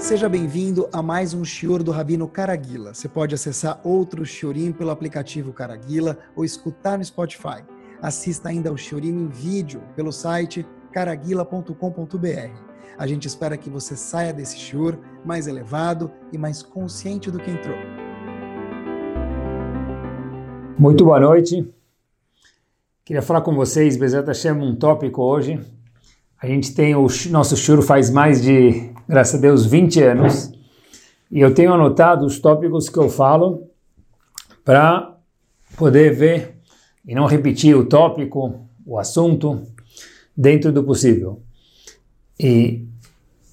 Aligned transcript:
Seja 0.00 0.30
bem-vindo 0.30 0.88
a 0.94 1.02
mais 1.02 1.34
um 1.34 1.44
Shior 1.44 1.82
do 1.82 1.90
Rabino 1.90 2.26
Caraguila. 2.26 2.94
Você 2.94 3.06
pode 3.06 3.34
acessar 3.34 3.78
outro 3.84 4.24
Shiorim 4.24 4.72
pelo 4.72 4.90
aplicativo 4.90 5.52
Caraguila 5.52 6.16
ou 6.34 6.42
escutar 6.42 6.96
no 6.96 7.04
Spotify. 7.04 7.62
Assista 8.00 8.48
ainda 8.48 8.70
ao 8.70 8.78
Shiorim 8.78 9.10
em 9.10 9.28
vídeo 9.28 9.82
pelo 9.94 10.10
site 10.10 10.66
caraguila.com.br. 10.90 12.50
A 12.98 13.06
gente 13.06 13.28
espera 13.28 13.58
que 13.58 13.68
você 13.68 13.94
saia 13.94 14.32
desse 14.32 14.56
Shior 14.56 14.98
mais 15.22 15.46
elevado 15.46 16.10
e 16.32 16.38
mais 16.38 16.62
consciente 16.62 17.30
do 17.30 17.38
que 17.38 17.50
entrou. 17.50 17.76
Muito 20.78 21.04
boa 21.04 21.20
noite. 21.20 21.72
Queria 23.04 23.22
falar 23.22 23.42
com 23.42 23.54
vocês, 23.54 23.98
Bezerra 23.98 24.28
Hashem, 24.28 24.52
um 24.52 24.74
tópico 24.74 25.22
hoje. 25.22 25.60
A 26.42 26.46
gente 26.46 26.74
tem 26.74 26.94
o 26.96 27.06
nosso 27.28 27.54
Shior 27.54 27.82
faz 27.82 28.08
mais 28.08 28.42
de 28.42 28.94
graças 29.10 29.34
a 29.34 29.38
Deus, 29.38 29.66
20 29.66 30.00
anos, 30.04 30.52
e 31.28 31.40
eu 31.40 31.52
tenho 31.52 31.72
anotado 31.72 32.24
os 32.24 32.38
tópicos 32.38 32.88
que 32.88 32.96
eu 32.96 33.08
falo 33.08 33.68
para 34.64 35.16
poder 35.76 36.14
ver 36.14 36.60
e 37.04 37.12
não 37.12 37.26
repetir 37.26 37.76
o 37.76 37.84
tópico, 37.84 38.68
o 38.86 38.96
assunto, 38.96 39.62
dentro 40.36 40.70
do 40.70 40.84
possível. 40.84 41.42
E 42.38 42.86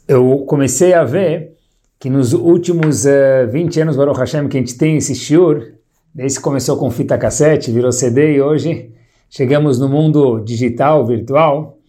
eu 0.07 0.43
comecei 0.47 0.93
a 0.93 1.03
ver 1.03 1.57
que 1.99 2.07
nos 2.07 2.33
últimos 2.33 3.05
uh, 3.05 3.09
eh, 3.09 3.45
20 3.47 3.81
anos, 3.81 3.97
Baruch 3.97 4.19
Hashem, 4.19 4.47
que 4.47 4.57
a 4.57 4.59
gente 4.59 4.77
tem 4.77 4.97
esse 4.97 5.15
shiur, 5.15 5.73
desde 6.13 6.37
que 6.37 6.43
começou 6.43 6.77
com 6.77 6.91
fita 6.91 7.17
cassete, 7.17 7.71
virou 7.71 7.91
CD 7.91 8.35
e 8.35 8.41
hoje 8.41 8.93
chegamos 9.27 9.79
no 9.79 9.89
mundo 9.89 10.39
digital, 10.39 11.03
virtual, 11.03 11.79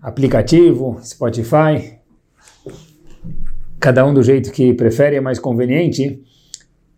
aplicativo, 0.00 1.00
Spotify, 1.02 2.03
cada 3.84 4.02
um 4.06 4.14
do 4.14 4.22
jeito 4.22 4.50
que 4.50 4.72
prefere, 4.72 5.16
é 5.16 5.20
mais 5.20 5.38
conveniente. 5.38 6.18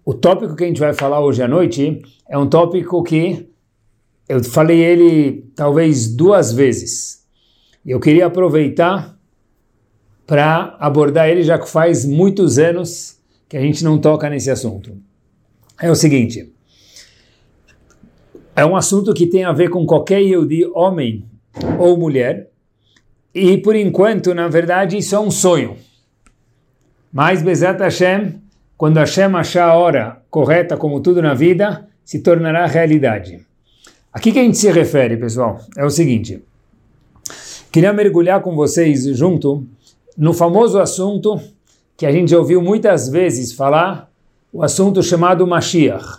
O 0.05 0.15
tópico 0.15 0.55
que 0.55 0.63
a 0.63 0.69
gente 0.69 0.79
vai 0.79 0.95
falar 0.95 1.19
hoje 1.19 1.43
à 1.43 1.49
noite 1.49 2.01
é 2.29 2.39
um 2.39 2.49
tópico 2.49 3.03
que 3.03 3.51
eu 4.29 4.45
falei 4.45 4.85
ele 4.85 5.51
talvez 5.57 6.07
duas 6.15 6.53
vezes. 6.53 7.27
Eu 7.85 7.99
queria 7.99 8.27
aproveitar 8.27 9.19
para 10.29 10.77
abordar 10.79 11.29
ele, 11.29 11.43
já 11.43 11.59
que 11.59 11.69
faz 11.69 12.05
muitos 12.05 12.57
anos 12.57 13.19
que 13.49 13.57
a 13.57 13.61
gente 13.61 13.83
não 13.83 13.99
toca 13.99 14.31
nesse 14.31 14.49
assunto. 14.49 14.97
É 15.83 15.91
o 15.91 15.95
seguinte: 15.97 16.55
é 18.55 18.65
um 18.65 18.77
assunto 18.77 19.13
que 19.13 19.27
tem 19.27 19.43
a 19.43 19.53
ver 19.53 19.71
com 19.71 19.85
qualquer 19.85 20.21
Yehudi, 20.21 20.65
homem 20.73 21.25
ou 21.81 21.97
mulher, 21.97 22.49
e 23.35 23.59
por 23.59 23.75
enquanto, 23.75 24.33
na 24.33 24.47
verdade, 24.47 24.97
isso 24.97 25.17
é 25.17 25.19
um 25.19 25.33
sonho. 25.33 25.77
Mas 27.17 27.41
Bezat 27.41 27.81
Hashem, 27.81 28.43
quando 28.77 28.99
Hashem 28.99 29.35
achar 29.37 29.71
a 29.71 29.75
hora 29.75 30.21
correta, 30.29 30.77
como 30.77 31.01
tudo 31.01 31.23
na 31.23 31.33
vida, 31.33 31.89
se 32.05 32.19
tornará 32.19 32.67
realidade. 32.67 33.41
Aqui 34.13 34.31
que 34.31 34.39
a 34.39 34.43
gente 34.43 34.59
se 34.59 34.71
refere, 34.71 35.17
pessoal, 35.17 35.59
é 35.79 35.83
o 35.83 35.89
seguinte. 35.89 36.43
Queria 37.73 37.91
mergulhar 37.95 38.43
com 38.43 38.55
vocês 38.55 39.05
junto 39.17 39.67
no 40.15 40.35
famoso 40.35 40.79
assunto 40.79 41.41
que 41.97 42.05
a 42.05 42.13
gente 42.13 42.37
ouviu 42.37 42.61
muitas 42.61 43.09
vezes 43.09 43.51
falar, 43.51 44.11
o 44.53 44.63
assunto 44.63 45.03
chamado 45.03 45.47
Mashiach. 45.47 46.05
O 46.05 46.19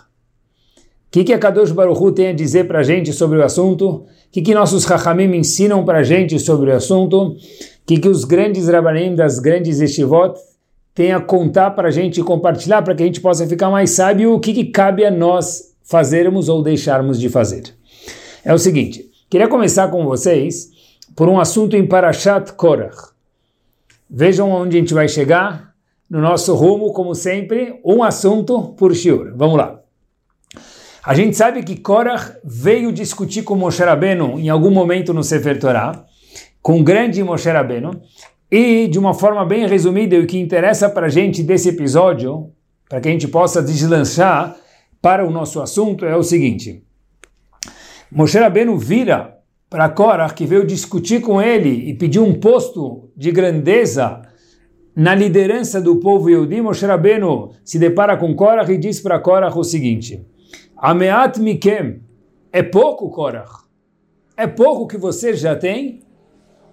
que, 1.12 1.22
que 1.22 1.32
a 1.32 1.38
Kadosh 1.38 1.70
Baruch 1.70 2.02
Hu 2.02 2.10
tem 2.10 2.30
a 2.30 2.32
dizer 2.32 2.66
para 2.66 2.80
a 2.80 2.82
gente 2.82 3.12
sobre 3.12 3.38
o 3.38 3.44
assunto? 3.44 3.88
O 3.88 4.06
que, 4.32 4.42
que 4.42 4.52
nossos 4.52 4.82
Chachamim 4.82 5.32
ensinam 5.36 5.84
para 5.84 5.98
a 5.98 6.02
gente 6.02 6.40
sobre 6.40 6.72
o 6.72 6.74
assunto? 6.74 7.22
O 7.22 7.36
que, 7.86 8.00
que 8.00 8.08
os 8.08 8.24
grandes 8.24 8.68
Rabanim 8.68 9.14
das 9.14 9.38
grandes 9.38 9.78
Estivot 9.78 10.34
tem 10.98 11.12
a 11.12 11.20
contar 11.20 11.70
para 11.70 11.86
a 11.86 11.90
gente 11.92 12.20
compartilhar 12.24 12.82
para 12.82 12.92
que 12.92 13.04
a 13.04 13.06
gente 13.06 13.20
possa 13.20 13.46
ficar 13.46 13.70
mais 13.70 13.90
sábio 13.90 14.34
o 14.34 14.40
que, 14.40 14.52
que 14.52 14.64
cabe 14.64 15.04
a 15.04 15.12
nós 15.12 15.76
fazermos 15.84 16.48
ou 16.48 16.60
deixarmos 16.60 17.20
de 17.20 17.28
fazer. 17.28 17.72
É 18.44 18.52
o 18.52 18.58
seguinte, 18.58 19.08
queria 19.30 19.46
começar 19.46 19.86
com 19.92 20.04
vocês 20.04 20.72
por 21.14 21.28
um 21.28 21.38
assunto 21.38 21.76
em 21.76 21.86
Parashat 21.86 22.52
Korach. 22.54 23.12
Vejam 24.10 24.50
onde 24.50 24.76
a 24.76 24.80
gente 24.80 24.92
vai 24.92 25.06
chegar 25.06 25.72
no 26.10 26.20
nosso 26.20 26.52
rumo, 26.56 26.92
como 26.92 27.14
sempre, 27.14 27.78
um 27.84 28.02
assunto 28.02 28.74
por 28.76 28.92
shiur. 28.92 29.32
Vamos 29.36 29.56
lá. 29.56 29.78
A 31.04 31.14
gente 31.14 31.36
sabe 31.36 31.62
que 31.62 31.76
Korach 31.76 32.38
veio 32.42 32.90
discutir 32.90 33.42
com 33.42 33.54
Moshe 33.54 33.84
Rabbeinu 33.84 34.36
em 34.36 34.48
algum 34.48 34.72
momento 34.72 35.14
no 35.14 35.22
Sefer 35.22 35.60
Torah, 35.60 36.04
com 36.60 36.80
o 36.80 36.82
grande 36.82 37.22
Moshe 37.22 37.48
Rabbeinu, 37.48 38.02
e, 38.50 38.88
de 38.88 38.98
uma 38.98 39.12
forma 39.14 39.44
bem 39.44 39.66
resumida, 39.66 40.18
o 40.18 40.26
que 40.26 40.38
interessa 40.38 40.88
para 40.88 41.06
a 41.06 41.10
gente 41.10 41.42
desse 41.42 41.68
episódio, 41.68 42.50
para 42.88 43.00
que 43.00 43.08
a 43.08 43.10
gente 43.10 43.28
possa 43.28 43.62
deslanchar 43.62 44.56
para 45.00 45.26
o 45.26 45.30
nosso 45.30 45.60
assunto, 45.60 46.04
é 46.04 46.16
o 46.16 46.22
seguinte. 46.22 46.82
Moshe 48.10 48.38
Rabbeinu 48.38 48.76
vira 48.78 49.38
para 49.68 49.88
Korah, 49.88 50.30
que 50.30 50.46
veio 50.46 50.66
discutir 50.66 51.20
com 51.20 51.42
ele 51.42 51.90
e 51.90 51.94
pediu 51.94 52.24
um 52.24 52.40
posto 52.40 53.10
de 53.14 53.30
grandeza 53.30 54.22
na 54.96 55.14
liderança 55.14 55.80
do 55.80 55.96
povo 55.96 56.28
Yehudi, 56.28 56.60
Moshe 56.60 56.84
Rabbeinu 56.84 57.52
se 57.62 57.78
depara 57.78 58.16
com 58.16 58.34
Korah 58.34 58.68
e 58.72 58.78
diz 58.78 58.98
para 58.98 59.20
Korah 59.20 59.56
o 59.56 59.62
seguinte, 59.62 60.26
Ameat 60.76 61.38
mikem, 61.38 62.00
é 62.50 62.62
pouco, 62.62 63.10
Korah? 63.10 63.46
É 64.36 64.46
pouco 64.46 64.88
que 64.88 64.96
você 64.96 65.34
já 65.34 65.54
tem? 65.54 66.00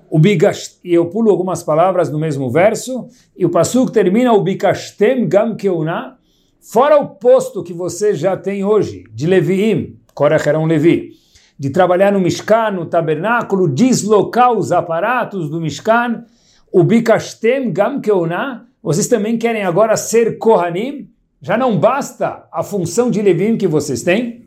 O 0.09 0.19
bigash, 0.19 0.79
e 0.83 0.93
eu 0.93 1.07
pulo 1.07 1.29
algumas 1.29 1.63
palavras 1.63 2.11
no 2.11 2.19
mesmo 2.19 2.49
verso, 2.49 3.07
e 3.35 3.45
o 3.45 3.49
pasuk 3.49 3.91
termina 3.91 4.33
o 4.33 4.41
bikashtem 4.41 5.27
gam 5.27 5.55
keuna, 5.55 6.17
fora 6.59 6.97
o 6.97 7.07
posto 7.07 7.63
que 7.63 7.73
você 7.73 8.13
já 8.13 8.38
tem 8.38 8.63
hoje, 8.63 9.03
de 9.11 9.27
Leviim, 9.27 9.97
Korach 10.13 10.47
era 10.47 10.59
um 10.59 10.66
Levi, 10.66 11.11
de 11.57 11.69
trabalhar 11.69 12.11
no 12.11 12.19
Mishkan, 12.19 12.71
no 12.71 12.85
tabernáculo, 12.85 13.67
deslocar 13.67 14.51
os 14.51 14.71
aparatos 14.71 15.49
do 15.49 15.59
Mishkan, 15.59 16.25
o 16.72 16.83
bikashtem 16.83 17.72
gam 17.72 17.99
keuna, 17.99 18.67
vocês 18.85 19.07
também 19.07 19.35
querem 19.37 19.63
agora 19.63 19.97
ser 19.97 20.37
Kohanim? 20.37 21.09
Já 21.41 21.57
não 21.57 21.77
basta 21.77 22.47
a 22.51 22.61
função 22.61 23.09
de 23.09 23.19
Levim 23.22 23.57
que 23.57 23.67
vocês 23.67 24.03
têm? 24.03 24.45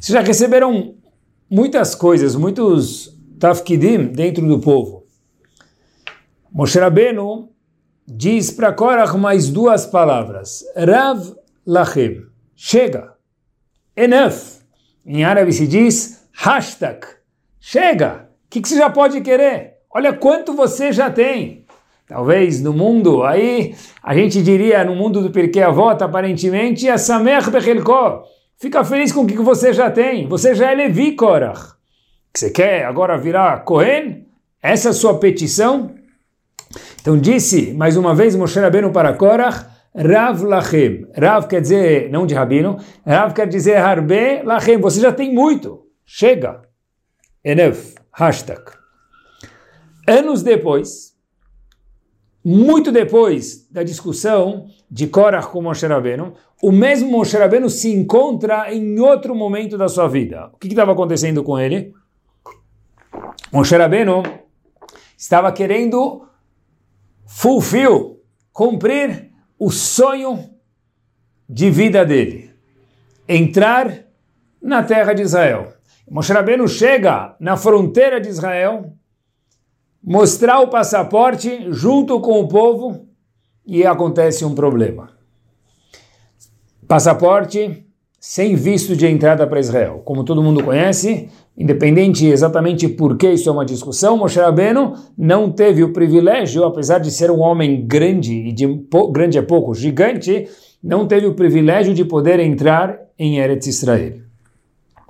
Vocês 0.00 0.14
já 0.14 0.20
receberam 0.20 0.94
muitas 1.48 1.94
coisas, 1.94 2.34
muitos 2.34 3.11
tafkidim 3.42 4.12
dentro 4.12 4.46
do 4.46 4.60
povo. 4.60 5.04
Moshe 6.52 6.78
Rabbeinu 6.78 7.48
diz 8.06 8.52
para 8.52 8.72
Korach 8.72 9.16
mais 9.16 9.48
duas 9.48 9.84
palavras. 9.84 10.64
Rav 10.76 11.34
lachem. 11.66 12.22
Chega. 12.54 13.14
Enough. 13.96 14.62
Em 15.04 15.24
árabe 15.24 15.52
se 15.52 15.66
diz 15.66 16.24
hashtag. 16.32 17.00
Chega. 17.58 18.28
O 18.46 18.48
que, 18.48 18.60
que 18.60 18.68
você 18.68 18.76
já 18.76 18.88
pode 18.88 19.20
querer? 19.22 19.78
Olha 19.92 20.12
quanto 20.12 20.54
você 20.54 20.92
já 20.92 21.10
tem. 21.10 21.66
Talvez 22.06 22.62
no 22.62 22.72
mundo, 22.72 23.24
aí 23.24 23.74
a 24.04 24.14
gente 24.14 24.40
diria, 24.40 24.84
no 24.84 24.94
mundo 24.94 25.20
do 25.20 25.32
Pirkei 25.32 25.64
Avot, 25.64 26.00
aparentemente, 26.00 26.88
é 26.88 26.96
Samer 26.96 27.50
Bechelko. 27.50 28.22
Fica 28.56 28.84
feliz 28.84 29.10
com 29.10 29.22
o 29.22 29.26
que 29.26 29.36
você 29.38 29.72
já 29.72 29.90
tem. 29.90 30.28
Você 30.28 30.54
já 30.54 30.70
é 30.70 30.74
Levi, 30.76 31.16
Korach 31.16 31.81
que 32.32 32.40
você 32.40 32.50
quer 32.50 32.84
agora 32.84 33.18
virar 33.18 33.64
Cohen? 33.64 34.26
Essa 34.62 34.88
é 34.88 34.90
a 34.90 34.94
sua 34.94 35.18
petição? 35.18 35.94
Então 37.00 37.18
disse, 37.18 37.72
mais 37.74 37.96
uma 37.96 38.14
vez, 38.14 38.34
Moshe 38.34 38.58
Rabbeinu 38.58 38.90
para 38.90 39.12
Korach, 39.12 39.66
Rav 39.94 40.42
Lachem. 40.42 41.06
Rav 41.14 41.46
quer 41.46 41.60
dizer, 41.60 42.10
não 42.10 42.26
de 42.26 42.34
rabino, 42.34 42.78
Rav 43.06 43.34
quer 43.34 43.46
dizer 43.46 43.76
Harbe 43.76 44.42
Lachem. 44.44 44.78
Você 44.78 45.00
já 45.00 45.12
tem 45.12 45.34
muito. 45.34 45.86
Chega. 46.06 46.62
Enef. 47.44 47.94
Hashtag. 48.14 48.62
Anos 50.06 50.42
depois, 50.42 51.14
muito 52.44 52.90
depois 52.90 53.68
da 53.70 53.82
discussão 53.82 54.66
de 54.90 55.06
Korach 55.06 55.48
com 55.48 55.62
Moshe 55.62 55.86
Rabbeinu, 55.86 56.34
o 56.62 56.72
mesmo 56.72 57.10
Moshe 57.10 57.36
Rabbeinu 57.36 57.68
se 57.68 57.92
encontra 57.92 58.72
em 58.72 58.98
outro 59.00 59.34
momento 59.34 59.76
da 59.76 59.88
sua 59.88 60.08
vida. 60.08 60.50
O 60.52 60.56
que 60.56 60.68
estava 60.68 60.92
acontecendo 60.92 61.42
com 61.42 61.58
ele? 61.58 61.92
Moshe 63.52 63.76
Rabbeinu 63.76 64.22
estava 65.14 65.52
querendo 65.52 66.26
fulfill, 67.26 68.18
cumprir 68.50 69.30
o 69.58 69.70
sonho 69.70 70.54
de 71.46 71.70
vida 71.70 72.02
dele, 72.02 72.50
entrar 73.28 74.06
na 74.60 74.82
terra 74.82 75.12
de 75.12 75.20
Israel. 75.20 75.74
Moshe 76.10 76.32
Rabbeinu 76.32 76.66
chega 76.66 77.36
na 77.38 77.54
fronteira 77.54 78.18
de 78.18 78.30
Israel, 78.30 78.90
mostrar 80.02 80.60
o 80.60 80.68
passaporte 80.68 81.70
junto 81.70 82.22
com 82.22 82.40
o 82.40 82.48
povo 82.48 83.06
e 83.66 83.84
acontece 83.84 84.46
um 84.46 84.54
problema. 84.54 85.12
Passaporte 86.88 87.81
sem 88.24 88.54
visto 88.54 88.94
de 88.94 89.04
entrada 89.04 89.44
para 89.48 89.58
Israel. 89.58 90.00
Como 90.04 90.22
todo 90.22 90.40
mundo 90.40 90.62
conhece, 90.62 91.28
independente 91.58 92.24
exatamente 92.24 92.86
por 92.86 93.16
que 93.16 93.28
isso 93.28 93.48
é 93.48 93.52
uma 93.52 93.64
discussão, 93.64 94.16
Moshe 94.16 94.38
Rabbeinu 94.38 94.94
não 95.18 95.50
teve 95.50 95.82
o 95.82 95.92
privilégio, 95.92 96.62
apesar 96.62 97.00
de 97.00 97.10
ser 97.10 97.32
um 97.32 97.40
homem 97.40 97.84
grande, 97.84 98.32
e 98.32 98.52
de 98.52 98.86
grande 99.10 99.38
é 99.38 99.42
pouco, 99.42 99.74
gigante, 99.74 100.48
não 100.80 101.04
teve 101.04 101.26
o 101.26 101.34
privilégio 101.34 101.92
de 101.92 102.04
poder 102.04 102.38
entrar 102.38 102.96
em 103.18 103.40
Eretz 103.40 103.66
Israel. 103.66 104.20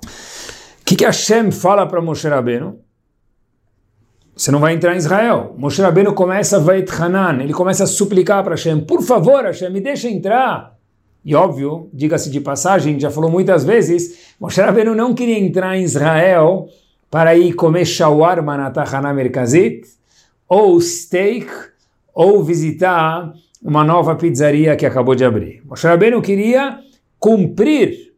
O 0.01 0.83
que, 0.83 0.95
que 0.95 1.05
Hashem 1.05 1.51
fala 1.51 1.85
para 1.85 2.01
Moshe 2.01 2.27
Rabbeinu? 2.27 2.79
Você 4.35 4.49
não 4.49 4.59
vai 4.59 4.73
entrar 4.73 4.95
em 4.95 4.97
Israel. 4.97 5.53
Moshe 5.55 5.79
Rabbeinu 5.83 6.15
começa 6.15 6.57
a 6.57 7.05
Hanan, 7.05 7.43
ele 7.43 7.53
começa 7.53 7.83
a 7.83 7.87
suplicar 7.87 8.43
para 8.43 8.55
Hashem, 8.55 8.79
por 8.79 9.03
favor 9.03 9.43
Hashem, 9.43 9.69
me 9.69 9.81
deixa 9.81 10.09
entrar. 10.09 10.72
E 11.25 11.33
óbvio, 11.35 11.89
diga-se 11.93 12.29
de 12.29 12.41
passagem, 12.41 12.99
já 12.99 13.09
falou 13.09 13.31
muitas 13.31 13.63
vezes, 13.63 14.33
Moshe 14.39 14.59
Rabbeinu 14.59 14.93
não 14.93 15.13
queria 15.13 15.39
entrar 15.39 15.77
em 15.77 15.83
Israel 15.83 16.67
para 17.09 17.35
ir 17.35 17.53
comer 17.53 17.85
shawarma 17.85 18.57
na 18.57 18.71
Tahana 18.71 19.13
Merkazit, 19.13 19.87
ou 20.49 20.79
steak, 20.81 21.47
ou 22.13 22.43
visitar 22.43 23.33
uma 23.63 23.83
nova 23.83 24.15
pizzaria 24.15 24.75
que 24.75 24.85
acabou 24.85 25.15
de 25.15 25.23
abrir. 25.23 25.61
Moshe 25.65 25.87
Rabbeinu 25.87 26.21
queria 26.21 26.79
cumprir 27.17 28.13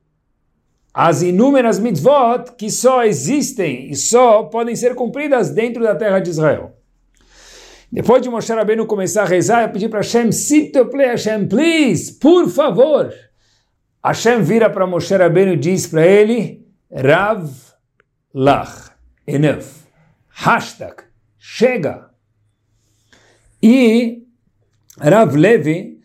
as 0.91 1.21
inúmeras 1.21 1.77
mitzvot 1.77 2.53
que 2.57 2.71
só 2.71 3.03
existem 3.03 3.91
e 3.91 3.95
só 3.95 4.43
podem 4.43 4.75
ser 4.75 4.95
cumpridas 4.95 5.51
dentro 5.51 5.83
da 5.83 5.93
terra 5.93 6.19
de 6.19 6.31
Israel. 6.31 6.74
Depois 7.95 8.21
de 8.21 8.29
Moshe 8.29 8.51
Rabbeinu 8.51 8.85
começar 8.85 9.21
a 9.21 9.25
rezar, 9.25 9.61
eu 9.61 9.69
pedi 9.69 9.87
para 9.87 9.99
Hashem, 9.99 10.29
plaît, 10.91 11.11
Hashem, 11.11 11.47
please, 11.47 12.11
por 12.19 12.49
favor. 12.49 13.13
Hashem 14.03 14.41
vira 14.41 14.69
para 14.69 14.85
Moshe 14.85 15.15
Rabbeinu 15.15 15.53
e 15.53 15.55
diz 15.55 15.87
para 15.87 16.05
ele, 16.05 16.67
Rav 16.91 17.49
Lach, 18.33 18.91
enough, 19.25 19.63
hashtag, 20.27 21.03
chega. 21.39 22.09
E 23.63 24.23
Rav 24.99 25.33
Levi, 25.33 26.01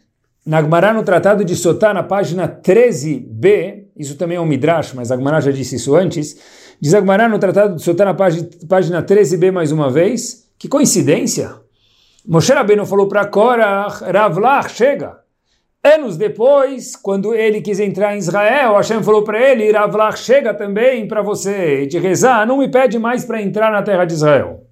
na 0.46 0.62
no 0.92 1.02
Tratado 1.02 1.44
de 1.44 1.56
Sotá, 1.56 1.92
na 1.92 2.04
página 2.04 2.46
13b, 2.46 3.87
isso 3.96 4.14
também 4.14 4.37
é 4.37 4.40
um 4.40 4.46
Midrash, 4.46 4.92
mas 4.94 5.10
a 5.10 5.16
Gemara 5.16 5.40
já 5.40 5.50
disse 5.50 5.75
isso 5.75 5.96
antes, 5.96 6.37
diz 6.81 6.94
a 6.94 7.00
no 7.00 7.38
Tratado 7.40 7.75
de 7.75 7.82
Sotá, 7.82 8.04
na 8.04 8.14
página, 8.14 8.48
página 8.69 9.02
13b, 9.02 9.50
mais 9.50 9.72
uma 9.72 9.90
vez, 9.90 10.48
que 10.56 10.69
coincidência, 10.69 11.58
Moshe 12.26 12.52
Rabbeinu 12.52 12.84
falou 12.84 13.08
para 13.08 13.26
Korach, 13.26 14.05
Ravlach, 14.05 14.70
chega. 14.70 15.19
Anos 15.82 16.19
depois, 16.19 16.94
quando 16.94 17.34
ele 17.34 17.62
quis 17.62 17.81
entrar 17.81 18.14
em 18.14 18.19
Israel, 18.19 18.75
Hashem 18.75 19.02
falou 19.02 19.25
para 19.25 19.40
ele, 19.40 19.72
Ravlach, 19.72 20.19
chega 20.19 20.52
também 20.52 21.08
para 21.08 21.22
você, 21.22 21.87
de 21.87 21.99
rezar, 21.99 22.46
não 22.46 22.58
me 22.58 22.70
pede 22.70 22.99
mais 22.99 23.25
para 23.25 23.40
entrar 23.40 23.72
na 23.72 23.82
terra 23.82 24.05
de 24.05 24.12
Israel. 24.12 24.67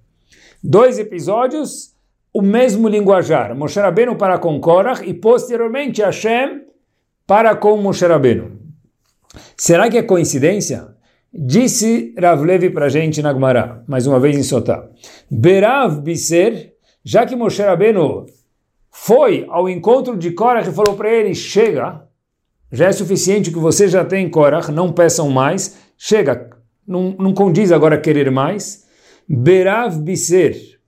Dois 0.63 0.99
episódios, 0.99 1.95
o 2.31 2.41
mesmo 2.41 2.87
linguajar, 2.87 3.55
Moshe 3.55 3.79
Rabbeinu 3.79 4.15
para 4.15 4.37
com 4.37 4.59
Korach 4.59 5.01
e 5.03 5.13
posteriormente 5.13 6.01
Hashem 6.01 6.61
para 7.25 7.55
com 7.55 7.75
Moshe 7.77 8.05
Rabbeinu. 8.05 8.59
Será 9.57 9.89
que 9.89 9.97
é 9.97 10.03
coincidência? 10.03 10.87
Disse 11.33 12.13
Rav 12.19 12.43
Levi 12.43 12.69
para 12.69 12.85
a 12.85 12.89
gente 12.89 13.21
na 13.21 13.33
Gemara, 13.33 13.83
mais 13.87 14.05
uma 14.05 14.19
vez 14.19 14.37
em 14.37 14.43
Sotá. 14.43 14.87
Berav 15.29 16.01
Biser 16.01 16.73
já 17.03 17.25
que 17.25 17.35
Moshe 17.35 17.61
Rabbeinu 17.61 18.25
foi 18.91 19.45
ao 19.49 19.69
encontro 19.69 20.17
de 20.17 20.31
Korach 20.31 20.67
e 20.67 20.73
falou 20.73 20.95
para 20.95 21.13
ele, 21.13 21.33
chega, 21.33 22.07
já 22.71 22.87
é 22.87 22.91
suficiente 22.91 23.51
que 23.51 23.59
você 23.59 23.87
já 23.87 24.03
tem 24.03 24.29
Korach, 24.29 24.71
não 24.71 24.91
peçam 24.91 25.29
mais, 25.29 25.77
chega, 25.97 26.49
não, 26.87 27.15
não 27.17 27.33
condiz 27.33 27.71
agora 27.71 27.99
querer 27.99 28.29
mais. 28.31 28.87
Berav 29.27 29.99
Biser, 29.99 30.79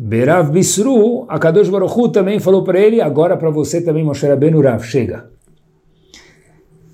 Berav 0.00 0.52
Bisru, 0.52 1.26
a 1.28 1.40
Kadosh 1.40 1.68
Baruch 1.68 1.92
Hu 1.98 2.08
também 2.08 2.38
falou 2.38 2.62
para 2.62 2.78
ele, 2.78 3.00
agora 3.00 3.36
para 3.36 3.50
você 3.50 3.82
também, 3.82 4.04
Moshe 4.04 4.24
Rabbeinu 4.26 4.60
Rav, 4.60 4.80
chega. 4.84 5.28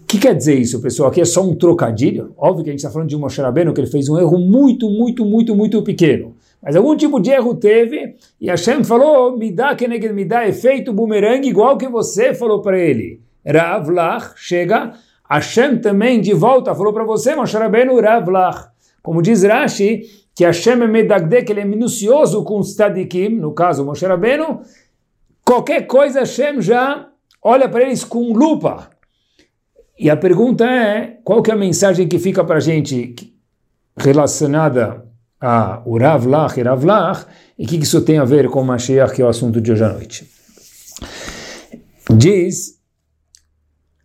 O 0.03 0.07
que 0.07 0.19
quer 0.19 0.35
dizer 0.35 0.55
isso, 0.55 0.81
pessoal? 0.81 1.11
Aqui 1.11 1.21
é 1.21 1.25
só 1.25 1.43
um 1.43 1.55
trocadilho. 1.55 2.33
Óbvio 2.39 2.65
que 2.65 2.71
a 2.71 2.73
gente 2.73 2.81
está 2.81 2.91
falando 2.91 3.09
de 3.09 3.17
Moshe 3.17 3.43
Rabbeinu, 3.43 3.75
que 3.75 3.81
ele 3.81 3.91
fez 3.91 4.09
um 4.09 4.19
erro 4.19 4.39
muito, 4.39 4.89
muito, 4.89 5.23
muito, 5.25 5.55
muito 5.55 5.83
pequeno. 5.83 6.34
Mas 6.65 6.75
algum 6.77 6.97
tipo 6.97 7.21
de 7.21 7.31
erro 7.31 7.55
teve, 7.55 8.17
e 8.41 8.49
Hashem 8.49 8.83
falou, 8.85 9.37
me 9.37 9.53
dá 9.53 9.75
que 9.75 9.87
me 9.87 10.25
dá 10.25 10.49
efeito 10.49 10.95
bumerangue, 10.95 11.51
igual 11.51 11.77
que 11.77 11.87
você 11.87 12.33
falou 12.33 12.63
para 12.63 12.79
ele. 12.79 13.21
Rav 13.47 13.91
Lach, 13.91 14.33
chega, 14.37 14.95
Hashem 15.29 15.79
também 15.79 16.23
de 16.23 16.33
volta 16.33 16.75
falou 16.75 16.95
para 16.95 17.05
você, 17.05 17.35
Moshe 17.35 17.55
Rabbeinu, 17.55 18.01
Rav 18.01 18.31
Lach. 18.31 18.69
Como 19.03 19.21
diz 19.21 19.43
Rashi, 19.43 20.05
que 20.35 20.43
Hashem 20.43 20.83
é 20.83 20.87
medagde, 20.87 21.43
que 21.43 21.53
ele 21.53 21.61
é 21.61 21.65
minucioso 21.67 22.43
com 22.43 22.59
os 22.59 22.75
tadikim, 22.75 23.29
no 23.29 23.53
caso 23.53 23.85
Moshe 23.85 24.07
qualquer 25.45 25.87
coisa 25.87 26.21
Hashem 26.21 26.63
já 26.63 27.11
olha 27.43 27.69
para 27.69 27.83
eles 27.83 28.03
com 28.05 28.33
lupa. 28.33 28.89
E 29.99 30.09
a 30.09 30.17
pergunta 30.17 30.65
é, 30.65 31.19
qual 31.23 31.43
que 31.43 31.51
é 31.51 31.55
a 31.55 31.59
mensagem 31.59 32.09
que 32.09 32.19
fica 32.19 32.43
para 32.43 32.57
a 32.57 32.61
gente 32.61 33.15
relacionada 33.95 35.05
a 35.45 35.83
o 35.85 35.99
Rav 35.99 36.27
Lach 36.27 36.59
e 36.59 36.63
Rav 36.63 36.85
Lach, 36.85 37.27
e 37.59 37.65
o 37.65 37.69
que 37.69 37.77
isso 37.77 38.01
tem 38.01 38.19
a 38.19 38.25
ver 38.25 38.49
com 38.49 38.65
Mashiach, 38.65 39.15
que 39.15 39.21
é 39.21 39.25
o 39.25 39.29
assunto 39.29 39.61
de 39.61 39.71
hoje 39.71 39.85
à 39.85 39.93
noite. 39.93 40.31
Diz, 42.17 42.81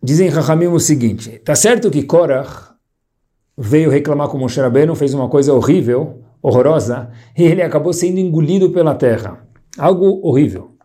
dizem 0.02 0.28
Rahamim 0.28 0.66
o 0.66 0.78
seguinte, 0.78 1.38
tá 1.38 1.54
certo 1.54 1.90
que 1.90 2.02
Korach 2.02 2.70
veio 3.56 3.90
reclamar 3.90 4.28
com 4.28 4.38
Moshe 4.38 4.60
Rabbeinu, 4.60 4.94
fez 4.94 5.14
uma 5.14 5.28
coisa 5.28 5.54
horrível, 5.54 6.22
horrorosa, 6.42 7.10
e 7.36 7.42
ele 7.42 7.62
acabou 7.62 7.92
sendo 7.92 8.18
engolido 8.18 8.70
pela 8.70 8.94
terra. 8.94 9.46
Algo 9.78 10.20
horrível. 10.22 10.76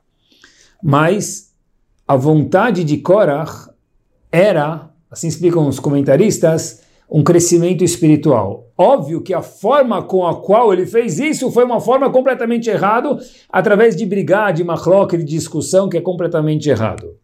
Mas 0.82 1.54
a 2.08 2.16
vontade 2.16 2.84
de 2.84 2.98
Korach 2.98 3.70
era, 4.32 4.90
assim 5.10 5.28
explicam 5.28 5.68
os 5.68 5.80
comentaristas, 5.80 6.85
um 7.10 7.24
crescimento 7.24 7.84
espiritual. 7.84 8.72
Óbvio 8.78 9.22
que 9.22 9.34
a 9.34 9.42
forma 9.42 10.02
com 10.04 10.26
a 10.26 10.42
qual 10.42 10.74
ele 10.74 10.86
fez 10.86 11.20
isso 11.20 11.52
foi 11.52 11.64
uma 11.64 11.80
forma 11.80 12.10
completamente 12.10 12.70
errada, 12.70 13.18
através 13.50 13.96
de 13.96 14.06
brigar, 14.06 14.54
de 14.54 14.64
machlok, 14.64 15.18
de 15.18 15.24
discussão, 15.24 15.88
que 15.88 15.98
é 15.98 16.02
completamente 16.02 16.70
errado. 16.70 17.16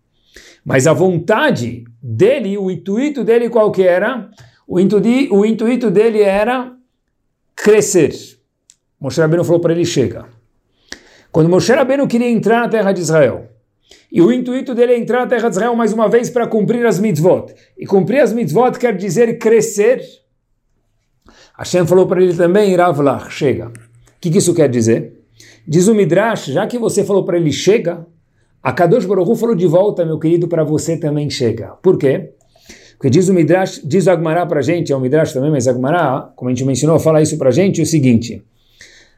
Mas 0.63 0.86
a 0.86 0.94
vontade 0.94 1.83
dele, 2.01 2.57
o 2.57 2.69
intuito 2.69 3.24
dele 3.24 3.50
qual 3.50 3.72
que 3.72 3.83
era? 3.83 4.30
O, 4.68 4.75
o 4.78 5.45
intuito 5.45 5.92
dele 5.92 6.22
era 6.22 6.72
crescer. 7.56 8.13
Moshe 9.00 9.19
Rabbeinu 9.19 9.44
falou 9.44 9.60
para 9.60 9.74
ele, 9.74 9.84
chega. 9.84 10.25
Quando 11.31 11.50
Moshe 11.50 11.74
Rabbeinu 11.74 12.07
queria 12.07 12.30
entrar 12.30 12.62
na 12.62 12.69
terra 12.69 12.92
de 12.92 13.01
Israel, 13.01 13.50
e 14.12 14.21
o 14.21 14.31
intuito 14.31 14.75
dele 14.75 14.93
é 14.93 15.00
entrar 15.00 15.21
na 15.21 15.27
terra 15.27 15.48
de 15.48 15.55
Israel 15.55 15.75
mais 15.75 15.93
uma 15.93 16.10
vez 16.10 16.29
para 16.29 16.45
cumprir 16.45 16.86
as 16.86 17.00
mitzvot. 17.00 17.53
E 17.77 17.86
cumprir 17.86 18.19
as 18.19 18.33
mitzvot 18.33 18.77
quer 18.77 18.95
dizer 18.95 19.38
crescer. 19.38 20.01
Hashem 21.57 21.86
falou 21.86 22.05
para 22.05 22.21
ele 22.21 22.33
também, 22.33 22.75
Ravlach, 22.75 23.29
chega. 23.29 23.67
O 23.67 23.71
que, 24.19 24.29
que, 24.29 24.39
isso 24.39 24.53
quer 24.53 24.69
dizer? 24.69 25.13
Diz 25.65 25.88
o 25.88 25.95
Midrash, 25.95 26.48
já 26.48 26.67
que 26.67 26.77
você 26.77 27.03
falou 27.03 27.24
para 27.24 27.38
ele 27.38 27.51
chega, 27.51 28.05
a 28.62 28.74
Kadosh 28.74 29.05
Baruch 29.05 29.39
falou 29.39 29.55
de 29.55 29.65
volta, 29.65 30.05
meu 30.05 30.19
querido, 30.19 30.48
para 30.48 30.63
você 30.63 30.98
também 30.98 31.29
chega. 31.29 31.69
Por 31.81 31.98
quê? 31.98 32.31
Porque 32.98 33.10
diz 33.10 33.29
o 33.29 33.33
Midrash, 33.33 33.81
diz 33.83 34.07
o 34.07 34.12
Agmará 34.12 34.45
para 34.45 34.60
a 34.60 34.63
gente, 34.63 34.91
é 34.91 34.95
o 34.95 35.00
Midrash 35.00 35.33
também, 35.33 35.50
mas 35.50 35.67
Agmará, 35.67 36.31
como 36.36 36.50
a 36.50 36.53
gente 36.53 36.65
mencionou, 36.65 37.00
fala 37.00 37.21
isso 37.21 37.38
para 37.38 37.50
a 37.50 37.51
gente, 37.51 37.79
é 37.79 37.83
o 37.83 37.88
seguinte, 37.88 38.43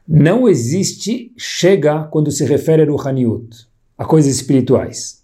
não 0.06 0.48
existe 0.48 1.32
chega 1.36 2.04
quando 2.04 2.30
se 2.30 2.44
refere 2.44 2.82
a 2.82 2.86
Ruhaniut 2.86 3.73
a 3.96 4.04
coisas 4.04 4.34
espirituais. 4.34 5.22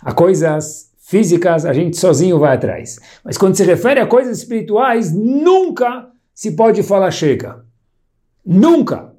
A 0.00 0.12
coisas 0.12 0.90
físicas, 0.98 1.66
a 1.66 1.72
gente 1.72 1.96
sozinho 1.96 2.38
vai 2.38 2.54
atrás. 2.54 2.98
Mas 3.24 3.36
quando 3.36 3.56
se 3.56 3.64
refere 3.64 4.00
a 4.00 4.06
coisas 4.06 4.38
espirituais, 4.38 5.12
nunca 5.12 6.08
se 6.34 6.52
pode 6.52 6.82
falar 6.82 7.10
chega. 7.10 7.64
Nunca. 8.44 9.14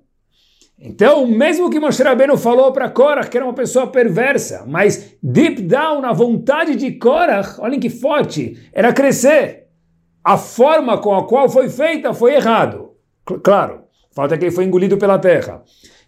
Então, 0.77 1.25
mesmo 1.25 1.69
que 1.69 1.79
Moshe 1.79 2.03
Rabbeinu 2.03 2.37
falou 2.37 2.71
para 2.71 2.89
Korach 2.89 3.29
que 3.29 3.37
era 3.37 3.45
uma 3.45 3.53
pessoa 3.53 3.87
perversa, 3.87 4.65
mas 4.67 5.15
deep 5.23 5.61
down, 5.61 6.05
a 6.05 6.11
vontade 6.11 6.75
de 6.75 6.91
Korach, 6.91 7.59
olhem 7.59 7.79
que 7.79 7.89
forte, 7.89 8.69
era 8.73 8.93
crescer. 8.93 9.67
A 10.23 10.37
forma 10.37 10.97
com 10.97 11.15
a 11.15 11.27
qual 11.27 11.47
foi 11.47 11.69
feita 11.69 12.13
foi 12.13 12.35
errado. 12.35 12.91
Claro, 13.43 13.83
falta 14.11 14.37
que 14.37 14.45
ele 14.45 14.51
foi 14.51 14.65
engolido 14.65 14.97
pela 14.97 15.17
terra. 15.17 15.63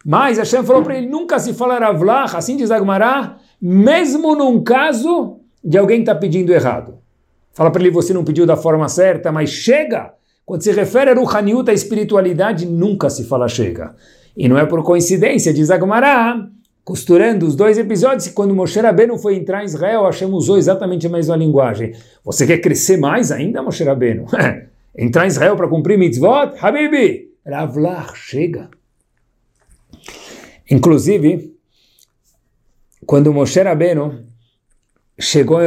Mas 0.08 0.38
Hashem 0.38 0.64
falou 0.64 0.84
para 0.84 0.98
ele, 0.98 1.06
nunca 1.06 1.38
se 1.38 1.54
fala 1.54 1.78
Ravlach, 1.78 2.34
assim 2.34 2.56
diz 2.56 2.72
Agmará, 2.72 3.40
mesmo 3.62 4.38
num 4.38 4.64
caso 4.64 5.42
de 5.62 5.78
alguém 5.78 6.00
estar 6.00 6.14
tá 6.14 6.20
pedindo 6.22 6.54
errado. 6.54 7.00
Fala 7.52 7.70
para 7.70 7.82
ele, 7.82 7.92
você 7.92 8.14
não 8.14 8.24
pediu 8.24 8.46
da 8.46 8.56
forma 8.56 8.88
certa, 8.88 9.34
mas 9.34 9.50
chega. 9.50 10.14
Quando 10.46 10.62
se 10.62 10.72
refere 10.72 11.10
a 11.10 11.14
Ruhaniut, 11.14 11.70
a 11.70 11.74
espiritualidade, 11.74 12.66
nunca 12.66 13.10
se 13.10 13.26
fala 13.26 13.50
chega. 13.50 13.96
E 14.38 14.48
não 14.48 14.58
é 14.58 14.66
por 14.66 14.82
coincidência, 14.82 15.54
diz 15.54 15.70
Agmará, 15.70 16.48
costurando 16.86 17.46
os 17.46 17.54
dois 17.54 17.78
episódios, 17.78 18.28
e 18.28 18.32
quando 18.32 18.56
Moshe 18.56 18.80
Rabbeinu 18.80 19.18
foi 19.18 19.36
entrar 19.36 19.62
em 19.62 19.66
Israel, 19.66 20.06
Hashem 20.06 20.30
usou 20.30 20.58
exatamente 20.58 21.06
a 21.06 21.10
mesma 21.10 21.36
linguagem. 21.36 21.92
Você 22.24 22.48
quer 22.48 22.60
crescer 22.60 22.96
mais 22.96 23.30
ainda, 23.30 23.62
Moshe 23.62 23.84
Rabbeinu? 23.84 24.26
entrar 24.98 25.26
em 25.26 25.28
Israel 25.28 25.58
para 25.58 25.68
cumprir 25.68 25.98
mitzvot? 25.98 26.54
Habibi, 26.62 27.28
Ravlach, 27.46 28.16
chega. 28.16 28.70
Inclusive, 30.70 31.54
quando 33.06 33.34
Moshe 33.34 33.62
Rabbeinu 33.62 34.26
chegou 35.20 35.60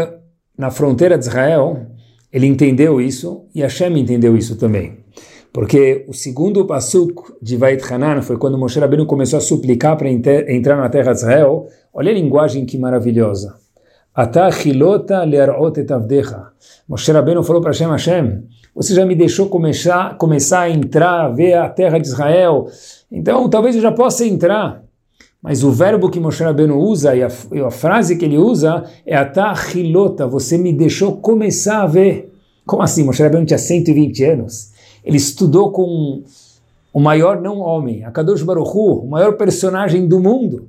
na 0.56 0.70
fronteira 0.70 1.16
de 1.16 1.24
Israel, 1.24 1.86
ele 2.32 2.46
entendeu 2.46 3.00
isso 3.00 3.46
e 3.54 3.62
Hashem 3.62 3.98
entendeu 3.98 4.36
isso 4.36 4.56
também. 4.56 4.98
Porque 5.52 6.04
o 6.06 6.12
segundo 6.12 6.66
pasuk 6.66 7.32
de 7.42 7.56
Vait 7.56 7.82
Hanan 7.92 8.22
foi 8.22 8.36
quando 8.36 8.58
Moshe 8.58 8.78
Rabbeinu 8.78 9.06
começou 9.06 9.38
a 9.38 9.40
suplicar 9.40 9.96
para 9.96 10.08
entrar 10.08 10.76
na 10.76 10.88
terra 10.88 11.12
de 11.12 11.18
Israel. 11.18 11.66
Olha 11.92 12.10
a 12.10 12.14
linguagem 12.14 12.64
que 12.66 12.78
maravilhosa. 12.78 13.56
Atachilota. 14.14 15.22
Moshe 16.86 17.10
Rabbeinu 17.10 17.42
falou 17.42 17.62
para 17.62 17.70
Hashem, 17.70 17.88
Hashem, 17.88 18.42
você 18.74 18.94
já 18.94 19.04
me 19.04 19.14
deixou 19.14 19.48
começar, 19.48 20.16
começar 20.18 20.60
a 20.60 20.70
entrar, 20.70 21.24
a 21.24 21.28
ver 21.28 21.54
a 21.54 21.68
terra 21.68 21.98
de 21.98 22.06
Israel, 22.06 22.66
então 23.10 23.48
talvez 23.48 23.74
eu 23.74 23.82
já 23.82 23.90
possa 23.90 24.24
entrar. 24.26 24.84
Mas 25.42 25.64
o 25.64 25.70
verbo 25.70 26.10
que 26.10 26.20
Moshe 26.20 26.42
Rabbeinu 26.42 26.78
usa 26.78 27.16
e 27.16 27.22
a, 27.22 27.28
e 27.52 27.60
a 27.60 27.70
frase 27.70 28.16
que 28.16 28.24
ele 28.24 28.36
usa 28.36 28.84
é 29.06 29.16
atachilota, 29.16 30.26
você 30.26 30.58
me 30.58 30.72
deixou 30.72 31.16
começar 31.16 31.82
a 31.82 31.86
ver. 31.86 32.30
Como 32.66 32.82
assim? 32.82 33.04
Moshe 33.04 33.22
Rabbeinu 33.22 33.46
tinha 33.46 33.58
120 33.58 34.24
anos. 34.24 34.72
Ele 35.02 35.16
estudou 35.16 35.72
com 35.72 36.22
o 36.92 37.00
maior 37.00 37.40
não 37.40 37.58
homem, 37.58 38.04
a 38.04 38.10
Kadosh 38.10 38.42
Baruch 38.42 38.70
Hu, 38.70 39.00
o 39.04 39.08
maior 39.08 39.36
personagem 39.36 40.06
do 40.06 40.20
mundo. 40.20 40.68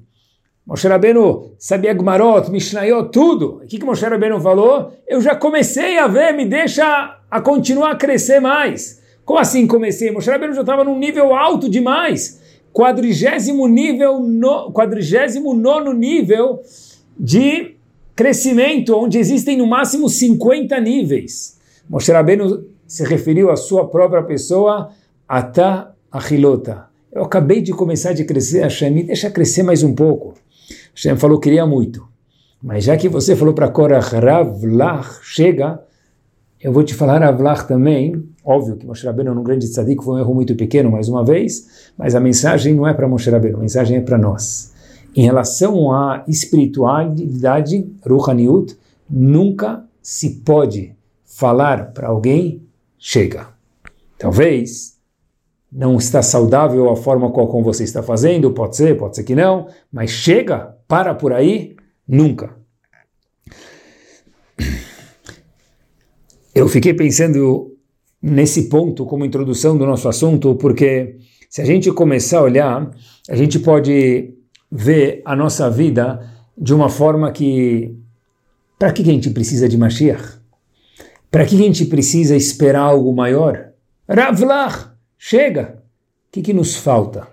Moshe 0.65 0.87
Rabbeinu 0.87 1.51
sabia 1.57 1.93
Gmarot, 1.93 2.49
Mishnayot, 2.49 3.09
tudo. 3.11 3.57
O 3.63 3.67
que, 3.67 3.77
que 3.77 3.85
Moshe 3.85 4.05
Rabbeinu 4.05 4.39
falou? 4.39 4.93
Eu 5.05 5.19
já 5.19 5.35
comecei 5.35 5.97
a 5.97 6.07
ver, 6.07 6.33
me 6.33 6.45
deixa 6.45 7.19
a 7.29 7.41
continuar 7.41 7.91
a 7.91 7.95
crescer 7.95 8.39
mais. 8.39 9.01
Como 9.25 9.39
assim 9.39 9.67
comecei? 9.67 10.11
Moshe 10.11 10.29
Rabbeinu 10.31 10.53
já 10.53 10.61
estava 10.61 10.83
num 10.83 10.97
nível 10.97 11.35
alto 11.35 11.69
demais. 11.69 12.40
Quadrigésimo 12.73 13.67
nível, 13.67 14.19
no, 14.19 14.71
quadrigésimo 14.71 15.53
nono 15.53 15.93
nível 15.93 16.61
de 17.17 17.75
crescimento, 18.15 18.95
onde 18.95 19.17
existem 19.17 19.57
no 19.57 19.67
máximo 19.67 20.07
50 20.07 20.79
níveis. 20.79 21.57
Moshe 21.89 22.11
Rabbeinu 22.11 22.65
se 22.87 23.03
referiu 23.03 23.49
à 23.49 23.55
sua 23.55 23.87
própria 23.87 24.23
pessoa, 24.23 24.91
Ata 25.27 25.95
Achilota. 26.11 26.85
Eu 27.11 27.23
acabei 27.23 27.61
de 27.61 27.73
começar 27.73 28.13
de 28.13 28.23
crescer, 28.23 28.61
Hashem, 28.61 28.91
me 28.91 29.03
deixa 29.03 29.29
crescer 29.29 29.63
mais 29.63 29.83
um 29.83 29.93
pouco. 29.93 30.35
Hashem 30.93 31.17
falou 31.17 31.39
que 31.39 31.49
queria 31.49 31.65
muito. 31.65 32.07
Mas 32.61 32.83
já 32.83 32.95
que 32.95 33.09
você 33.09 33.35
falou 33.35 33.53
para 33.53 33.69
Korach, 33.69 34.15
Ravlach, 34.15 35.19
chega, 35.23 35.81
eu 36.63 36.71
vou 36.71 36.83
te 36.83 36.93
falar 36.93 37.19
Ravlach 37.19 37.67
também. 37.67 38.23
Óbvio 38.43 38.75
que 38.75 38.85
Moshe 38.85 39.05
Rabbeinu, 39.05 39.31
um 39.31 39.43
grande 39.43 39.67
tzadik, 39.67 40.03
foi 40.03 40.15
um 40.15 40.19
erro 40.19 40.33
muito 40.33 40.55
pequeno, 40.55 40.91
mais 40.91 41.09
uma 41.09 41.23
vez, 41.23 41.91
mas 41.97 42.15
a 42.15 42.19
mensagem 42.19 42.75
não 42.75 42.87
é 42.87 42.93
para 42.93 43.07
Moshe 43.07 43.29
Rabbeinu, 43.29 43.57
a 43.57 43.61
mensagem 43.61 43.97
é 43.97 44.01
para 44.01 44.17
nós. 44.17 44.71
Em 45.15 45.23
relação 45.23 45.91
à 45.91 46.23
espiritualidade, 46.27 47.85
Ruhaniut, 48.05 48.77
nunca 49.09 49.83
se 50.01 50.41
pode 50.41 50.95
falar 51.25 51.91
para 51.93 52.07
alguém 52.07 52.63
chega. 52.97 53.47
Talvez 54.17 54.97
não 55.71 55.97
está 55.97 56.21
saudável 56.21 56.89
a 56.89 56.95
forma 56.95 57.31
como 57.31 57.63
você 57.63 57.83
está 57.83 58.03
fazendo, 58.03 58.51
pode 58.51 58.75
ser, 58.75 58.97
pode 58.97 59.15
ser 59.15 59.23
que 59.23 59.35
não, 59.35 59.67
mas 59.91 60.11
chega, 60.11 60.75
para 60.87 61.15
por 61.15 61.33
aí, 61.33 61.75
nunca. 62.07 62.55
Eu 66.53 66.67
fiquei 66.67 66.93
pensando 66.93 67.77
nesse 68.21 68.69
ponto 68.69 69.05
como 69.05 69.25
introdução 69.25 69.77
do 69.77 69.85
nosso 69.85 70.07
assunto, 70.09 70.55
porque 70.55 71.17
se 71.49 71.61
a 71.61 71.65
gente 71.65 71.91
começar 71.91 72.39
a 72.39 72.43
olhar, 72.43 72.91
a 73.29 73.35
gente 73.35 73.59
pode 73.59 74.33
ver 74.71 75.21
a 75.25 75.35
nossa 75.35 75.69
vida 75.69 76.29
de 76.57 76.73
uma 76.73 76.89
forma 76.89 77.31
que 77.31 77.97
para 78.77 78.91
que 78.91 79.01
a 79.01 79.05
gente 79.05 79.29
precisa 79.29 79.69
de 79.69 79.77
Mashiach? 79.77 80.39
Para 81.29 81.45
que 81.45 81.55
a 81.55 81.59
gente 81.59 81.85
precisa 81.85 82.35
esperar 82.35 82.81
algo 82.81 83.13
maior? 83.13 83.69
Ravlach, 84.09 84.91
chega. 85.17 85.83
O 86.27 86.31
que, 86.31 86.41
que 86.41 86.53
nos 86.53 86.75
falta? 86.75 87.27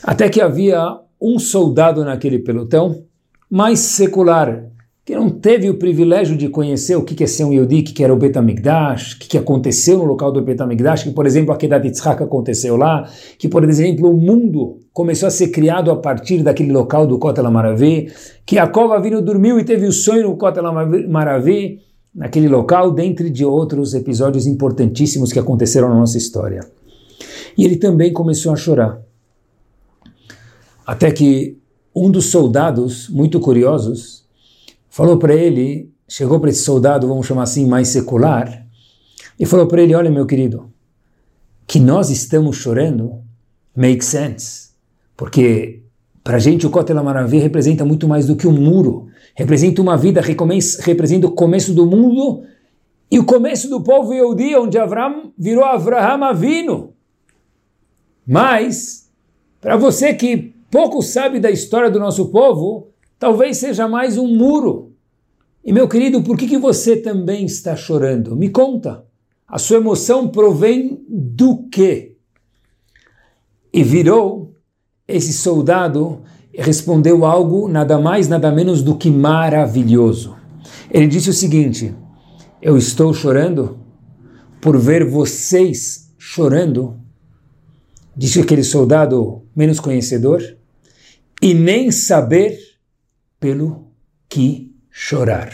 Até 0.03 0.27
que 0.27 0.41
havia 0.41 0.99
um 1.21 1.39
soldado 1.39 2.03
naquele 2.03 2.39
pelotão 2.39 3.03
mais 3.49 3.79
secular, 3.79 4.65
que 5.07 5.15
não 5.15 5.29
teve 5.29 5.69
o 5.69 5.75
privilégio 5.75 6.35
de 6.35 6.49
conhecer 6.49 6.97
o 6.97 7.01
que 7.01 7.23
é 7.23 7.27
ser 7.27 7.45
um 7.45 7.53
Yehudi, 7.53 7.79
o 7.79 7.83
que 7.85 8.03
era 8.03 8.13
o 8.13 8.17
Betamigdash, 8.17 9.13
o 9.13 9.19
que 9.19 9.37
aconteceu 9.37 9.99
no 9.99 10.03
local 10.03 10.33
do 10.33 10.41
Betamigdash, 10.41 11.03
que, 11.03 11.11
por 11.11 11.25
exemplo, 11.25 11.53
a 11.53 11.55
Kedat 11.55 11.87
Yitzhak 11.87 12.21
aconteceu 12.21 12.75
lá, 12.75 13.09
que, 13.39 13.47
por 13.47 13.63
exemplo, 13.63 14.11
o 14.11 14.17
mundo 14.17 14.79
começou 14.91 15.27
a 15.27 15.29
ser 15.29 15.47
criado 15.47 15.89
a 15.91 15.95
partir 15.95 16.43
daquele 16.43 16.73
local 16.73 17.07
do 17.07 17.17
Kotel 17.17 17.49
Maravi, 17.49 18.11
que 18.45 18.59
a 18.59 18.67
cova 18.67 18.99
vindo 18.99 19.21
dormiu 19.21 19.57
e 19.57 19.63
teve 19.63 19.85
o 19.85 19.93
sonho 19.93 20.23
no 20.27 20.35
Kotel 20.35 20.61
Maravi, 21.07 21.79
naquele 22.13 22.49
local, 22.49 22.91
dentre 22.91 23.29
de 23.29 23.45
outros 23.45 23.93
episódios 23.93 24.45
importantíssimos 24.45 25.31
que 25.31 25.39
aconteceram 25.39 25.87
na 25.87 25.95
nossa 25.95 26.17
história. 26.17 26.67
E 27.57 27.63
ele 27.63 27.77
também 27.77 28.11
começou 28.11 28.51
a 28.51 28.57
chorar. 28.57 28.99
Até 30.85 31.11
que 31.11 31.57
um 31.95 32.11
dos 32.11 32.25
soldados, 32.25 33.07
muito 33.07 33.39
curiosos, 33.39 34.26
falou 34.97 35.19
para 35.19 35.35
ele, 35.35 35.93
chegou 36.09 36.39
para 36.39 36.49
esse 36.49 36.63
soldado, 36.63 37.07
vamos 37.07 37.27
chamar 37.27 37.43
assim, 37.43 37.67
mais 37.67 37.89
secular, 37.89 38.65
e 39.39 39.45
falou 39.45 39.67
para 39.67 39.83
ele: 39.83 39.93
Olha, 39.93 40.09
meu 40.09 40.25
querido, 40.25 40.73
que 41.67 41.79
nós 41.79 42.09
estamos 42.09 42.57
chorando 42.57 43.21
make 43.75 44.03
sense, 44.03 44.71
porque 45.15 45.83
Para 46.23 46.37
a 46.37 46.39
gente, 46.39 46.67
o 46.67 46.69
Kotel 46.69 46.97
Amaravi 46.97 47.37
representa 47.37 47.85
muito 47.85 48.05
mais 48.05 48.25
do 48.27 48.35
que 48.35 48.45
um 48.45 48.51
muro. 48.51 49.07
Representa 49.33 49.81
uma 49.81 49.95
vida, 49.95 50.19
representa 50.19 51.25
o 51.25 51.31
começo 51.31 51.73
do 51.73 51.85
mundo 51.85 52.43
e 53.09 53.17
o 53.17 53.23
começo 53.23 53.69
do 53.69 53.81
povo 53.81 54.13
Yehudi, 54.13 54.53
onde 54.57 54.77
Avram 54.77 55.31
virou 55.37 55.63
Avraham 55.63 56.25
Avino. 56.25 56.93
Mas, 58.27 59.09
para 59.61 59.77
você 59.77 60.13
que 60.13 60.53
pouco 60.69 61.01
sabe 61.01 61.39
da 61.39 61.49
história 61.49 61.89
do 61.89 61.97
nosso 61.97 62.29
povo, 62.29 62.89
talvez 63.19 63.57
seja 63.57 63.87
mais 63.87 64.17
um 64.17 64.27
muro. 64.27 64.93
E 65.63 65.73
meu 65.73 65.87
querido, 65.87 66.21
por 66.23 66.37
que, 66.37 66.47
que 66.47 66.57
você 66.57 66.95
também 66.95 67.45
está 67.45 67.75
chorando? 67.75 68.35
Me 68.35 68.49
conta. 68.49 69.03
A 69.47 69.57
sua 69.57 69.77
emoção 69.77 70.27
provém 70.27 71.03
do 71.07 71.67
quê? 71.69 72.15
E 73.73 73.83
virou 73.83 74.53
esse 75.07 75.31
soldado 75.31 76.21
respondeu 76.57 77.23
algo 77.23 77.67
nada 77.67 77.99
mais, 77.99 78.27
nada 78.27 78.51
menos 78.51 78.81
do 78.81 78.97
que 78.97 79.09
maravilhoso. 79.09 80.35
Ele 80.91 81.07
disse 81.07 81.29
o 81.29 81.33
seguinte: 81.33 81.93
Eu 82.61 82.77
estou 82.77 83.13
chorando 83.13 83.77
por 84.59 84.77
ver 84.77 85.05
vocês 85.05 86.11
chorando, 86.17 86.99
disse 88.15 88.41
aquele 88.41 88.63
soldado 88.63 89.43
menos 89.55 89.79
conhecedor, 89.79 90.41
e 91.41 91.53
nem 91.53 91.91
saber 91.91 92.57
pelo 93.39 93.87
que 94.29 94.75
chorar. 94.91 95.53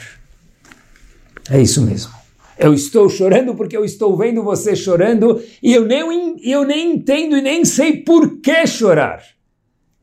É 1.49 1.61
isso 1.61 1.81
mesmo. 1.81 2.11
Eu 2.57 2.73
estou 2.73 3.09
chorando 3.09 3.55
porque 3.55 3.75
eu 3.75 3.83
estou 3.83 4.15
vendo 4.15 4.43
você 4.43 4.75
chorando 4.75 5.41
e 5.61 5.73
eu 5.73 5.85
nem, 5.85 6.49
eu 6.49 6.63
nem 6.63 6.93
entendo 6.93 7.35
e 7.35 7.41
nem 7.41 7.65
sei 7.65 7.97
por 7.97 8.39
que 8.39 8.65
chorar. 8.67 9.21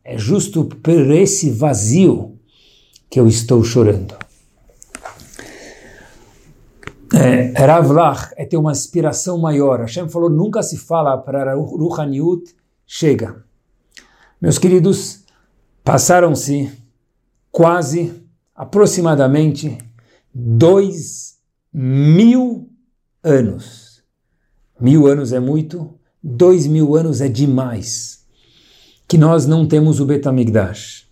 É 0.04 0.18
justo 0.18 0.64
por 0.64 1.10
esse 1.10 1.50
vazio 1.50 2.38
que 3.08 3.18
eu 3.18 3.26
estou 3.26 3.62
chorando. 3.62 4.14
É, 7.12 7.52
Rav 7.64 7.90
Lach 7.90 8.32
é 8.36 8.44
ter 8.44 8.56
uma 8.56 8.72
inspiração 8.72 9.38
maior. 9.38 9.80
Hashem 9.80 10.08
falou, 10.08 10.30
nunca 10.30 10.62
se 10.62 10.76
fala 10.78 11.18
para 11.18 11.54
Ruhaniut, 11.54 12.54
chega. 12.86 13.44
Meus 14.40 14.58
queridos, 14.58 15.24
passaram-se 15.84 16.70
quase, 17.50 18.12
aproximadamente, 18.54 19.76
dois 20.32 21.38
mil 21.72 22.70
anos. 23.22 24.02
Mil 24.80 25.06
anos 25.06 25.32
é 25.32 25.40
muito, 25.40 25.94
dois 26.22 26.66
mil 26.66 26.96
anos 26.96 27.20
é 27.20 27.28
demais. 27.28 28.24
Que 29.06 29.18
nós 29.18 29.46
não 29.46 29.66
temos 29.66 30.00
o 30.00 30.06
Betamigdash. 30.06 31.08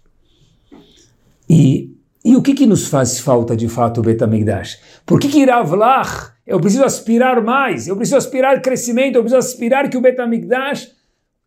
E, 1.48 1.96
e 2.24 2.36
o 2.36 2.42
que, 2.42 2.54
que 2.54 2.66
nos 2.66 2.86
faz 2.86 3.18
falta 3.18 3.56
de 3.56 3.68
fato 3.68 4.00
o 4.00 4.02
Betamigdash? 4.02 4.78
Por 5.04 5.18
que, 5.18 5.28
que 5.28 5.44
Ravlach, 5.44 6.32
eu 6.46 6.60
preciso 6.60 6.84
aspirar 6.84 7.42
mais, 7.42 7.88
eu 7.88 7.96
preciso 7.96 8.16
aspirar 8.16 8.62
crescimento, 8.62 9.16
eu 9.16 9.22
preciso 9.22 9.38
aspirar 9.38 9.88
que 9.90 9.96
o 9.96 10.00
Betamigdash 10.00 10.92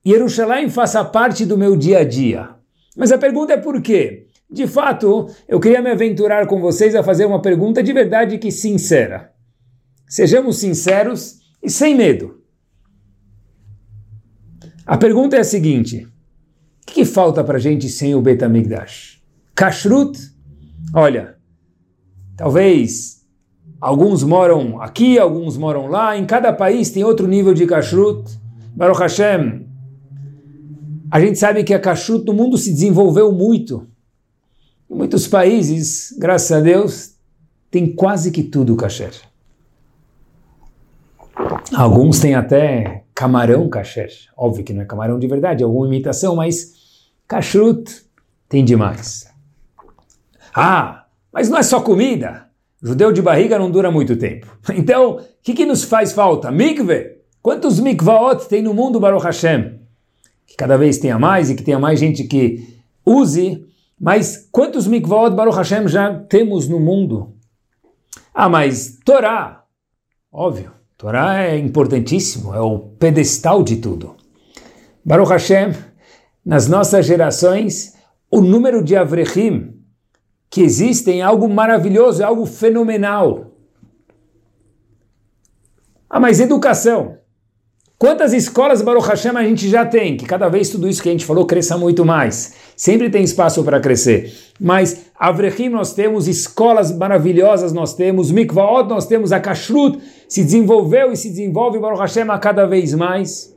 e 0.04 0.12
Jerusalém 0.12 0.70
faça 0.70 1.04
parte 1.06 1.46
do 1.46 1.58
meu 1.58 1.78
dia 1.78 2.00
a 2.00 2.04
dia? 2.04 2.50
Mas 2.98 3.12
a 3.12 3.18
pergunta 3.18 3.54
é 3.54 3.58
por 3.58 3.82
quê? 3.82 4.28
De 4.52 4.68
fato, 4.68 5.30
eu 5.48 5.62
queria 5.62 5.82
me 5.82 5.90
aventurar 5.90 6.46
com 6.46 6.60
vocês 6.60 6.94
a 6.94 7.02
fazer 7.02 7.26
uma 7.26 7.42
pergunta 7.42 7.82
de 7.82 7.94
verdade 7.94 8.38
que 8.38 8.52
sincera. 8.52 9.32
Sejamos 10.06 10.58
sinceros 10.58 11.40
e 11.64 11.70
sem 11.70 11.96
medo. 11.96 12.42
A 14.86 14.98
pergunta 14.98 15.38
é 15.38 15.40
a 15.40 15.46
seguinte: 15.46 16.06
o 16.06 16.86
que, 16.86 16.96
que 16.96 17.06
falta 17.06 17.46
para 17.46 17.58
a 17.58 17.62
gente 17.62 17.88
sem 17.88 18.14
o 18.14 18.22
Betamigdash? 18.22 19.22
Kashrut? 19.56 20.20
Olha, 20.94 21.38
talvez 22.36 23.22
alguns 23.80 24.22
moram 24.22 24.82
aqui, 24.82 25.18
alguns 25.18 25.56
moram 25.56 25.88
lá, 25.88 26.18
em 26.18 26.26
cada 26.26 26.52
país 26.52 26.90
tem 26.90 27.06
outro 27.06 27.26
nível 27.26 27.54
de 27.54 27.66
Kashrut. 27.66 28.38
Baruch 28.76 29.00
Hashem, 29.00 29.66
a 31.10 31.22
gente 31.22 31.40
sabe 31.40 31.64
que 31.64 31.74
a 31.74 31.80
Kashrut 31.80 32.26
no 32.26 32.34
mundo 32.34 32.58
se 32.58 32.72
desenvolveu 32.72 33.32
muito. 33.32 33.91
Em 34.92 34.94
muitos 34.94 35.26
países, 35.26 36.14
graças 36.20 36.52
a 36.52 36.60
Deus, 36.60 37.14
tem 37.72 37.96
quase 37.96 38.30
que 38.30 38.44
tudo 38.44 38.76
kasher. 38.76 39.14
Alguns 41.74 42.20
têm 42.20 42.36
até 42.36 43.06
camarão 43.16 43.70
kasher. 43.70 44.12
Óbvio 44.36 44.66
que 44.66 44.74
não 44.74 44.82
é 44.82 44.86
camarão 44.86 45.18
de 45.18 45.28
verdade, 45.28 45.64
é 45.64 45.66
alguma 45.66 45.88
imitação, 45.88 46.36
mas 46.36 46.74
kashrut 47.26 48.04
tem 48.50 48.66
demais. 48.66 49.32
Ah, 50.54 51.06
mas 51.32 51.50
não 51.50 51.58
é 51.58 51.64
só 51.64 51.80
comida. 51.80 52.48
Judeu 52.84 53.14
de 53.14 53.22
barriga 53.22 53.58
não 53.58 53.72
dura 53.72 53.90
muito 53.90 54.18
tempo. 54.18 54.48
Então, 54.76 55.16
o 55.16 55.22
que, 55.42 55.54
que 55.54 55.66
nos 55.66 55.86
faz 55.86 56.12
falta? 56.12 56.52
Mikve. 56.52 57.22
Quantos 57.42 57.80
mikvaot 57.80 58.50
tem 58.50 58.62
no 58.62 58.74
mundo, 58.74 59.00
Baruch 59.00 59.24
Hashem? 59.24 59.80
Que 60.46 60.58
cada 60.58 60.78
vez 60.78 60.98
tenha 60.98 61.18
mais 61.18 61.50
e 61.50 61.56
que 61.56 61.64
tenha 61.64 61.80
mais 61.80 61.98
gente 61.98 62.26
que 62.26 62.78
use 63.06 63.71
mas 64.02 64.50
quantos 64.52 64.88
mikvot 64.88 65.36
Baruch 65.36 65.56
Hashem 65.56 65.88
já 65.88 66.12
temos 66.24 66.68
no 66.68 66.80
mundo? 66.80 67.36
Ah, 68.34 68.50
mas 68.50 68.98
Torá, 69.06 69.64
óbvio, 70.32 70.72
Torá 70.98 71.44
é 71.44 71.56
importantíssimo, 71.56 72.56
é 72.56 72.60
o 72.60 72.80
pedestal 72.80 73.62
de 73.62 73.76
tudo. 73.76 74.16
Baruch 75.06 75.30
Hashem, 75.30 75.76
nas 76.44 76.68
nossas 76.68 77.06
gerações, 77.06 77.96
o 78.32 78.42
número 78.42 78.84
de 78.84 78.96
Avrechim 78.96 79.80
que 80.50 80.62
existem 80.62 81.22
é 81.22 81.24
algo 81.24 81.48
maravilhoso, 81.48 82.24
é 82.24 82.26
algo 82.26 82.48
fenomenal. 82.48 83.52
Ah, 86.10 86.20
mas 86.20 86.40
educação. 86.40 87.20
Quantas 88.02 88.34
escolas 88.34 88.82
Baruch 88.82 89.08
Hashem 89.08 89.38
a 89.38 89.44
gente 89.44 89.70
já 89.70 89.86
tem? 89.86 90.18
Que 90.18 90.26
cada 90.26 90.50
vez 90.50 90.70
tudo 90.70 90.90
isso 90.90 91.04
que 91.04 91.08
a 91.08 91.12
gente 91.12 91.24
falou 91.24 91.46
cresça 91.46 91.78
muito 91.78 92.04
mais. 92.04 92.56
Sempre 92.76 93.12
tem 93.12 93.24
espaço 93.24 93.64
para 93.64 93.80
crescer. 93.80 94.36
Mas 94.60 95.06
Avrechim 95.14 95.70
nós 95.70 95.94
temos, 95.94 96.28
escolas 96.28 96.92
maravilhosas 96.92 97.72
nós 97.72 97.94
temos, 97.94 98.32
Mikvaot 98.32 98.90
nós 98.90 99.06
temos, 99.06 99.32
a 99.32 99.40
Kashrut 99.40 100.00
se 100.28 100.44
desenvolveu 100.44 101.12
e 101.12 101.16
se 101.16 101.30
desenvolve 101.30 101.78
Baruch 101.78 102.02
Hashem 102.02 102.28
a 102.32 102.40
cada 102.40 102.66
vez 102.66 102.96
mais. 102.96 103.56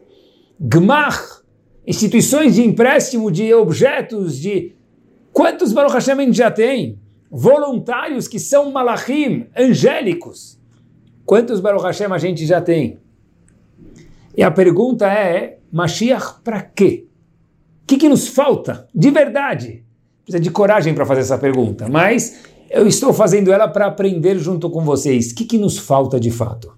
Gmach, 0.61 1.41
instituições 1.87 2.57
de 2.57 2.63
empréstimo 2.67 3.31
de 3.31 3.55
objetos, 3.55 4.39
de... 4.39 4.75
Quantos 5.33 5.73
Baruch 5.73 5.95
Hashem 5.95 6.21
a 6.21 6.23
gente 6.23 6.37
já 6.37 6.51
tem? 6.51 6.99
Voluntários 7.31 8.29
que 8.29 8.39
são 8.39 8.71
malachim, 8.71 9.47
angélicos. 9.57 10.61
Quantos 11.25 11.61
Baruch 11.61 11.87
Hashem 11.87 12.13
a 12.13 12.19
gente 12.19 12.45
já 12.45 12.61
tem? 12.61 13.03
E 14.37 14.43
a 14.43 14.51
pergunta 14.51 15.07
é, 15.07 15.59
Mashiach 15.71 16.41
para 16.43 16.61
quê? 16.61 17.07
O 17.83 17.87
que, 17.87 17.97
que 17.99 18.09
nos 18.09 18.27
falta 18.27 18.89
de 18.95 19.11
verdade? 19.11 19.85
Precisa 20.25 20.41
de 20.41 20.51
coragem 20.51 20.95
para 20.95 21.05
fazer 21.05 21.21
essa 21.21 21.39
pergunta, 21.39 21.89
mas 21.89 22.43
eu 22.71 22.87
estou 22.87 23.13
fazendo 23.13 23.53
ela 23.53 23.69
para 23.69 23.87
aprender 23.87 24.39
junto 24.39 24.71
com 24.71 24.83
vocês. 24.83 25.31
O 25.31 25.35
que, 25.35 25.45
que 25.45 25.59
nos 25.59 25.79
falta 25.79 26.19
de 26.19 26.31
fato? 26.31 26.75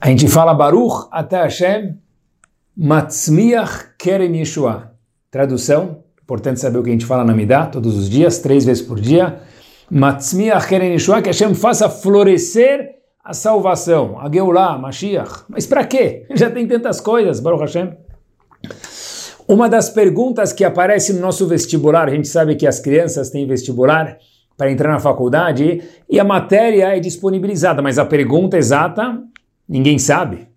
A 0.00 0.08
gente 0.08 0.26
fala 0.26 0.52
Baruch 0.54 1.06
até 1.12 1.36
Hashem 1.36 1.96
Matzmiach 2.76 3.90
Kerem 3.98 4.38
Yeshua. 4.38 4.92
Tradução, 5.30 6.02
importante 6.22 6.58
saber 6.58 6.78
o 6.78 6.82
que 6.82 6.88
a 6.88 6.92
gente 6.92 7.06
fala 7.06 7.22
na 7.22 7.34
Midah, 7.34 7.66
todos 7.66 7.96
os 7.96 8.08
dias, 8.10 8.38
três 8.38 8.64
vezes 8.64 8.82
por 8.82 8.98
dia. 8.98 9.40
Matzmiach 9.90 10.66
Kerem 10.66 10.92
Yeshua, 10.92 11.22
que 11.22 11.28
Hashem 11.28 11.54
faça 11.54 11.88
florescer 11.88 13.01
a 13.24 13.32
salvação, 13.32 14.18
a 14.18 14.28
Geulah, 14.30 14.76
Mashiach. 14.78 15.44
Mas 15.48 15.66
para 15.66 15.84
quê? 15.84 16.26
Já 16.34 16.50
tem 16.50 16.66
tantas 16.66 17.00
coisas, 17.00 17.38
Baruch 17.38 17.62
Hashem. 17.62 17.92
Uma 19.46 19.68
das 19.68 19.90
perguntas 19.90 20.52
que 20.52 20.64
aparece 20.64 21.12
no 21.12 21.20
nosso 21.20 21.46
vestibular, 21.46 22.08
a 22.08 22.14
gente 22.14 22.28
sabe 22.28 22.56
que 22.56 22.66
as 22.66 22.80
crianças 22.80 23.30
têm 23.30 23.46
vestibular 23.46 24.16
para 24.56 24.70
entrar 24.70 24.92
na 24.92 25.00
faculdade 25.00 25.82
e 26.08 26.18
a 26.18 26.24
matéria 26.24 26.96
é 26.96 27.00
disponibilizada, 27.00 27.82
mas 27.82 27.98
a 27.98 28.04
pergunta 28.04 28.56
exata 28.56 29.20
ninguém 29.68 29.98
sabe. 29.98 30.48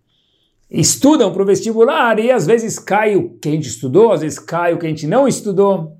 Estudam 0.70 1.32
para 1.32 1.44
o 1.44 1.46
vestibular 1.46 2.20
e 2.20 2.32
às 2.32 2.46
vezes 2.46 2.80
cai 2.80 3.16
o 3.16 3.38
que 3.38 3.50
a 3.50 3.52
gente 3.52 3.68
estudou, 3.68 4.12
às 4.12 4.22
vezes 4.22 4.40
cai 4.40 4.74
o 4.74 4.78
que 4.78 4.86
a 4.86 4.90
gente 4.90 5.08
não 5.08 5.28
estudou. 5.28 5.98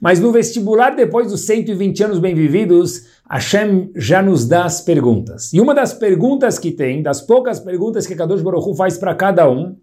Mas 0.00 0.20
no 0.20 0.32
vestibular, 0.32 0.94
depois 0.94 1.28
dos 1.28 1.46
120 1.46 2.04
anos 2.04 2.18
bem 2.18 2.34
vividos, 2.34 3.15
Hashem 3.28 3.90
já 3.96 4.22
nos 4.22 4.46
dá 4.46 4.64
as 4.64 4.80
perguntas. 4.80 5.52
E 5.52 5.60
uma 5.60 5.74
das 5.74 5.92
perguntas 5.92 6.58
que 6.58 6.70
tem, 6.70 7.02
das 7.02 7.20
poucas 7.20 7.58
perguntas 7.58 8.06
que 8.06 8.14
Kadosh 8.14 8.42
Baruch 8.42 8.68
Hu 8.68 8.74
faz 8.74 8.96
para 8.96 9.14
cada 9.14 9.50
um, 9.50 9.76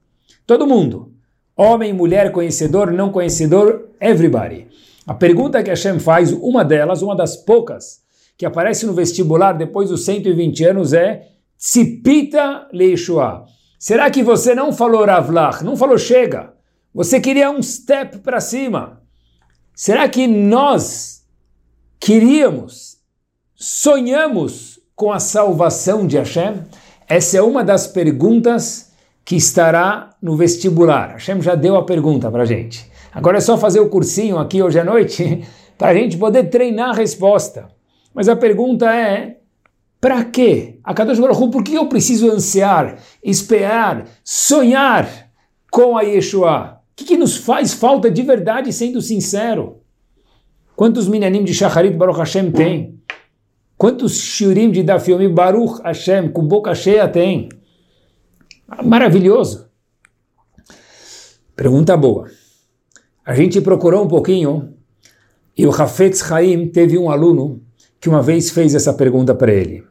todo 0.48 0.68
mundo, 0.68 1.12
homem, 1.56 1.94
mulher, 1.94 2.32
conhecedor, 2.32 2.92
não 2.92 3.12
conhecedor, 3.12 3.90
everybody. 4.00 4.68
A 5.06 5.14
pergunta 5.14 5.62
que 5.62 5.70
Hashem 5.70 6.00
faz, 6.00 6.32
uma 6.32 6.64
delas, 6.64 7.02
uma 7.02 7.16
das 7.16 7.36
poucas, 7.36 8.02
que 8.38 8.46
aparece 8.46 8.86
no 8.86 8.94
vestibular 8.94 9.54
depois 9.54 9.90
dos 9.90 10.06
120 10.06 10.64
anos 10.66 10.94
é 10.94 11.28
Tzipita 11.58 12.68
Leishua. 12.72 13.46
Será 13.78 14.10
que 14.10 14.24
você 14.24 14.56
não 14.56 14.72
falou 14.72 15.06
Ravlach, 15.06 15.64
não 15.64 15.76
falou 15.76 15.98
chega? 15.98 16.54
Você 16.94 17.20
queria 17.20 17.52
um 17.52 17.62
step 17.62 18.20
para 18.20 18.40
cima. 18.40 19.02
Será 19.76 20.08
que 20.08 20.28
nós 20.28 21.24
queríamos, 22.00 22.93
sonhamos 23.63 24.78
com 24.93 25.10
a 25.10 25.21
salvação 25.21 26.06
de 26.06 26.17
Hashem? 26.17 26.63
Essa 27.08 27.38
é 27.38 27.41
uma 27.41 27.63
das 27.63 27.88
perguntas 27.88 28.91
que 29.23 29.38
estará 29.38 30.10
no 30.21 30.36
vestibular. 30.36 31.13
Hashem 31.13 31.41
já 31.41 31.56
deu 31.56 31.78
a 31.78 31.86
pergunta 31.86 32.30
para 32.30 32.43
a 32.43 32.45
gente. 32.45 32.86
Agora 33.13 33.38
é 33.38 33.41
só 33.41 33.58
fazer 33.58 33.80
o 33.80 33.88
cursinho 33.88 34.38
aqui 34.38 34.62
hoje 34.62 34.78
à 34.78 34.84
noite 34.84 35.45
para 35.78 35.91
a 35.91 35.93
gente 35.93 36.17
poder 36.17 36.49
treinar 36.49 36.89
a 36.89 36.93
resposta. 36.93 37.69
Mas 38.13 38.28
a 38.28 38.36
pergunta 38.36 38.93
é: 38.93 39.38
para 40.02 40.26
quê? 40.26 40.80
A 40.84 40.93
Kadosh 40.93 41.19
Baruch 41.19 41.49
por 41.49 41.63
que 41.63 41.73
eu 41.73 41.88
preciso 41.88 42.30
ansiar, 42.30 42.97
esperar, 43.23 44.06
sonhar 44.26 45.08
com 45.71 45.97
a 45.97 46.02
Yeshua? 46.02 46.82
O 46.91 46.95
que, 46.97 47.06
que 47.06 47.17
nos 47.17 47.38
faz 47.38 47.73
falta 47.73 48.12
de 48.12 48.21
verdade, 48.23 48.73
sendo 48.73 49.02
sincero? 49.02 49.78
Quantos 50.76 51.08
minanim 51.08 51.45
de 51.45 51.54
Shacharit 51.54 51.95
Baruch 51.95 52.19
Hashem 52.19 52.52
tem? 52.52 52.93
Quantos 53.84 54.17
shurim 54.17 54.72
de 54.72 54.82
Dafiomi 54.82 55.28
Baruch 55.28 55.82
Hashem 55.84 56.32
com 56.32 56.48
boca 56.48 56.74
cheia 56.74 57.06
tem? 57.06 57.50
Maravilhoso. 58.82 59.67
Pergunta 61.54 61.98
boa. 61.98 62.30
A 63.26 63.36
gente 63.36 63.60
procurou 63.60 64.06
um 64.06 64.08
pouquinho 64.08 64.74
e 65.58 65.67
o 65.67 65.69
Hafetz 65.69 66.32
Haim 66.32 66.69
teve 66.69 66.98
um 66.98 67.12
aluno 67.12 67.62
que 68.00 68.08
uma 68.08 68.22
vez 68.22 68.52
fez 68.52 68.74
essa 68.74 68.93
pergunta 68.93 69.36
para 69.36 69.52
ele. 69.52 69.84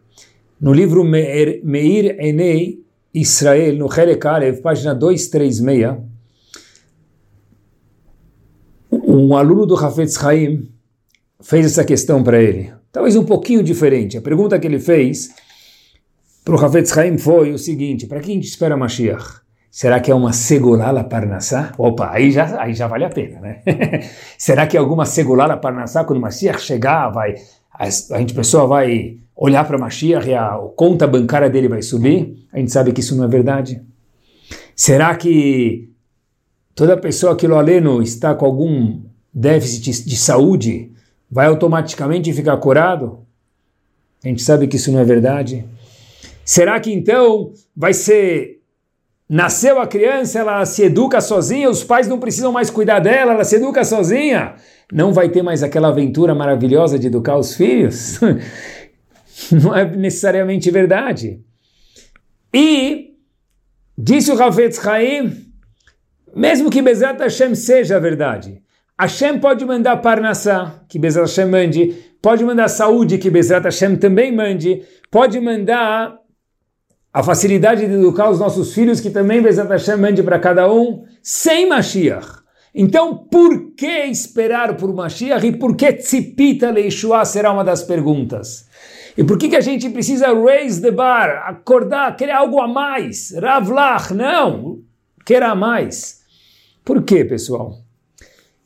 No 0.59 0.73
livro 0.73 1.05
Meir, 1.05 1.61
Meir 1.63 2.17
Enei 2.19 2.83
Israel, 3.13 3.77
no 3.77 3.93
Helekarev, 3.95 4.63
página 4.63 4.95
236, 4.95 5.99
um 8.91 9.37
aluno 9.37 9.67
do 9.67 9.77
Hafetz 9.77 10.17
Haim 10.25 10.67
fez 11.43 11.67
essa 11.67 11.85
questão 11.85 12.23
para 12.23 12.43
ele. 12.43 12.73
Talvez 12.93 13.17
um 13.17 13.25
pouquinho 13.25 13.63
diferente. 13.63 14.19
A 14.19 14.23
pergunta 14.23 14.59
que 14.59 14.67
ele 14.67 14.79
fez 14.79 15.31
para 16.45 16.55
o 16.55 16.63
Hafetz 16.63 16.97
Haim 16.97 17.17
foi 17.17 17.53
o 17.53 17.59
seguinte, 17.59 18.07
para 18.07 18.21
quem 18.21 18.39
espera 18.39 18.77
Mashiach? 18.77 19.41
Será 19.71 19.99
que 20.01 20.11
é 20.11 20.15
uma 20.15 20.35
segolala 20.35 21.03
parnassá? 21.03 21.73
Opa, 21.79 22.11
aí 22.13 22.31
já, 22.31 22.61
aí 22.61 22.75
já 22.75 22.87
vale 22.87 23.07
a 23.07 23.09
pena, 23.09 23.41
né? 23.41 23.63
Será 24.37 24.67
que 24.67 24.77
é 24.77 24.81
alguma 24.81 25.07
segolala 25.07 25.57
parnassá 25.57 26.05
quando 26.05 26.21
Mashiach 26.21 26.61
chegar, 26.61 27.09
vai, 27.09 27.37
a, 27.73 27.85
a 27.85 28.19
gente, 28.19 28.35
pessoa 28.35 28.67
vai 28.67 29.17
olhar 29.35 29.65
para 29.67 29.79
Mashiach 29.79 30.29
e 30.29 30.35
a, 30.35 30.49
a 30.49 30.59
conta 30.77 31.07
bancária 31.07 31.49
dele 31.49 31.69
vai 31.69 31.81
subir? 31.81 32.47
A 32.53 32.59
gente 32.59 32.71
sabe 32.71 32.93
que 32.93 33.01
isso 33.01 33.17
não 33.17 33.25
é 33.25 33.29
verdade. 33.29 33.81
Será 34.77 35.15
que 35.15 35.89
toda 36.75 36.95
pessoa 36.99 37.35
que 37.35 37.47
lo 37.47 37.57
aleno 37.57 38.03
está 38.03 38.35
com 38.35 38.45
algum 38.45 39.01
déficit 39.33 40.05
de 40.05 40.17
saúde 40.19 40.92
vai 41.33 41.47
automaticamente 41.47 42.31
ficar 42.35 42.59
curado? 42.59 43.27
A 44.23 44.29
gente 44.29 44.43
sabe 44.43 44.69
que 44.69 44.77
isso 44.77 44.93
não 44.93 45.01
é 45.01 45.05
verdade. 45.05 45.65
Será 46.45 46.79
que 46.79 46.93
então 46.93 47.53
vai 47.75 47.95
ser 47.95 48.63
Nasceu 49.35 49.81
a 49.81 49.87
criança, 49.87 50.41
ela 50.41 50.67
se 50.67 50.83
educa 50.83 51.19
sozinha, 51.19 51.71
os 51.71 51.83
pais 51.83 52.07
não 52.07 52.21
precisam 52.21 52.53
mais 52.53 52.69
cuidar 52.69 52.99
dela, 52.99 53.33
ela 53.33 53.45
se 53.45 53.57
educa 53.57 53.83
sozinha. 53.83 54.57
Não 54.93 55.11
vai 55.11 55.31
ter 55.31 55.41
mais 55.41 55.63
aquela 55.63 55.89
aventura 55.89 56.35
maravilhosa 56.35 56.99
de 56.99 57.07
educar 57.07 57.39
os 57.39 57.55
filhos? 57.55 58.21
não 59.51 59.75
é 59.75 59.87
necessariamente 59.97 60.71
verdade. 60.71 61.41
E, 62.53 63.15
disse 63.97 64.31
o 64.31 64.37
Ravetz 64.37 64.87
Haim, 64.87 65.47
mesmo 66.37 66.69
que 66.69 66.83
Bezat 66.83 67.19
Hashem 67.19 67.55
seja 67.55 67.99
verdade, 67.99 68.61
Hashem 68.99 69.39
pode 69.41 69.65
mandar 69.65 69.97
Parnassá, 69.97 70.85
que 70.89 70.99
Bezat 70.99 71.23
Hashem 71.23 71.47
mande, 71.47 71.95
pode 72.21 72.45
mandar 72.45 72.69
saúde, 72.69 73.19
que 73.19 73.31
Bezat 73.31 73.65
Hashem 73.65 73.97
também 73.97 74.35
mande, 74.35 74.83
pode 75.11 75.41
mandar 75.41 76.17
a 77.13 77.23
facilidade 77.23 77.87
de 77.87 77.93
educar 77.93 78.31
os 78.31 78.39
nossos 78.39 78.73
filhos, 78.73 79.01
que 79.01 79.11
também 79.11 79.43
Bezat 79.43 79.69
Hashem 79.69 79.97
mande 79.97 80.23
para 80.23 80.39
cada 80.39 80.73
um, 80.73 81.05
sem 81.23 81.69
Mashiach. 81.69 82.43
Então, 82.75 83.17
por 83.31 83.75
que 83.75 84.05
esperar 84.07 84.77
por 84.77 84.95
Mashiach 84.95 85.47
e 85.47 85.53
por 85.53 85.77
que 85.77 85.93
Tzipita 85.93 86.71
Leishua 86.71 87.25
será 87.25 87.53
uma 87.53 87.65
das 87.65 87.83
perguntas? 87.83 88.67
E 89.17 89.23
por 89.23 89.37
que, 89.37 89.49
que 89.49 89.57
a 89.57 89.61
gente 89.61 89.91
precisa 89.91 90.33
raise 90.33 90.81
the 90.81 90.91
bar, 90.91 91.45
acordar, 91.47 92.17
querer 92.17 92.33
algo 92.33 92.61
a 92.61 92.69
mais? 92.69 93.31
Ravlach, 93.37 94.15
não, 94.15 94.81
querer 95.25 95.43
a 95.43 95.55
mais. 95.55 96.23
Por 96.83 97.03
quê, 97.03 97.25
pessoal? 97.25 97.82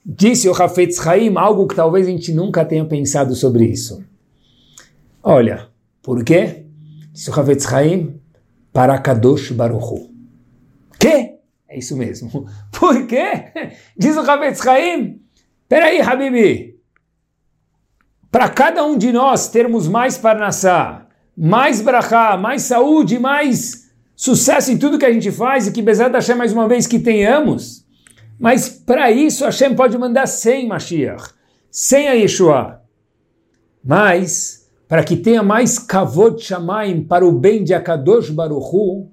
Disse 0.08 0.48
o 0.48 0.52
Hafetz 0.52 1.04
Haim 1.04 1.36
algo 1.36 1.66
que 1.66 1.74
talvez 1.74 2.06
a 2.06 2.10
gente 2.10 2.32
nunca 2.32 2.64
tenha 2.64 2.84
pensado 2.84 3.34
sobre 3.34 3.64
isso. 3.64 4.04
Olha, 5.22 5.68
por 6.00 6.22
quê? 6.22 6.64
Disse 7.12 7.28
o 7.28 7.38
Hafetz 7.38 7.66
Haim, 7.72 8.20
para 8.72 8.98
Kadosh 8.98 9.52
Baruchu. 9.52 10.10
Que? 10.98 11.36
É 11.68 11.78
isso 11.78 11.96
mesmo. 11.96 12.46
Por 12.70 13.06
quê? 13.06 13.72
Diz 13.96 14.16
o 14.16 14.22
Ravetz 14.22 14.60
Chaim. 14.60 15.20
Peraí, 15.68 16.00
Habibi. 16.00 16.76
Para 18.30 18.48
cada 18.48 18.84
um 18.84 18.98
de 18.98 19.12
nós 19.12 19.48
termos 19.48 19.88
mais 19.88 20.18
Parnassá, 20.18 21.06
mais 21.36 21.80
Brachá, 21.80 22.36
mais 22.36 22.62
saúde, 22.62 23.18
mais 23.18 23.90
sucesso 24.14 24.70
em 24.70 24.78
tudo 24.78 24.98
que 24.98 25.06
a 25.06 25.12
gente 25.12 25.32
faz 25.32 25.66
e 25.66 25.72
que 25.72 25.82
Bezat 25.82 26.12
Hashem 26.12 26.36
mais 26.36 26.52
uma 26.52 26.68
vez 26.68 26.86
que 26.86 26.98
tenhamos. 26.98 27.85
Mas 28.38 28.68
para 28.68 29.10
isso 29.10 29.44
Hashem 29.44 29.74
pode 29.74 29.96
mandar 29.96 30.26
sem 30.26 30.66
Mashiach, 30.66 31.34
sem 31.70 32.08
a 32.08 32.12
Yeshua. 32.12 32.82
Mas 33.82 34.68
para 34.88 35.02
que 35.02 35.16
tenha 35.16 35.42
mais 35.42 35.78
kavod 35.78 36.40
shamaim 36.40 37.02
para 37.02 37.26
o 37.26 37.32
bem 37.32 37.64
de 37.64 37.74
Akadosh 37.74 38.30
Baruchu, 38.30 39.08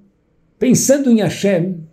pensando 0.58 1.10
em 1.10 1.20
Hashem, 1.20 1.86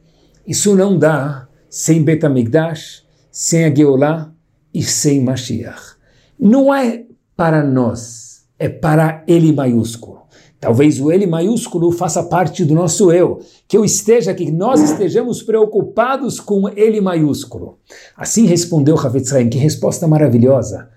isso 0.45 0.75
não 0.75 0.97
dá 0.97 1.47
sem 1.69 2.03
Betamigdash, 2.03 3.05
sem 3.31 3.65
a 3.65 4.31
e 4.73 4.83
sem 4.83 5.23
Mashiach. 5.23 5.95
Não 6.39 6.73
é 6.73 7.05
para 7.35 7.63
nós, 7.63 8.45
é 8.59 8.67
para 8.67 9.23
ele 9.27 9.53
maiúsculo. 9.53 10.20
Talvez 10.61 11.01
o 11.01 11.11
ele 11.11 11.25
maiúsculo 11.25 11.91
faça 11.91 12.21
parte 12.21 12.63
do 12.63 12.75
nosso 12.75 13.11
eu, 13.11 13.39
que 13.67 13.75
eu 13.75 13.83
esteja, 13.83 14.31
que 14.31 14.51
nós 14.51 14.79
estejamos 14.79 15.41
preocupados 15.41 16.39
com 16.39 16.69
ele 16.69 17.01
maiúsculo. 17.01 17.79
Assim 18.15 18.45
respondeu 18.45 18.95
Havetz 18.95 19.31
que 19.49 19.57
resposta 19.57 20.07
maravilhosa. 20.07 20.87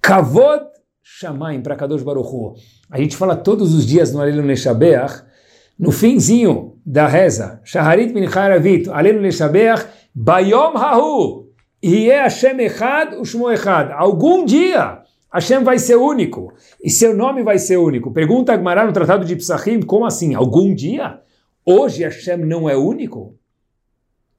Kavod 0.00 0.64
Shamaim 1.02 1.60
para 1.60 1.76
Kadosh 1.76 2.02
Baruchu. 2.02 2.54
A 2.90 2.98
gente 2.98 3.14
fala 3.14 3.36
todos 3.36 3.74
os 3.74 3.86
dias 3.86 4.10
no 4.10 4.22
Alelu 4.22 4.42
Neshabeach, 4.42 5.22
no 5.78 5.92
finzinho 5.92 6.78
da 6.84 7.06
reza, 7.06 7.60
Shaharit 7.62 8.14
min 8.14 8.24
Haravit, 8.24 8.88
Alelu 8.88 9.20
Neshabeach, 9.20 9.84
Bayom 10.14 10.72
Hahu, 10.78 11.50
Iye 11.82 12.22
Hashem 12.22 12.58
Echad, 12.58 13.20
Ushmo 13.20 13.50
Echad. 13.50 13.92
Algum 13.92 14.46
dia 14.46 15.03
Hashem 15.34 15.64
vai 15.64 15.80
ser 15.80 15.96
único, 15.96 16.52
e 16.82 16.88
seu 16.88 17.16
nome 17.16 17.42
vai 17.42 17.58
ser 17.58 17.76
único. 17.76 18.12
Pergunta 18.12 18.52
Agmará 18.52 18.86
no 18.86 18.92
Tratado 18.92 19.24
de 19.24 19.34
Psachim, 19.34 19.80
como 19.82 20.06
assim? 20.06 20.32
Algum 20.32 20.72
dia? 20.72 21.18
Hoje 21.66 22.04
Hashem 22.04 22.36
não 22.36 22.70
é 22.70 22.76
único? 22.76 23.34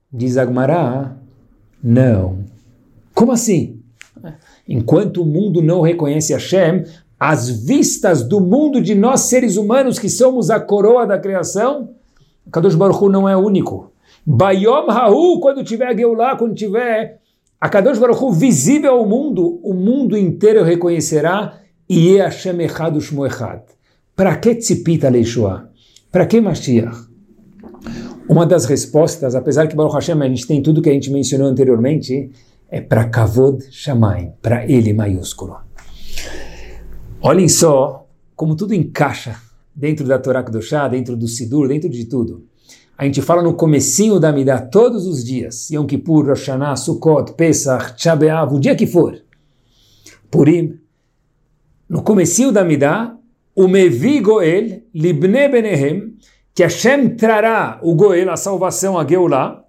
Diz 0.09 0.37
Agmará, 0.37 1.17
não. 1.83 2.45
Como 3.13 3.33
assim? 3.33 3.81
Enquanto 4.65 5.21
o 5.21 5.25
mundo 5.25 5.61
não 5.61 5.81
reconhece 5.81 6.31
Hashem, 6.31 6.85
às 7.19 7.49
vistas 7.49 8.23
do 8.23 8.39
mundo 8.39 8.81
de 8.81 8.95
nós 8.95 9.21
seres 9.21 9.57
humanos 9.57 9.99
que 9.99 10.07
somos 10.09 10.49
a 10.49 10.61
coroa 10.61 11.05
da 11.05 11.19
criação, 11.19 11.93
Kadosh 12.49 12.75
Baruch 12.75 13.03
Hu 13.03 13.09
não 13.09 13.27
é 13.27 13.35
único. 13.35 13.91
Bayom 14.25 14.89
Hahu, 14.89 15.41
quando 15.41 15.61
tiver 15.61 15.93
Geulah, 15.93 16.37
quando 16.37 16.55
tiver 16.55 17.19
a 17.65 17.69
Kadosh 17.69 17.97
Baruch 17.97 18.37
visível 18.37 18.93
ao 18.93 19.07
mundo, 19.07 19.59
o 19.63 19.73
mundo 19.73 20.15
inteiro 20.15 20.63
reconhecerá 20.63 21.61
e 21.89 22.15
é 22.15 22.21
Hashem 22.21 22.61
Echad 22.61 22.95
Echad. 22.95 23.61
Para 24.15 24.35
que 24.35 24.53
Tzipita 24.53 25.09
Leishua? 25.09 25.71
Para 26.11 26.27
que 26.27 26.39
Mashiach? 26.39 27.07
Uma 28.29 28.45
das 28.45 28.65
respostas, 28.65 29.33
apesar 29.33 29.67
que 29.67 29.75
Baruch 29.75 29.95
Hashem 29.95 30.21
a 30.21 30.27
gente 30.27 30.45
tem 30.45 30.61
tudo 30.61 30.79
que 30.79 30.91
a 30.91 30.93
gente 30.93 31.09
mencionou 31.09 31.47
anteriormente, 31.47 32.29
é 32.69 32.81
para 32.81 33.09
Kavod 33.09 33.65
Shamayim, 33.71 34.33
para 34.43 34.63
ele 34.69 34.93
maiúsculo. 34.93 35.57
Olhem 37.19 37.49
só 37.49 38.07
como 38.35 38.55
tudo 38.55 38.75
encaixa 38.75 39.37
dentro 39.75 40.05
da 40.05 40.19
Torá 40.19 40.43
Kedoshá, 40.43 40.87
dentro 40.87 41.17
do 41.17 41.27
Sidur, 41.27 41.67
dentro 41.67 41.89
de 41.89 42.05
tudo. 42.05 42.45
A 42.97 43.03
gente 43.03 43.21
fala 43.21 43.41
no 43.41 43.53
comecinho 43.53 44.19
da 44.19 44.31
Midah 44.31 44.61
todos 44.61 45.05
os 45.05 45.23
dias, 45.23 45.69
Yom 45.69 45.85
Kippur, 45.85 46.27
Rosh 46.27 46.47
Hashanah, 46.47 46.75
Sukkot, 46.75 47.33
Pesach, 47.33 47.95
Tchabeav, 47.95 48.53
o 48.53 48.59
dia 48.59 48.75
que 48.75 48.87
for. 48.87 49.21
Purim, 50.31 50.79
no 51.89 52.01
comecinho 52.01 52.51
da 52.51 52.63
Midah, 52.63 53.17
o 53.55 53.67
Mevi 53.67 54.21
Goel, 54.21 54.83
Libne 54.93 55.49
Benehem, 55.49 56.15
que 56.53 56.63
Hashem 56.63 57.15
trará 57.17 57.79
o 57.81 57.93
Goel, 57.95 58.31
a 58.31 58.37
salvação, 58.37 58.97
a 58.97 59.05
Geulah, 59.05 59.65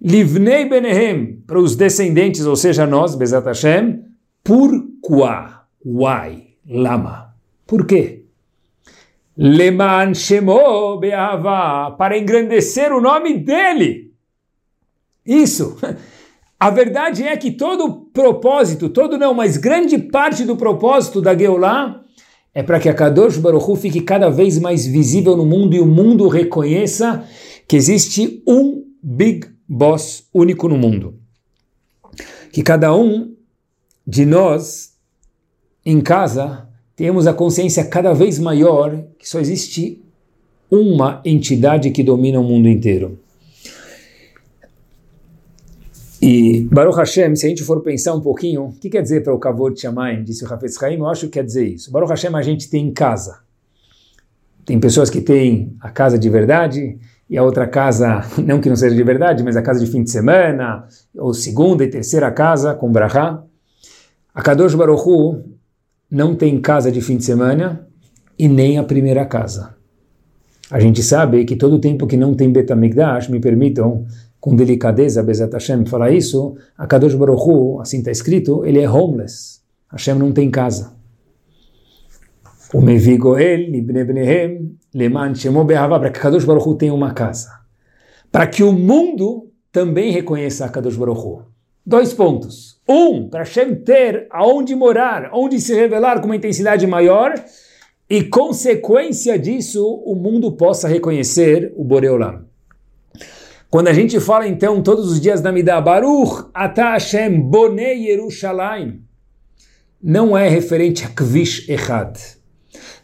livnei 0.00 0.68
benehem, 0.68 1.42
para 1.46 1.58
os 1.58 1.74
descendentes, 1.74 2.44
ou 2.44 2.56
seja, 2.56 2.86
nós, 2.86 3.14
Bezat 3.14 3.46
Hashem, 3.46 4.02
por 4.44 4.70
qua, 5.00 5.66
why, 5.84 6.56
lama. 6.68 7.34
Por 7.66 7.86
quê? 7.86 8.25
Leman 9.36 10.12
Be'ava, 10.98 11.90
para 11.96 12.16
engrandecer 12.16 12.92
o 12.92 13.00
nome 13.00 13.38
dele. 13.38 14.12
Isso. 15.24 15.76
A 16.58 16.70
verdade 16.70 17.22
é 17.22 17.36
que 17.36 17.50
todo 17.50 18.08
propósito, 18.14 18.88
todo 18.88 19.18
não, 19.18 19.34
mas 19.34 19.58
grande 19.58 19.98
parte 19.98 20.42
do 20.42 20.56
propósito 20.56 21.20
da 21.20 21.36
Geulah 21.36 22.02
é 22.54 22.62
para 22.62 22.80
que 22.80 22.88
a 22.88 22.94
Kadosh 22.94 23.36
Baruch 23.36 23.70
Hu 23.70 23.76
fique 23.76 24.00
cada 24.00 24.30
vez 24.30 24.58
mais 24.58 24.86
visível 24.86 25.36
no 25.36 25.44
mundo 25.44 25.76
e 25.76 25.80
o 25.80 25.84
mundo 25.84 26.26
reconheça 26.28 27.28
que 27.68 27.76
existe 27.76 28.42
um 28.48 28.84
Big 29.02 29.46
Boss 29.68 30.26
único 30.32 30.66
no 30.66 30.78
mundo. 30.78 31.20
Que 32.50 32.62
cada 32.62 32.96
um 32.96 33.34
de 34.06 34.24
nós, 34.24 34.94
em 35.84 36.00
casa, 36.00 36.65
temos 36.96 37.26
a 37.26 37.34
consciência 37.34 37.84
cada 37.84 38.14
vez 38.14 38.38
maior 38.38 39.04
que 39.18 39.28
só 39.28 39.38
existe 39.38 40.02
uma 40.70 41.20
entidade 41.24 41.90
que 41.90 42.02
domina 42.02 42.40
o 42.40 42.42
mundo 42.42 42.68
inteiro. 42.68 43.18
E 46.20 46.62
Baruch 46.72 46.96
Hashem, 46.96 47.36
se 47.36 47.44
a 47.44 47.48
gente 47.50 47.62
for 47.62 47.82
pensar 47.82 48.14
um 48.14 48.20
pouquinho, 48.20 48.64
o 48.64 48.72
que 48.72 48.88
quer 48.88 49.02
dizer 49.02 49.22
para 49.22 49.34
o 49.34 49.38
Kavod 49.38 49.78
Shamayim, 49.78 50.24
disse 50.24 50.44
o 50.44 50.52
Hafez 50.52 50.82
Haim, 50.82 50.96
eu 50.96 51.06
acho 51.06 51.26
que 51.26 51.32
quer 51.32 51.44
dizer 51.44 51.68
isso. 51.68 51.92
Baruch 51.92 52.10
Hashem 52.10 52.34
a 52.34 52.42
gente 52.42 52.70
tem 52.70 52.88
em 52.88 52.92
casa. 52.92 53.40
Tem 54.64 54.80
pessoas 54.80 55.10
que 55.10 55.20
têm 55.20 55.76
a 55.78 55.90
casa 55.90 56.18
de 56.18 56.28
verdade 56.30 56.98
e 57.28 57.36
a 57.36 57.42
outra 57.42 57.68
casa, 57.68 58.24
não 58.42 58.58
que 58.58 58.70
não 58.70 58.76
seja 58.76 58.96
de 58.96 59.02
verdade, 59.04 59.44
mas 59.44 59.56
a 59.56 59.62
casa 59.62 59.84
de 59.84 59.90
fim 59.90 60.02
de 60.02 60.10
semana, 60.10 60.88
ou 61.14 61.34
segunda 61.34 61.84
e 61.84 61.88
terceira 61.88 62.30
casa 62.32 62.74
com 62.74 62.90
Brahá. 62.90 63.44
A 64.34 64.42
Kadosh 64.42 64.74
Baruch 64.74 65.02
Hu 65.06 65.55
não 66.10 66.34
tem 66.34 66.60
casa 66.60 66.90
de 66.90 67.00
fim 67.00 67.16
de 67.16 67.24
semana 67.24 67.86
e 68.38 68.48
nem 68.48 68.78
a 68.78 68.84
primeira 68.84 69.24
casa. 69.24 69.74
A 70.70 70.80
gente 70.80 71.02
sabe 71.02 71.44
que 71.44 71.56
todo 71.56 71.78
tempo 71.78 72.06
que 72.06 72.16
não 72.16 72.34
tem 72.34 72.50
Betamigdash, 72.50 73.28
me 73.28 73.40
permitam 73.40 74.04
com 74.40 74.54
delicadeza, 74.54 75.22
Bezat 75.22 75.52
Hashem, 75.52 75.86
falar 75.86 76.10
isso, 76.10 76.56
a 76.76 76.86
Kadosh 76.86 77.14
Baruch 77.14 77.42
Hu, 77.42 77.80
assim 77.80 77.98
está 77.98 78.10
escrito, 78.10 78.64
ele 78.64 78.80
é 78.80 78.90
homeless. 78.90 79.60
Hashem 79.90 80.16
não 80.16 80.32
tem 80.32 80.50
casa. 80.50 80.94
O 82.74 82.80
Mevigoel, 82.80 83.74
Ibne 83.74 84.04
Bnehem, 84.04 84.76
Leman 84.94 85.34
Shemo 85.34 85.64
Be'ahava, 85.64 86.00
para 86.00 86.10
que 86.10 86.18
Kadosh 86.18 86.44
Baruch 86.44 86.68
Hu 86.68 86.74
tenha 86.74 86.94
uma 86.94 87.12
casa. 87.12 87.50
Para 88.30 88.46
que 88.46 88.62
o 88.62 88.72
mundo 88.72 89.50
também 89.70 90.10
reconheça 90.10 90.64
a 90.64 90.68
Kadosh 90.68 90.96
Baruch 90.96 91.20
Hu. 91.20 91.42
Dois 91.84 92.12
pontos. 92.12 92.75
Um, 92.88 93.28
para 93.28 93.40
Hashem 93.40 93.74
ter 93.74 94.26
aonde 94.30 94.74
morar, 94.74 95.30
onde 95.32 95.60
se 95.60 95.74
revelar 95.74 96.20
com 96.20 96.26
uma 96.26 96.36
intensidade 96.36 96.86
maior, 96.86 97.34
e 98.08 98.22
consequência 98.22 99.36
disso, 99.36 99.84
o 100.04 100.14
mundo 100.14 100.52
possa 100.52 100.86
reconhecer 100.86 101.72
o 101.76 101.82
Boreolam. 101.82 102.44
Quando 103.68 103.88
a 103.88 103.92
gente 103.92 104.20
fala 104.20 104.46
então 104.46 104.80
todos 104.80 105.10
os 105.10 105.20
dias 105.20 105.40
da 105.40 105.50
Midah, 105.50 105.80
Baruch 105.80 106.48
Ata 106.54 106.92
Hashem 106.92 107.40
Bonei 107.40 108.08
Yerushalayim, 108.08 109.02
não 110.00 110.38
é 110.38 110.48
referente 110.48 111.04
a 111.04 111.08
Kvish 111.08 111.68
Echad. 111.68 112.16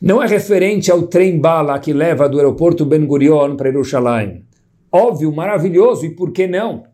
Não 0.01 0.23
é 0.23 0.27
referente 0.27 0.91
ao 0.91 1.03
trem 1.03 1.41
bala 1.41 1.79
que 1.81 1.93
leva 1.93 2.29
do 2.29 2.39
aeroporto 2.39 2.85
Ben 2.85 3.05
Gurion 3.05 3.57
para 3.57 3.69
Yerushalayim. 3.71 4.45
Óbvio, 4.93 5.33
maravilhoso, 5.33 6.07
e 6.07 6.11
por 6.11 6.31
que 6.31 6.47
não? 6.47 6.85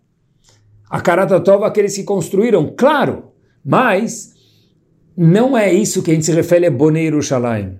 A 0.91 1.01
Karatatova, 1.01 1.67
aqueles 1.67 1.95
que 1.95 2.05
construíram, 2.05 2.75
claro, 2.77 3.33
mas 3.65 4.35
não 5.17 5.57
é 5.57 5.73
isso 5.73 6.03
que 6.03 6.11
a 6.11 6.15
gente 6.15 6.25
se 6.25 6.33
refere 6.33 6.67
a 6.67 6.71
Bonei 6.71 7.05
Yerushalayim. 7.05 7.79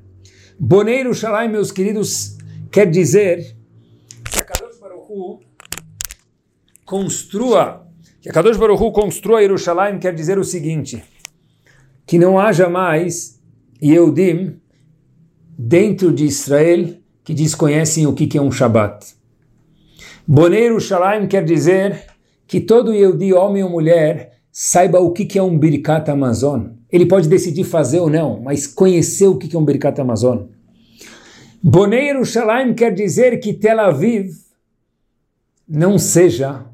Bonei 0.59 0.99
Yerushalayim, 0.99 1.51
meus 1.51 1.71
queridos, 1.71 2.37
quer 2.71 2.91
dizer 2.91 3.57
que 4.31 4.39
a 4.41 4.45
Kadosh 4.45 4.79
Baruch 4.79 5.07
Hu 5.09 5.41
construa, 6.85 7.87
que 8.21 8.29
a 8.29 8.33
Kadosh 8.33 8.57
Baruch 8.57 8.83
Hu 8.83 8.93
construa 8.93 9.41
Yerushalayim 9.41 9.99
quer 9.99 10.15
dizer 10.15 10.39
o 10.39 10.45
seguinte, 10.45 11.03
que 12.05 12.19
não 12.19 12.39
haja 12.39 12.69
mais 12.69 13.41
Yehudim 13.81 14.61
dentro 15.57 16.13
de 16.13 16.25
Israel 16.25 16.97
que 17.23 17.33
desconhecem 17.33 18.07
o 18.07 18.15
que 18.15 18.37
é 18.37 18.43
um 18.43 18.51
Shabat. 18.51 19.15
Bonei 20.27 20.65
Yerushalayim 20.65 21.29
quer 21.29 21.45
dizer 21.45 22.08
que 22.49 22.61
todo 22.61 22.95
Yehudi, 22.95 23.35
homem 23.35 23.63
ou 23.63 23.69
mulher, 23.69 24.41
saiba 24.51 24.99
o 24.99 25.13
que 25.13 25.39
é 25.39 25.43
um 25.43 25.57
Birkat 25.57 26.11
Amazon. 26.11 26.69
Ele 26.91 27.05
pode 27.05 27.29
decidir 27.29 27.65
fazer 27.65 28.01
ou 28.01 28.09
não, 28.09 28.41
mas 28.41 28.67
conhecer 28.67 29.27
o 29.27 29.37
que 29.37 29.55
é 29.55 29.59
um 29.59 29.65
Birkat 29.65 30.01
Amazon. 30.01 30.47
Bonei 31.63 32.07
Yerushalayim 32.07 32.73
quer 32.73 32.95
dizer 32.95 33.39
que 33.39 33.53
Tel 33.53 33.79
Aviv 33.79 34.31
não 35.69 35.99
seja 35.99 36.65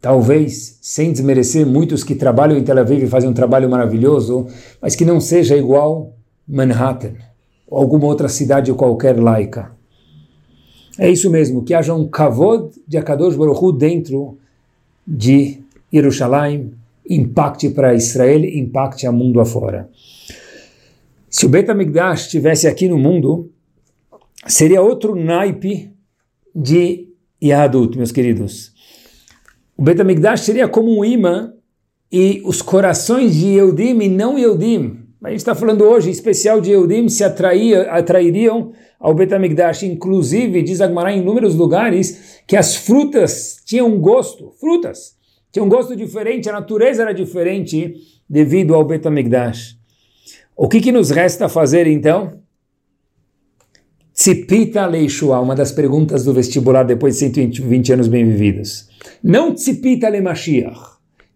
talvez, 0.00 0.78
sem 0.80 1.12
desmerecer 1.12 1.66
muitos 1.66 2.02
que 2.02 2.14
trabalham 2.14 2.56
em 2.56 2.64
Tel 2.64 2.78
Aviv 2.78 3.04
e 3.04 3.06
fazem 3.06 3.28
um 3.28 3.34
trabalho 3.34 3.68
maravilhoso, 3.68 4.46
mas 4.80 4.96
que 4.96 5.04
não 5.04 5.20
seja 5.20 5.54
igual 5.58 6.16
Manhattan 6.48 7.12
ou 7.68 7.78
alguma 7.78 8.06
outra 8.06 8.30
cidade 8.30 8.72
qualquer 8.72 9.20
laica. 9.20 9.72
É 10.98 11.10
isso 11.10 11.30
mesmo, 11.30 11.62
que 11.62 11.74
haja 11.74 11.94
um 11.94 12.08
kavod 12.08 12.70
de 12.88 12.96
Akadosh 12.96 13.36
Baruch 13.36 13.76
dentro 13.76 14.39
de 15.10 15.58
Jerusalém, 15.92 16.72
impacte 17.08 17.70
para 17.70 17.94
Israel, 17.94 18.44
impacte 18.44 19.06
a 19.06 19.12
mundo 19.12 19.40
afora. 19.40 19.90
Se 21.28 21.46
o 21.46 21.48
Bet 21.48 21.68
HaMikdash 21.68 22.26
estivesse 22.26 22.68
aqui 22.68 22.88
no 22.88 22.96
mundo, 22.96 23.50
seria 24.46 24.80
outro 24.80 25.16
naipe 25.16 25.90
de 26.54 27.08
Yahadut, 27.42 27.96
meus 27.96 28.12
queridos. 28.12 28.72
O 29.76 29.82
Betamigdash 29.82 30.42
seria 30.42 30.68
como 30.68 30.98
um 30.98 31.04
imã 31.04 31.54
e 32.12 32.42
os 32.44 32.60
corações 32.60 33.34
de 33.34 33.48
Eudim 33.54 33.98
e 34.00 34.08
não 34.08 34.38
Eudim, 34.38 35.06
a 35.22 35.30
gente 35.30 35.38
está 35.40 35.54
falando 35.54 35.84
hoje, 35.84 36.10
especial 36.10 36.60
de 36.60 36.70
Eudim, 36.70 37.08
se 37.08 37.22
atraía, 37.22 37.82
atrairiam 37.92 38.72
ao 38.98 39.14
Betamigdash. 39.14 39.82
Inclusive, 39.82 40.62
diz 40.62 40.80
Agmará 40.80 41.12
em 41.12 41.20
inúmeros 41.20 41.54
lugares 41.54 42.42
que 42.46 42.56
as 42.56 42.74
frutas 42.74 43.56
tinham 43.66 43.98
gosto, 43.98 44.50
frutas, 44.58 45.16
tinham 45.52 45.68
gosto 45.68 45.94
diferente, 45.94 46.48
a 46.48 46.52
natureza 46.52 47.02
era 47.02 47.12
diferente 47.12 47.94
devido 48.28 48.74
ao 48.74 48.84
Betamigdash. 48.84 49.76
O 50.56 50.68
que, 50.68 50.80
que 50.80 50.92
nos 50.92 51.10
resta 51.10 51.48
fazer 51.48 51.86
então? 51.86 52.40
Tzipita 54.12 54.86
Leishua, 54.86 55.40
uma 55.40 55.54
das 55.54 55.72
perguntas 55.72 56.24
do 56.24 56.34
vestibular 56.34 56.82
depois 56.84 57.14
de 57.14 57.20
120 57.20 57.92
anos 57.92 58.08
bem 58.08 58.24
vividos. 58.26 58.88
Não 59.22 59.54
tzipita 59.54 60.10
le 60.10 60.20
Mashiach. 60.20 60.89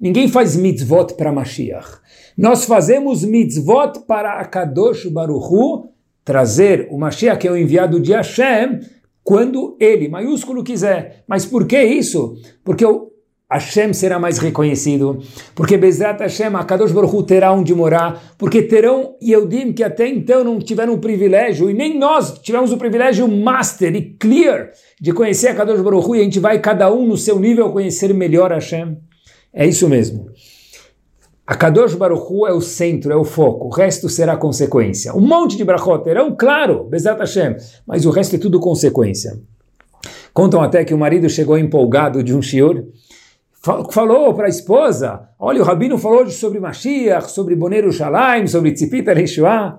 Ninguém 0.04 0.28
faz 0.28 0.54
mitzvot 0.54 1.14
para 1.16 1.32
Mashiach. 1.32 1.88
Nós 2.36 2.66
fazemos 2.66 3.24
mitzvot 3.24 4.00
para 4.06 4.34
Akadosh 4.38 5.06
Baruchu 5.06 5.88
trazer 6.22 6.88
o 6.90 6.98
Mashiach, 6.98 7.38
que 7.38 7.48
é 7.48 7.50
o 7.50 7.56
enviado 7.56 7.98
de 7.98 8.12
Hashem, 8.12 8.80
quando 9.22 9.78
ele, 9.80 10.10
maiúsculo, 10.10 10.62
quiser. 10.62 11.24
Mas 11.26 11.46
por 11.46 11.66
que 11.66 11.82
isso? 11.82 12.36
Porque 12.62 12.84
o 12.84 13.12
Hashem 13.50 13.94
será 13.94 14.18
mais 14.18 14.36
reconhecido, 14.36 15.22
porque 15.54 15.78
Bezrat 15.78 16.20
Hashem, 16.20 16.54
Akadosh 16.54 16.92
Baruch 16.92 17.16
Hu 17.16 17.22
terá 17.22 17.50
onde 17.50 17.74
morar, 17.74 18.34
porque 18.36 18.60
terão 18.60 19.16
Yehudim 19.22 19.72
que 19.72 19.82
até 19.82 20.06
então 20.06 20.44
não 20.44 20.58
tiveram 20.58 20.92
o 20.92 20.98
privilégio, 20.98 21.70
e 21.70 21.72
nem 21.72 21.98
nós 21.98 22.38
tivemos 22.40 22.72
o 22.72 22.76
privilégio 22.76 23.26
master 23.26 23.96
e 23.96 24.02
clear 24.02 24.70
de 25.00 25.14
conhecer 25.14 25.48
Akadosh 25.48 25.80
Baruch 25.80 26.06
Hu, 26.06 26.14
e 26.14 26.20
a 26.20 26.24
gente 26.24 26.40
vai 26.40 26.58
cada 26.58 26.92
um 26.92 27.06
no 27.06 27.16
seu 27.16 27.40
nível 27.40 27.72
conhecer 27.72 28.12
melhor 28.12 28.50
Hashem. 28.52 28.98
É 29.54 29.64
isso 29.66 29.88
mesmo. 29.88 30.26
Akadosh 31.46 31.94
Baruch 31.94 32.26
Hu 32.28 32.46
é 32.46 32.52
o 32.52 32.60
centro, 32.60 33.12
é 33.12 33.16
o 33.16 33.22
foco, 33.22 33.66
o 33.66 33.70
resto 33.70 34.08
será 34.08 34.36
consequência. 34.36 35.14
Um 35.14 35.20
monte 35.20 35.56
de 35.56 35.64
brachot 35.64 36.02
terão, 36.02 36.34
claro, 36.34 36.84
Bezrat 36.84 37.18
Hashem, 37.18 37.56
mas 37.86 38.04
o 38.04 38.10
resto 38.10 38.34
é 38.34 38.38
tudo 38.38 38.58
consequência. 38.58 39.38
Contam 40.32 40.62
até 40.62 40.84
que 40.84 40.94
o 40.94 40.98
marido 40.98 41.28
chegou 41.28 41.56
empolgado 41.56 42.22
de 42.24 42.34
um 42.34 42.40
shiur, 42.40 42.86
falou 43.90 44.34
para 44.34 44.46
a 44.46 44.48
esposa, 44.48 45.28
olha, 45.38 45.60
o 45.60 45.64
Rabino 45.64 45.98
falou 45.98 46.28
sobre 46.30 46.58
Mashiach, 46.58 47.30
sobre 47.30 47.54
Boneiro 47.54 47.92
Shalaim, 47.92 48.46
sobre 48.46 48.72
Tzipita 48.72 49.12
Reishuah. 49.12 49.78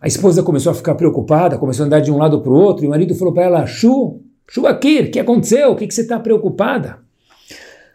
A 0.00 0.06
esposa 0.06 0.42
começou 0.42 0.70
a 0.70 0.74
ficar 0.74 0.94
preocupada, 0.94 1.58
começou 1.58 1.84
a 1.84 1.86
andar 1.86 2.00
de 2.00 2.12
um 2.12 2.18
lado 2.18 2.40
para 2.42 2.52
o 2.52 2.56
outro, 2.56 2.84
e 2.84 2.86
o 2.86 2.90
marido 2.90 3.14
falou 3.14 3.32
para 3.32 3.44
ela, 3.44 3.66
Shu, 3.66 4.20
Shu 4.48 4.66
Akir, 4.66 5.06
o 5.06 5.10
que 5.10 5.18
aconteceu? 5.18 5.72
O 5.72 5.76
que, 5.76 5.86
que 5.86 5.94
você 5.94 6.02
está 6.02 6.20
preocupada? 6.20 7.03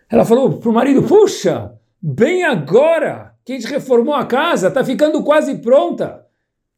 Ela 0.10 0.26
falou 0.26 0.58
para 0.58 0.70
o 0.70 0.74
marido, 0.74 1.04
puxa, 1.04 1.74
bem 2.02 2.44
agora 2.44 3.36
que 3.46 3.54
a 3.54 3.56
gente 3.56 3.68
reformou 3.68 4.16
a 4.16 4.26
casa, 4.26 4.70
está 4.70 4.84
ficando 4.84 5.24
quase 5.24 5.56
pronta. 5.60 6.26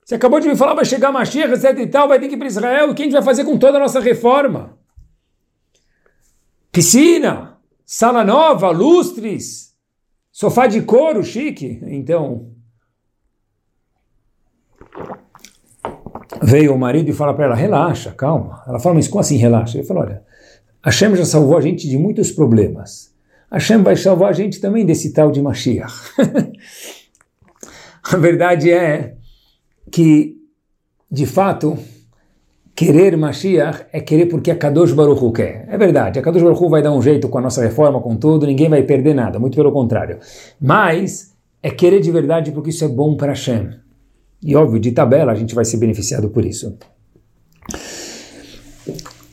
Você 0.04 0.16
acabou 0.16 0.40
de 0.40 0.50
me 0.50 0.56
falar, 0.56 0.74
vai 0.74 0.84
chegar 0.84 1.12
Mashiach, 1.12 1.54
etc 1.54 1.78
e 1.80 1.88
tal, 1.88 2.08
vai 2.08 2.20
ter 2.20 2.28
que 2.28 2.36
ir 2.36 2.38
para 2.38 2.48
Israel, 2.48 2.90
o 2.90 2.96
que 2.96 3.04
a 3.04 3.06
gente 3.06 3.14
vai 3.14 3.22
fazer 3.22 3.46
com 3.46 3.58
toda 3.58 3.78
a 3.78 3.80
nossa 3.80 4.00
reforma? 4.00 4.78
Piscina, 6.72 7.58
sala 7.86 8.24
nova, 8.24 8.70
lustres, 8.72 9.76
sofá 10.32 10.68
de 10.68 10.82
couro 10.82 11.24
chique. 11.24 11.80
Então, 11.84 12.52
veio 16.42 16.74
o 16.74 16.80
marido 16.80 17.10
e 17.10 17.14
fala 17.14 17.34
para 17.34 17.46
ela, 17.46 17.56
relaxa, 17.56 18.12
calma. 18.12 18.64
Ela 18.68 18.80
fala, 18.80 18.96
mas 18.96 19.08
como 19.08 19.22
assim 19.22 19.38
relaxa? 19.38 19.78
Ele 19.78 19.88
falou, 19.88 20.04
olha, 20.04 20.24
Hashem 20.84 21.16
já 21.16 21.26
salvou 21.26 21.58
a 21.58 21.62
gente 21.62 21.88
de 21.88 21.98
muitos 21.98 22.32
problemas. 22.32 23.11
Hashem 23.52 23.84
vai 23.84 23.96
salvar 23.96 24.30
a 24.30 24.34
gente 24.34 24.62
também 24.62 24.86
desse 24.86 25.12
tal 25.12 25.32
de 25.32 25.42
Mashiach. 25.42 25.94
a 28.04 28.18
verdade 28.18 28.72
é 28.72 29.16
que, 29.92 30.38
de 31.12 31.26
fato, 31.26 31.78
querer 32.74 33.18
Mashiach 33.18 33.86
é 33.92 34.00
querer 34.00 34.28
porque 34.28 34.52
a 34.52 34.56
Kadosh 34.56 34.94
Baruch 34.94 35.22
Hu 35.24 35.34
quer. 35.34 35.68
É 35.70 35.78
verdade, 35.78 36.18
a 36.18 36.22
Kadosh 36.22 36.42
Baruch 36.42 36.64
Hu 36.64 36.70
vai 36.70 36.82
dar 36.82 36.94
um 36.94 37.02
jeito 37.02 37.28
com 37.28 37.38
a 37.38 37.42
nossa 37.42 37.62
reforma, 37.62 38.00
com 38.00 38.16
tudo, 38.16 38.48
ninguém 38.48 38.70
vai 38.70 38.84
perder 38.84 39.14
nada, 39.14 39.38
muito 39.38 39.56
pelo 39.56 39.72
contrário. 39.72 40.20
Mas 40.60 41.36
é 41.62 41.70
querer 41.70 42.00
de 42.00 42.12
verdade 42.12 42.52
porque 42.52 42.70
isso 42.70 42.86
é 42.86 42.88
bom 42.88 43.16
para 43.16 43.34
Hashem. 43.34 43.70
E 44.44 44.56
óbvio, 44.56 44.80
de 44.80 44.92
tabela 44.92 45.32
a 45.32 45.36
gente 45.36 45.54
vai 45.54 45.66
ser 45.66 45.78
beneficiado 45.78 46.30
por 46.30 46.46
isso. 46.46 46.78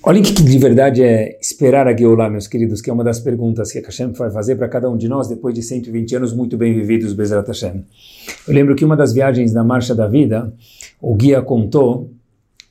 Olhem 0.01 0.23
o 0.23 0.25
que 0.25 0.33
de 0.33 0.59
verdade 0.59 1.03
é 1.03 1.37
esperar 1.41 1.89
a 1.89 1.97
Geulah, 1.97 2.31
meus 2.31 2.47
queridos, 2.47 2.81
que 2.81 2.89
é 2.89 2.93
uma 2.93 3.03
das 3.03 3.19
perguntas 3.19 3.73
que 3.73 3.79
a 3.79 3.83
Hashem 3.83 4.13
vai 4.13 4.31
fazer 4.31 4.55
para 4.55 4.69
cada 4.69 4.89
um 4.89 4.97
de 4.97 5.09
nós 5.09 5.27
depois 5.27 5.53
de 5.55 5.63
120 5.63 6.17
anos 6.17 6.33
muito 6.33 6.57
bem 6.57 6.73
vividos, 6.73 7.13
Bezrat 7.13 7.49
Hashem. 7.49 7.85
Eu 8.47 8.55
lembro 8.55 8.77
que 8.77 8.85
uma 8.85 8.97
das 8.97 9.13
viagens 9.13 9.53
na 9.53 9.65
Marcha 9.65 9.97
da 9.97 10.07
Vida, 10.07 10.53
o 11.01 11.15
guia 11.15 11.43
contou 11.43 12.11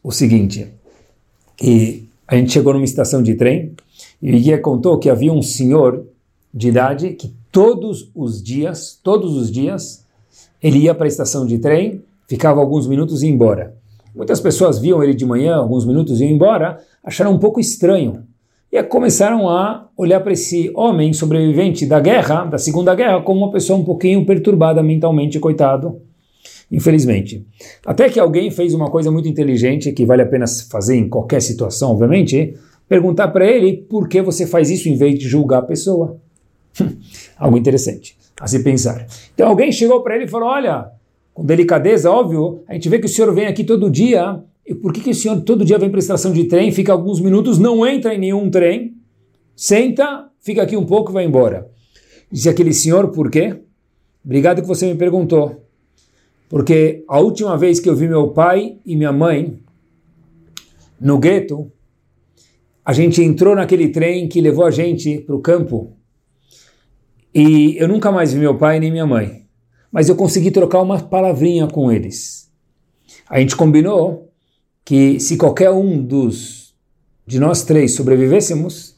o 0.01 0.09
seguinte, 0.09 0.67
que 1.57 2.07
a 2.25 2.35
gente 2.37 2.53
chegou 2.53 2.73
numa 2.73 2.85
estação 2.85 3.21
de 3.21 3.35
trem 3.35 3.73
e 4.21 4.33
o 4.33 4.39
guia 4.39 4.57
contou 4.57 4.97
que 4.97 5.09
havia 5.09 5.33
um 5.33 5.41
senhor 5.41 6.05
de 6.53 6.69
idade 6.69 7.09
que 7.09 7.33
todos 7.51 8.09
os 8.15 8.41
dias, 8.41 8.97
todos 9.03 9.35
os 9.35 9.51
dias, 9.51 10.05
ele 10.63 10.79
ia 10.79 10.95
para 10.95 11.05
a 11.05 11.09
estação 11.09 11.45
de 11.45 11.59
trem 11.59 12.01
ficava 12.27 12.59
alguns 12.59 12.87
minutos 12.87 13.21
e 13.21 13.27
ia 13.27 13.31
embora. 13.33 13.76
Muitas 14.17 14.41
pessoas 14.41 14.79
viam 14.79 15.03
ele 15.03 15.13
de 15.13 15.23
manhã, 15.23 15.55
alguns 15.57 15.85
minutos 15.85 16.19
iam 16.19 16.31
embora, 16.31 16.79
acharam 17.03 17.31
um 17.31 17.37
pouco 17.37 17.59
estranho. 17.59 18.23
E 18.71 18.81
começaram 18.81 19.47
a 19.47 19.87
olhar 19.95 20.19
para 20.19 20.33
esse 20.33 20.71
homem 20.75 21.13
sobrevivente 21.13 21.85
da 21.85 21.99
guerra, 21.99 22.43
da 22.45 22.57
Segunda 22.57 22.95
Guerra, 22.95 23.21
como 23.21 23.41
uma 23.41 23.51
pessoa 23.51 23.77
um 23.77 23.83
pouquinho 23.83 24.25
perturbada 24.25 24.81
mentalmente, 24.81 25.39
coitado. 25.39 26.01
Infelizmente. 26.71 27.45
Até 27.85 28.09
que 28.09 28.19
alguém 28.19 28.49
fez 28.49 28.73
uma 28.73 28.89
coisa 28.89 29.11
muito 29.11 29.29
inteligente, 29.29 29.91
que 29.91 30.03
vale 30.03 30.23
a 30.23 30.25
pena 30.25 30.45
fazer 30.69 30.95
em 30.95 31.07
qualquer 31.07 31.41
situação, 31.41 31.91
obviamente, 31.91 32.55
perguntar 32.89 33.27
para 33.27 33.45
ele 33.45 33.85
por 33.87 34.09
que 34.09 34.19
você 34.19 34.47
faz 34.47 34.71
isso 34.71 34.89
em 34.89 34.95
vez 34.95 35.17
de 35.19 35.29
julgar 35.29 35.59
a 35.59 35.65
pessoa. 35.65 36.17
Algo 37.37 37.55
interessante 37.55 38.17
a 38.41 38.47
se 38.47 38.63
pensar. 38.63 39.05
Então 39.33 39.47
alguém 39.47 39.71
chegou 39.71 40.01
para 40.01 40.15
ele 40.15 40.25
e 40.25 40.27
falou: 40.27 40.49
Olha, 40.49 40.91
com 41.37 41.45
delicadeza, 41.45 42.09
óbvio, 42.09 42.63
a 42.67 42.73
gente 42.73 42.89
vê 42.89 42.97
que 42.97 43.05
o 43.05 43.09
senhor 43.09 43.31
vem 43.31 43.45
aqui 43.45 43.63
todo 43.63 43.91
dia. 43.91 44.43
E 44.65 44.73
por 44.73 44.91
que, 44.91 45.01
que 45.01 45.11
o 45.11 45.13
senhor 45.13 45.39
todo 45.41 45.63
dia 45.63 45.77
vem 45.77 45.87
para 45.87 45.99
a 45.99 46.01
estação 46.01 46.33
de 46.33 46.45
trem, 46.45 46.71
fica 46.71 46.91
alguns 46.91 47.21
minutos, 47.21 47.59
não 47.59 47.85
entra 47.85 48.15
em 48.15 48.17
nenhum 48.17 48.49
trem, 48.49 48.97
senta, 49.55 50.31
fica 50.39 50.63
aqui 50.63 50.75
um 50.75 50.83
pouco 50.83 51.11
e 51.11 51.13
vai 51.13 51.25
embora? 51.25 51.69
Disse 52.31 52.49
aquele 52.49 52.73
senhor, 52.73 53.09
por 53.09 53.29
quê? 53.29 53.55
Obrigado 54.25 54.63
que 54.63 54.67
você 54.67 54.91
me 54.91 54.95
perguntou. 54.95 55.63
Porque 56.49 57.05
a 57.07 57.19
última 57.19 57.55
vez 57.55 57.79
que 57.79 57.87
eu 57.87 57.95
vi 57.95 58.07
meu 58.07 58.29
pai 58.29 58.79
e 58.83 58.95
minha 58.95 59.11
mãe 59.11 59.59
no 60.99 61.19
gueto, 61.19 61.71
a 62.83 62.93
gente 62.93 63.21
entrou 63.21 63.55
naquele 63.55 63.89
trem 63.89 64.27
que 64.27 64.41
levou 64.41 64.65
a 64.65 64.71
gente 64.71 65.19
para 65.19 65.35
o 65.35 65.39
campo 65.39 65.95
e 67.31 67.77
eu 67.77 67.87
nunca 67.87 68.11
mais 68.11 68.33
vi 68.33 68.39
meu 68.39 68.57
pai 68.57 68.79
nem 68.79 68.89
minha 68.89 69.05
mãe 69.05 69.46
mas 69.91 70.09
eu 70.09 70.15
consegui 70.15 70.51
trocar 70.51 70.81
uma 70.81 71.01
palavrinha 71.01 71.67
com 71.67 71.91
eles. 71.91 72.51
A 73.29 73.39
gente 73.39 73.55
combinou 73.55 74.31
que 74.85 75.19
se 75.19 75.37
qualquer 75.37 75.71
um 75.71 76.01
dos 76.01 76.75
de 77.25 77.39
nós 77.39 77.63
três 77.63 77.93
sobrevivêssemos, 77.93 78.95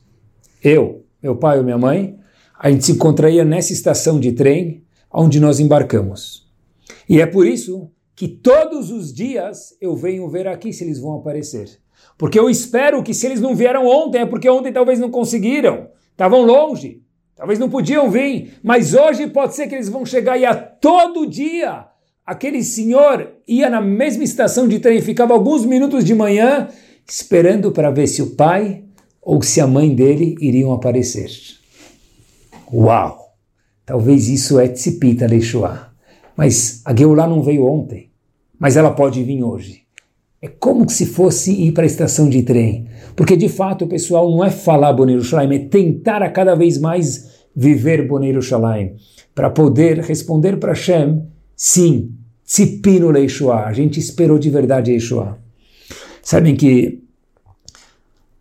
eu, 0.64 1.04
meu 1.22 1.36
pai 1.36 1.58
ou 1.58 1.64
minha 1.64 1.78
mãe, 1.78 2.20
a 2.60 2.70
gente 2.70 2.86
se 2.86 2.92
encontraria 2.92 3.44
nessa 3.44 3.74
estação 3.74 4.20
de 4.20 4.34
trem 4.34 4.84
onde 5.12 5.40
nós 5.40 5.60
embarcamos. 5.60 6.48
E 7.08 7.20
é 7.20 7.26
por 7.26 7.48
isso 7.48 7.90
que 8.16 8.28
todos 8.28 8.92
os 8.92 9.14
dias 9.14 9.76
eu 9.82 9.96
venho 9.96 10.30
ver 10.30 10.48
aqui 10.48 10.72
se 10.72 10.84
eles 10.84 11.00
vão 11.00 11.16
aparecer. 11.16 11.80
Porque 12.18 12.38
eu 12.38 12.50
espero 12.50 13.02
que 13.02 13.14
se 13.14 13.26
eles 13.26 13.42
não 13.42 13.56
vieram 13.56 13.88
ontem, 13.88 14.20
é 14.20 14.26
porque 14.26 14.50
ontem 14.50 14.74
talvez 14.74 15.00
não 15.00 15.10
conseguiram, 15.10 15.88
estavam 16.12 16.44
longe. 16.44 17.02
Talvez 17.40 17.58
não 17.58 17.70
podiam 17.70 18.12
vir, 18.12 18.60
mas 18.62 18.94
hoje 18.94 19.26
pode 19.28 19.56
ser 19.56 19.68
que 19.68 19.74
eles 19.74 19.88
vão 19.88 20.06
chegar 20.06 20.38
e 20.38 20.46
a 20.46 20.54
todo 20.54 21.26
dia 21.26 21.86
aquele 22.26 22.62
senhor 22.62 23.32
ia 23.48 23.70
na 23.70 23.80
mesma 23.80 24.26
estação 24.26 24.68
de 24.68 24.78
trem, 24.78 25.02
ficava 25.02 25.34
alguns 25.34 25.64
minutos 25.64 26.04
de 26.04 26.14
manhã 26.14 26.68
esperando 27.08 27.72
para 27.72 27.92
ver 27.92 28.08
se 28.08 28.22
o 28.22 28.32
pai 28.36 28.84
ou 29.22 29.42
se 29.42 29.62
a 29.62 29.66
mãe 29.66 29.96
dele 29.96 30.36
iriam 30.42 30.74
aparecer. 30.74 31.32
Uau! 32.74 33.34
Talvez 33.86 34.28
isso 34.28 34.60
é 34.60 34.68
Tzipita 34.68 35.26
Leishoah. 35.26 35.94
Mas 36.36 36.82
a 36.84 36.94
Geulah 36.94 37.26
não 37.26 37.42
veio 37.42 37.66
ontem, 37.66 38.12
mas 38.60 38.76
ela 38.76 38.92
pode 38.92 39.24
vir 39.24 39.42
hoje. 39.42 39.84
É 40.42 40.48
como 40.48 40.90
se 40.90 41.06
fosse 41.06 41.52
ir 41.52 41.74
para 41.74 41.84
a 41.84 41.88
estação 41.88 42.30
de 42.30 42.44
trem. 42.44 42.88
Porque 43.16 43.36
de 43.36 43.50
fato, 43.50 43.88
pessoal, 43.88 44.30
não 44.32 44.44
é 44.44 44.50
falar 44.50 44.94
Boneiro 44.94 45.24
Shalaim, 45.24 45.54
é 45.56 45.60
tentar 45.60 46.24
a 46.24 46.30
cada 46.30 46.56
vez 46.56 46.78
mais 46.78 47.46
viver 47.56 48.08
Boneiro 48.08 48.42
Shalaim, 48.42 48.96
para 49.36 49.50
poder 49.50 50.00
responder 50.00 50.58
para 50.58 50.72
Hashem, 50.72 51.24
sim, 51.56 52.14
Tzipino 52.50 53.12
Leishua, 53.12 53.66
a 53.66 53.74
gente 53.74 54.00
esperou 54.00 54.40
de 54.40 54.50
verdade 54.50 54.92
Yeshua. 54.92 55.38
Sabem 56.24 56.56
que 56.56 57.04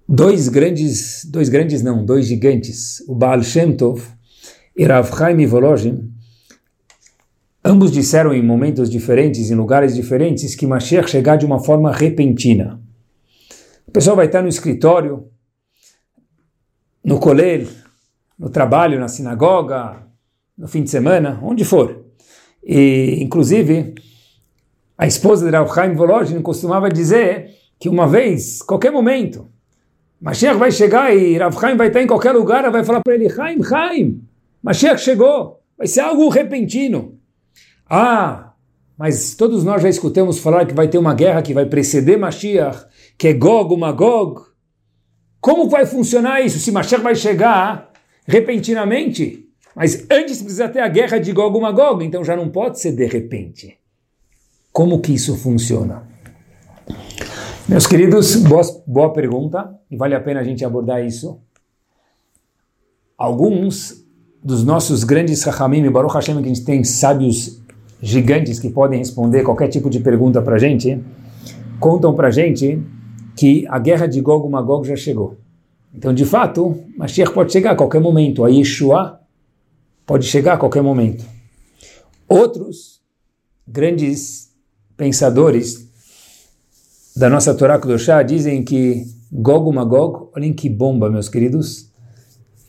dois 0.09 0.49
grandes, 0.49 1.27
dois 1.27 1.51
grandes 1.51 1.83
não, 1.83 2.07
dois 2.07 2.27
gigantes, 2.27 3.05
o 3.07 3.15
Baal 3.15 3.43
Shem 3.43 3.77
Tov 3.77 4.03
e 4.75 4.85
Rav 4.85 5.15
Chaim 5.15 5.45
Volozhin, 5.47 6.08
ambos 7.65 7.91
disseram 7.91 8.33
em 8.33 8.43
momentos 8.43 8.91
diferentes, 8.91 9.51
em 9.51 9.55
lugares 9.55 9.95
diferentes, 9.95 10.55
que 10.55 10.67
Mashiach 10.67 11.11
chegar 11.11 11.37
de 11.37 11.47
uma 11.47 11.63
forma 11.63 11.93
repentina. 11.93 12.81
O 13.87 13.91
pessoal 13.91 14.17
vai 14.17 14.27
estar 14.27 14.43
no 14.43 14.49
escritório, 14.49 15.29
no 17.05 17.19
colher, 17.19 17.67
no 18.39 18.51
trabalho, 18.51 19.01
na 19.01 19.09
sinagoga, 19.09 20.07
no 20.57 20.69
fim 20.69 20.83
de 20.83 20.91
semana, 20.91 21.41
onde 21.43 21.65
for. 21.65 22.05
E, 22.63 23.19
inclusive, 23.21 23.95
a 24.97 25.07
esposa 25.07 25.47
de 25.47 25.57
Rav 25.57 25.73
Chaim 25.73 25.95
Volozhin 25.95 26.43
costumava 26.43 26.89
dizer 26.89 27.51
que 27.79 27.89
uma 27.89 28.07
vez, 28.07 28.61
qualquer 28.63 28.91
momento, 28.91 29.49
Mashiach 30.21 30.59
vai 30.59 30.71
chegar 30.71 31.15
e 31.15 31.39
Rav 31.39 31.59
Chaim 31.59 31.77
vai 31.77 31.89
estar 31.89 32.03
em 32.03 32.07
qualquer 32.07 32.33
lugar, 32.33 32.71
vai 32.71 32.85
falar 32.85 33.01
para 33.01 33.15
ele, 33.15 33.31
Chaim, 33.31 33.63
Chaim, 33.63 34.23
Mashiach 34.63 35.01
chegou, 35.01 35.63
vai 35.77 35.87
ser 35.87 36.01
algo 36.01 36.29
repentino. 36.29 37.18
Ah, 37.89 38.53
mas 38.97 39.35
todos 39.35 39.65
nós 39.65 39.81
já 39.81 39.89
escutamos 39.89 40.39
falar 40.39 40.67
que 40.67 40.75
vai 40.75 40.89
ter 40.89 40.99
uma 40.99 41.15
guerra 41.15 41.41
que 41.41 41.55
vai 41.55 41.65
preceder 41.65 42.19
Mashiach, 42.19 42.85
que 43.17 43.29
é 43.29 43.33
Gog, 43.33 43.77
Magog. 43.77 44.43
Como 45.41 45.69
vai 45.69 45.87
funcionar 45.87 46.41
isso? 46.41 46.59
Se 46.59 46.73
Mashiach 46.73 47.03
vai 47.03 47.15
chegar 47.15 47.93
repentinamente, 48.27 49.49
mas 49.75 50.05
antes 50.11 50.43
precisa 50.43 50.69
ter 50.69 50.81
a 50.81 50.89
guerra 50.89 51.19
de 51.19 51.33
Gog 51.33 51.59
Magog, 51.61 52.05
então 52.05 52.25
já 52.25 52.37
não 52.37 52.49
pode 52.51 52.81
ser 52.81 52.93
de 52.93 53.07
repente. 53.07 53.79
Como 54.73 55.01
que 55.01 55.15
isso 55.15 55.37
funciona? 55.37 56.07
Meus 57.69 57.87
queridos, 57.87 58.35
boa, 58.37 58.63
boa 58.87 59.13
pergunta, 59.13 59.79
e 59.91 59.97
vale 59.97 60.15
a 60.15 60.21
pena 60.21 60.41
a 60.41 60.45
gente 60.45 60.65
abordar 60.65 61.05
isso. 61.05 61.41
Alguns 63.17 64.05
dos 64.43 64.65
nossos 64.65 65.05
grandes 65.05 65.43
Chachamim, 65.43 65.89
Baruch 65.91 66.15
Hashem, 66.15 66.37
que 66.43 66.45
a 66.45 66.55
gente 66.55 66.65
tem 66.65 66.83
sábios 66.83 67.63
gigantes 68.01 68.59
que 68.59 68.71
podem 68.71 68.99
responder 68.99 69.43
qualquer 69.43 69.69
tipo 69.69 69.91
de 69.91 70.01
pergunta 70.01 70.41
para 70.41 70.59
gente, 70.59 71.03
contam 71.81 72.15
para 72.15 72.31
gente 72.31 72.81
que 73.37 73.67
a 73.69 73.79
guerra 73.79 74.07
de 74.07 74.21
Gog 74.21 74.47
e 74.47 74.51
Magog 74.51 74.87
já 74.87 74.97
chegou. 74.97 75.37
Então, 75.95 76.13
de 76.13 76.25
fato, 76.25 76.79
Mashiach 76.97 77.33
pode 77.33 77.53
chegar 77.53 77.73
a 77.73 77.77
qualquer 77.77 78.01
momento, 78.01 78.45
a 78.45 78.49
Yeshua 78.49 79.21
pode 80.07 80.27
chegar 80.27 80.55
a 80.55 80.57
qualquer 80.57 80.83
momento. 80.83 81.25
Outros 82.29 83.01
grandes 83.67 84.53
pensadores 84.97 85.89
da 87.17 87.29
nossa 87.29 87.55
Torá 87.55 87.79
Kudoshá 87.79 88.23
dizem 88.23 88.63
que 88.63 89.05
Gog 89.33 89.75
Magog, 89.75 90.31
olhem 90.37 90.53
que 90.53 90.69
bomba, 90.71 91.11
meus 91.11 91.29
queridos, 91.29 91.91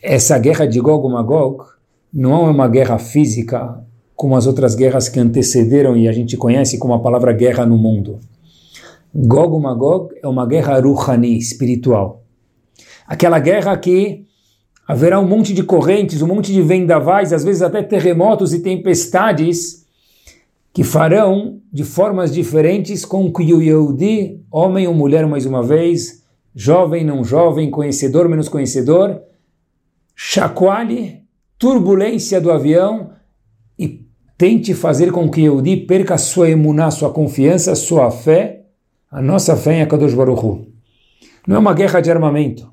essa 0.01 0.37
guerra 0.37 0.65
de 0.65 0.79
Gog 0.79 1.07
Magog 1.11 1.65
não 2.11 2.47
é 2.47 2.49
uma 2.49 2.67
guerra 2.67 2.97
física 2.97 3.83
como 4.19 4.35
as 4.35 4.45
outras 4.45 4.75
guerras 4.75 5.07
que 5.07 5.17
antecederam 5.17 5.95
e 5.95 6.05
a 6.05 6.11
gente 6.11 6.35
conhece 6.35 6.77
como 6.77 6.93
a 6.93 6.99
palavra 6.99 7.31
guerra 7.31 7.65
no 7.65 7.77
mundo. 7.77 8.19
Gog 9.15 9.57
Magog 9.61 10.13
é 10.21 10.27
uma 10.27 10.45
guerra 10.45 10.77
ruhani, 10.77 11.37
espiritual. 11.37 12.21
Aquela 13.07 13.39
guerra 13.39 13.77
que 13.77 14.25
haverá 14.85 15.21
um 15.21 15.25
monte 15.25 15.53
de 15.53 15.63
correntes, 15.63 16.21
um 16.21 16.27
monte 16.27 16.51
de 16.51 16.61
vendavais, 16.61 17.31
às 17.31 17.45
vezes 17.45 17.61
até 17.61 17.81
terremotos 17.81 18.53
e 18.53 18.59
tempestades, 18.59 19.85
que 20.73 20.83
farão 20.83 21.61
de 21.71 21.85
formas 21.85 22.33
diferentes 22.33 23.05
com 23.05 23.31
que 23.31 23.53
o 23.53 23.61
Yehudi, 23.61 24.41
homem 24.51 24.85
ou 24.85 24.93
mulher 24.93 25.25
mais 25.27 25.45
uma 25.45 25.63
vez, 25.63 26.25
jovem, 26.53 27.05
não 27.05 27.23
jovem, 27.23 27.71
conhecedor, 27.71 28.27
menos 28.27 28.49
conhecedor, 28.49 29.21
chacoalhe 30.13 31.21
turbulência 31.57 32.41
do 32.41 32.51
avião 32.51 33.17
tente 34.39 34.73
fazer 34.73 35.11
com 35.11 35.29
que 35.29 35.41
Yehudi 35.41 35.75
perca 35.75 36.17
sua 36.17 36.49
emuná, 36.49 36.89
sua 36.89 37.11
confiança, 37.11 37.75
sua 37.75 38.09
fé, 38.09 38.61
a 39.11 39.21
nossa 39.21 39.57
fé 39.57 39.73
em 39.73 39.81
Akadosh 39.81 40.13
Baruch 40.13 40.45
Hu. 40.45 40.65
Não 41.45 41.57
é 41.57 41.59
uma 41.59 41.73
guerra 41.73 41.99
de 41.99 42.09
armamento. 42.09 42.71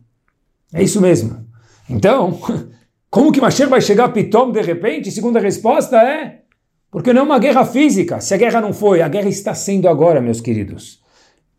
É 0.73 0.81
isso 0.81 1.01
mesmo. 1.01 1.45
Então, 1.91 2.39
como 3.11 3.33
que 3.33 3.41
Mashiach 3.41 3.69
vai 3.69 3.81
chegar 3.81 4.05
a 4.05 4.09
Pitom 4.09 4.53
de 4.53 4.63
repente? 4.63 5.11
Segunda 5.11 5.41
resposta 5.41 5.97
é 5.97 6.43
porque 6.89 7.13
não 7.13 7.23
é 7.23 7.25
uma 7.25 7.39
guerra 7.41 7.65
física. 7.65 8.21
Se 8.21 8.33
a 8.33 8.37
guerra 8.37 8.61
não 8.61 8.73
foi, 8.73 9.03
a 9.03 9.09
guerra 9.09 9.29
está 9.29 9.53
sendo 9.53 9.89
agora, 9.89 10.21
meus 10.21 10.41
queridos. 10.41 11.03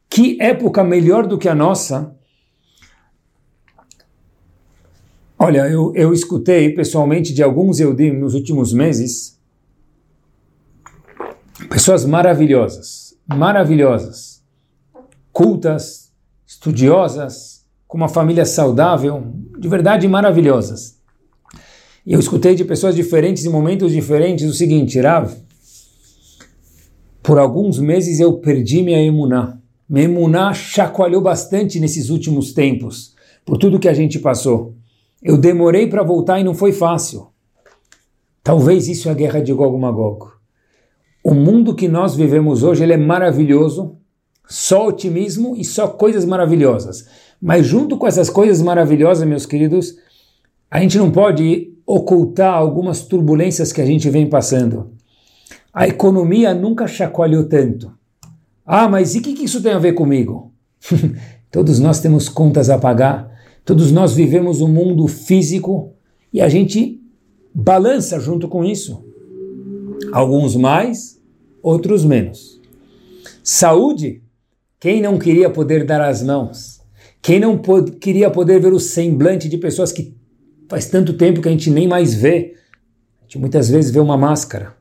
Que 0.09 0.41
época 0.41 0.85
melhor 0.85 1.27
do 1.27 1.37
que 1.37 1.49
a 1.49 1.55
nossa? 1.55 2.15
Olha, 5.37 5.67
eu, 5.67 5.91
eu 5.95 6.13
escutei 6.13 6.69
pessoalmente 6.73 7.33
de 7.33 7.43
alguns 7.43 7.81
Eudim 7.81 8.11
nos 8.11 8.33
últimos 8.33 8.71
meses 8.71 9.36
pessoas 11.69 12.05
maravilhosas, 12.05 13.15
maravilhosas, 13.27 14.41
cultas, 15.31 16.11
estudiosas, 16.45 17.65
com 17.87 17.97
uma 17.97 18.07
família 18.07 18.45
saudável, 18.45 19.23
de 19.57 19.67
verdade 19.67 20.07
maravilhosas. 20.07 20.97
E 22.05 22.13
eu 22.13 22.19
escutei 22.19 22.55
de 22.55 22.63
pessoas 22.63 22.95
diferentes 22.95 23.45
em 23.45 23.49
momentos 23.49 23.91
diferentes 23.91 24.49
o 24.49 24.53
seguinte, 24.53 24.99
Rav, 24.99 25.33
por 27.21 27.37
alguns 27.37 27.79
meses 27.79 28.19
eu 28.19 28.33
perdi 28.39 28.81
minha 28.81 29.03
emuná. 29.03 29.57
Minha 29.89 30.05
emuná 30.05 30.53
chacoalhou 30.53 31.21
bastante 31.21 31.79
nesses 31.79 32.09
últimos 32.09 32.53
tempos, 32.53 33.13
por 33.45 33.57
tudo 33.57 33.79
que 33.79 33.89
a 33.89 33.93
gente 33.93 34.19
passou. 34.19 34.73
Eu 35.21 35.37
demorei 35.37 35.87
para 35.87 36.03
voltar 36.03 36.39
e 36.39 36.43
não 36.43 36.53
foi 36.53 36.71
fácil. 36.71 37.27
Talvez 38.43 38.87
isso 38.87 39.09
é 39.09 39.11
a 39.11 39.15
guerra 39.15 39.41
de 39.41 39.51
Gog 39.51 39.77
Magog. 39.77 40.36
O 41.29 41.33
mundo 41.33 41.75
que 41.75 41.89
nós 41.89 42.15
vivemos 42.15 42.63
hoje 42.63 42.83
ele 42.83 42.93
é 42.93 42.97
maravilhoso, 42.97 43.97
só 44.47 44.87
otimismo 44.87 45.57
e 45.57 45.65
só 45.65 45.85
coisas 45.85 46.23
maravilhosas. 46.23 47.05
Mas 47.41 47.65
junto 47.65 47.97
com 47.97 48.07
essas 48.07 48.29
coisas 48.29 48.61
maravilhosas, 48.61 49.27
meus 49.27 49.45
queridos, 49.45 49.97
a 50.71 50.79
gente 50.79 50.97
não 50.97 51.11
pode 51.11 51.73
ocultar 51.85 52.53
algumas 52.53 53.01
turbulências 53.01 53.73
que 53.73 53.81
a 53.81 53.85
gente 53.85 54.09
vem 54.09 54.29
passando. 54.29 54.91
A 55.73 55.85
economia 55.85 56.53
nunca 56.53 56.87
chacoalhou 56.87 57.43
tanto. 57.43 57.91
Ah, 58.65 58.87
mas 58.87 59.13
e 59.13 59.19
o 59.19 59.21
que, 59.21 59.33
que 59.33 59.43
isso 59.43 59.61
tem 59.61 59.73
a 59.73 59.79
ver 59.79 59.95
comigo? 59.95 60.53
Todos 61.51 61.77
nós 61.77 61.99
temos 61.99 62.29
contas 62.29 62.69
a 62.69 62.77
pagar, 62.77 63.29
todos 63.65 63.91
nós 63.91 64.13
vivemos 64.13 64.61
um 64.61 64.69
mundo 64.69 65.05
físico 65.07 65.91
e 66.31 66.39
a 66.39 66.47
gente 66.47 67.01
balança 67.53 68.17
junto 68.17 68.47
com 68.47 68.63
isso. 68.63 69.03
Alguns 70.13 70.55
mais, 70.55 71.16
outros 71.67 72.05
menos. 72.05 72.61
Saúde, 73.43 74.21
quem 74.79 75.01
não 75.01 75.19
queria 75.19 75.49
poder 75.49 75.85
dar 75.85 76.01
as 76.01 76.23
mãos? 76.23 76.81
Quem 77.21 77.41
não 77.41 77.57
pod 77.57 77.91
queria 77.93 78.31
poder 78.31 78.61
ver 78.61 78.71
o 78.71 78.79
semblante 78.79 79.49
de 79.49 79.57
pessoas 79.57 79.91
que 79.91 80.15
faz 80.69 80.85
tanto 80.85 81.13
tempo 81.13 81.41
que 81.41 81.49
a 81.49 81.51
gente 81.51 81.69
nem 81.69 81.85
mais 81.85 82.13
vê? 82.13 82.55
A 83.19 83.23
gente 83.23 83.37
muitas 83.37 83.69
vezes 83.69 83.91
vê 83.91 83.99
uma 83.99 84.17
máscara. 84.17 84.77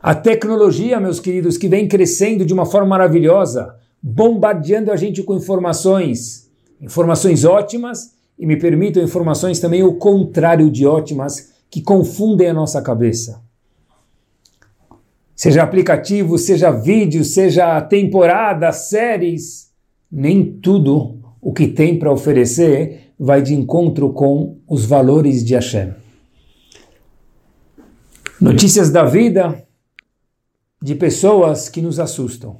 A 0.00 0.14
tecnologia, 0.14 0.98
meus 0.98 1.20
queridos, 1.20 1.58
que 1.58 1.68
vem 1.68 1.86
crescendo 1.86 2.46
de 2.46 2.54
uma 2.54 2.64
forma 2.64 2.88
maravilhosa, 2.88 3.74
bombardeando 4.02 4.90
a 4.90 4.96
gente 4.96 5.22
com 5.22 5.34
informações, 5.34 6.48
informações 6.80 7.44
ótimas 7.44 8.14
e 8.38 8.46
me 8.46 8.56
permitam 8.56 9.02
informações 9.02 9.60
também 9.60 9.82
o 9.82 9.96
contrário 9.96 10.70
de 10.70 10.86
ótimas, 10.86 11.52
que 11.70 11.82
confundem 11.82 12.48
a 12.48 12.54
nossa 12.54 12.80
cabeça. 12.80 13.47
Seja 15.38 15.62
aplicativo, 15.62 16.36
seja 16.36 16.72
vídeo, 16.72 17.24
seja 17.24 17.80
temporada, 17.80 18.72
séries, 18.72 19.72
nem 20.10 20.58
tudo 20.58 21.20
o 21.40 21.52
que 21.52 21.68
tem 21.68 21.96
para 21.96 22.10
oferecer 22.10 23.12
vai 23.16 23.40
de 23.40 23.54
encontro 23.54 24.12
com 24.12 24.58
os 24.66 24.84
valores 24.84 25.44
de 25.44 25.54
Hashem. 25.54 25.94
Notícias 28.40 28.90
da 28.90 29.04
vida 29.04 29.64
de 30.82 30.96
pessoas 30.96 31.68
que 31.68 31.80
nos 31.80 32.00
assustam. 32.00 32.58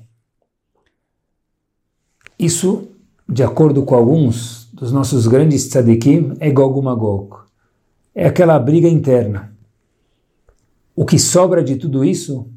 Isso, 2.39 2.93
de 3.29 3.43
acordo 3.43 3.83
com 3.83 3.97
alguns 3.97 4.71
dos 4.73 4.93
nossos 4.93 5.27
grandes 5.27 5.69
tzadikim, 5.69 6.35
é 6.39 6.49
Gog 6.53 6.81
Magog. 6.81 7.39
É 8.15 8.29
aquela 8.29 8.57
briga 8.57 8.87
interna. 8.89 9.53
O 10.95 11.05
que 11.05 11.19
sobra 11.19 11.61
de 11.61 11.75
tudo 11.75 12.05
isso 12.05 12.49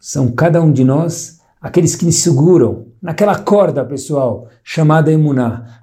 são 0.00 0.32
cada 0.32 0.62
um 0.62 0.72
de 0.72 0.82
nós, 0.82 1.40
aqueles 1.60 1.94
que 1.94 2.06
nos 2.06 2.16
seguram 2.16 2.86
naquela 3.02 3.38
corda, 3.38 3.84
pessoal, 3.84 4.48
chamada 4.64 5.12
Emuná. 5.12 5.82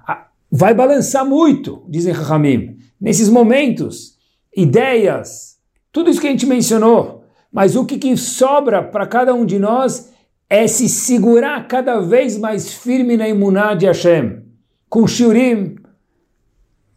Vai 0.50 0.74
balançar 0.74 1.24
muito, 1.24 1.84
dizem 1.88 2.12
Rahamim. 2.12 2.78
Nesses 3.00 3.28
momentos, 3.28 4.18
ideias, 4.54 5.56
tudo 5.92 6.10
isso 6.10 6.20
que 6.20 6.26
a 6.26 6.30
gente 6.30 6.46
mencionou, 6.46 7.22
mas 7.52 7.76
o 7.76 7.84
que, 7.84 7.96
que 7.96 8.16
sobra 8.16 8.82
para 8.82 9.06
cada 9.06 9.32
um 9.32 9.46
de 9.46 9.58
nós 9.58 10.12
é 10.50 10.66
se 10.66 10.88
segurar 10.88 11.68
cada 11.68 12.00
vez 12.00 12.36
mais 12.36 12.72
firme 12.72 13.16
na 13.16 13.28
imuná 13.28 13.74
de 13.74 13.86
Hashem, 13.86 14.42
com 14.88 15.06
shiurim, 15.06 15.76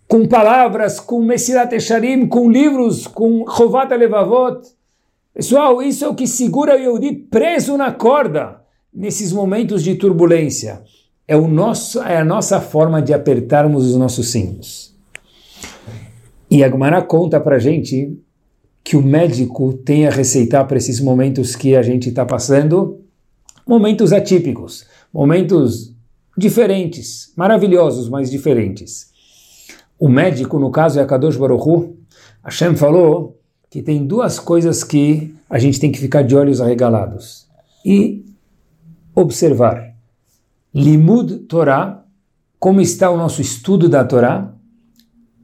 com 0.08 0.28
palavras, 0.28 1.00
com 1.00 1.22
Mesilat 1.22 1.72
Esharim, 1.74 2.28
com 2.28 2.52
livros, 2.52 3.08
com 3.08 3.46
Chovat 3.48 3.92
Levavot. 3.96 4.62
Pessoal, 5.34 5.82
isso 5.82 6.04
é 6.04 6.10
o 6.10 6.16
que 6.16 6.28
segura 6.28 6.76
o 6.76 6.80
Yehudi 6.80 7.14
preso 7.14 7.78
na 7.78 7.92
corda 7.92 8.62
nesses 8.94 9.32
momentos 9.32 9.82
de 9.82 9.96
turbulência. 9.96 10.84
É, 11.26 11.38
o 11.38 11.48
nosso, 11.48 12.02
é 12.02 12.18
a 12.18 12.26
nossa 12.26 12.60
forma 12.60 13.02
de 13.02 13.14
apertarmos 13.14 13.88
os 13.88 13.96
nossos 13.96 14.30
cintos. 14.30 14.94
E 16.50 16.62
a 16.64 16.70
Gemara 16.70 17.02
conta 17.02 17.40
para 17.40 17.60
gente 17.60 18.20
que 18.84 18.98
o 18.98 19.02
médico 19.02 19.72
tem 19.72 20.06
a 20.06 20.12
receitar 20.12 20.68
para 20.68 20.78
esses 20.78 21.00
momentos 21.00 21.56
que 21.56 21.78
a 21.78 21.82
gente 21.82 22.10
está 22.10 22.26
passando, 22.26 23.00
momentos 23.66 24.12
atípicos, 24.12 24.86
momentos 25.14 25.96
diferentes, 26.38 27.32
maravilhosos, 27.38 28.10
mas 28.10 28.30
diferentes. 28.30 29.12
O 29.98 30.10
médico, 30.10 30.60
no 30.60 30.72
caso, 30.72 31.00
é 31.00 31.04
a 31.04 31.06
Kadosh 31.06 31.38
Baruch 31.38 31.70
Hu. 31.70 31.98
Hashem 32.44 32.76
falou 32.76 33.41
que 33.72 33.82
tem 33.82 34.06
duas 34.06 34.38
coisas 34.38 34.84
que 34.84 35.34
a 35.50 35.58
gente 35.58 35.80
tem 35.80 35.94
que 35.94 35.98
ficar 35.98 36.24
de 36.24 36.36
olhos 36.36 36.60
arregalados 36.60 37.48
e 37.86 38.26
observar. 39.16 39.96
Limud 40.76 41.40
Torah, 41.48 42.04
como 42.60 42.82
está 42.82 43.10
o 43.10 43.16
nosso 43.16 43.42
estudo 43.42 43.88
da 43.88 44.04
Torá, 44.04 44.54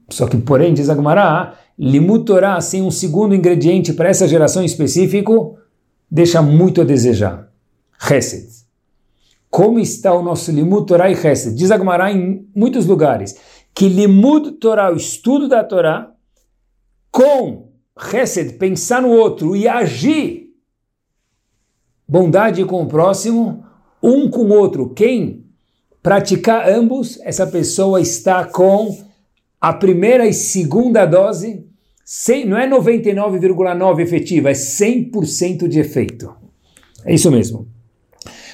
só 0.10 0.28
que, 0.28 0.38
porém, 0.38 0.74
diz 0.74 0.90
Agmará, 0.90 1.56
Limut 1.80 2.26
Torah, 2.26 2.60
sem 2.60 2.82
um 2.82 2.92
segundo 2.92 3.34
ingrediente 3.34 3.94
para 3.94 4.10
essa 4.10 4.28
geração 4.28 4.62
específico, 4.62 5.58
deixa 6.12 6.42
muito 6.42 6.82
a 6.82 6.84
desejar. 6.84 7.50
Chesed. 7.98 8.50
Como 9.50 9.80
está 9.80 10.14
o 10.14 10.22
nosso 10.22 10.52
Limut 10.52 10.86
Torah 10.86 11.10
e 11.10 11.16
Chesed? 11.16 11.56
Diz 11.56 11.72
Agmará 11.72 12.12
em 12.12 12.46
muitos 12.54 12.86
lugares 12.86 13.38
que 13.74 13.88
Limut 13.88 14.52
Torah, 14.54 14.92
o 14.92 14.98
estudo 14.98 15.48
da 15.48 15.64
Torá, 15.64 16.12
com 17.10 17.67
Chesed, 18.00 18.54
pensar 18.54 19.02
no 19.02 19.10
outro 19.10 19.56
e 19.56 19.68
agir 19.68 20.48
bondade 22.08 22.64
com 22.66 22.84
o 22.84 22.88
próximo, 22.88 23.64
um 24.02 24.30
com 24.30 24.46
o 24.46 24.54
outro. 24.54 24.90
Quem 24.90 25.46
praticar 26.02 26.70
ambos, 26.70 27.20
essa 27.22 27.46
pessoa 27.46 28.00
está 28.00 28.46
com 28.46 28.98
a 29.60 29.74
primeira 29.74 30.26
e 30.26 30.34
segunda 30.34 31.06
dose 31.06 31.66
100, 32.06 32.46
não 32.46 32.58
é 32.58 32.70
99,9 32.70 34.00
efetiva, 34.00 34.50
é 34.50 34.54
100% 34.54 35.68
de 35.68 35.80
efeito. 35.80 36.34
É 37.04 37.14
isso 37.14 37.30
mesmo. 37.30 37.68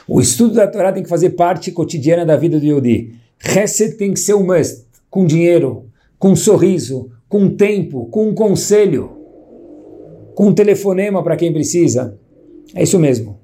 O 0.08 0.20
estudo 0.20 0.56
da 0.56 0.68
Torá 0.68 0.92
tem 0.92 1.04
que 1.04 1.10
fazer 1.10 1.32
parte 1.32 1.72
cotidiana 1.72 2.26
da 2.26 2.36
vida 2.36 2.60
do 2.60 2.66
Yodi. 2.66 3.14
Reset 3.38 3.96
tem 3.96 4.12
que 4.12 4.20
ser 4.20 4.34
um 4.34 4.46
must, 4.46 4.86
com 5.08 5.26
dinheiro, 5.26 5.88
com 6.18 6.36
sorriso, 6.36 7.12
com 7.30 7.56
tempo, 7.56 8.08
com 8.08 8.30
um 8.30 8.34
conselho, 8.34 9.13
com 10.36 10.48
um 10.48 10.54
telefonema 10.54 11.24
para 11.24 11.36
quem 11.36 11.52
precisa. 11.52 12.18
É 12.76 12.84
isso 12.84 13.00
mesmo. 13.00 13.40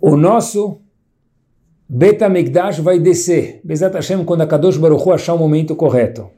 O 0.00 0.16
nosso 0.16 0.80
Betamigdash 1.88 2.80
vai 2.80 2.98
descer, 2.98 3.60
Bezat 3.62 3.94
Hashem, 3.94 4.24
quando 4.24 4.40
a 4.40 4.46
Kadosh 4.46 4.76
Baruch 4.76 5.04
Hu 5.04 5.12
achar 5.12 5.34
o 5.34 5.38
momento 5.38 5.76
correto. 5.76 6.28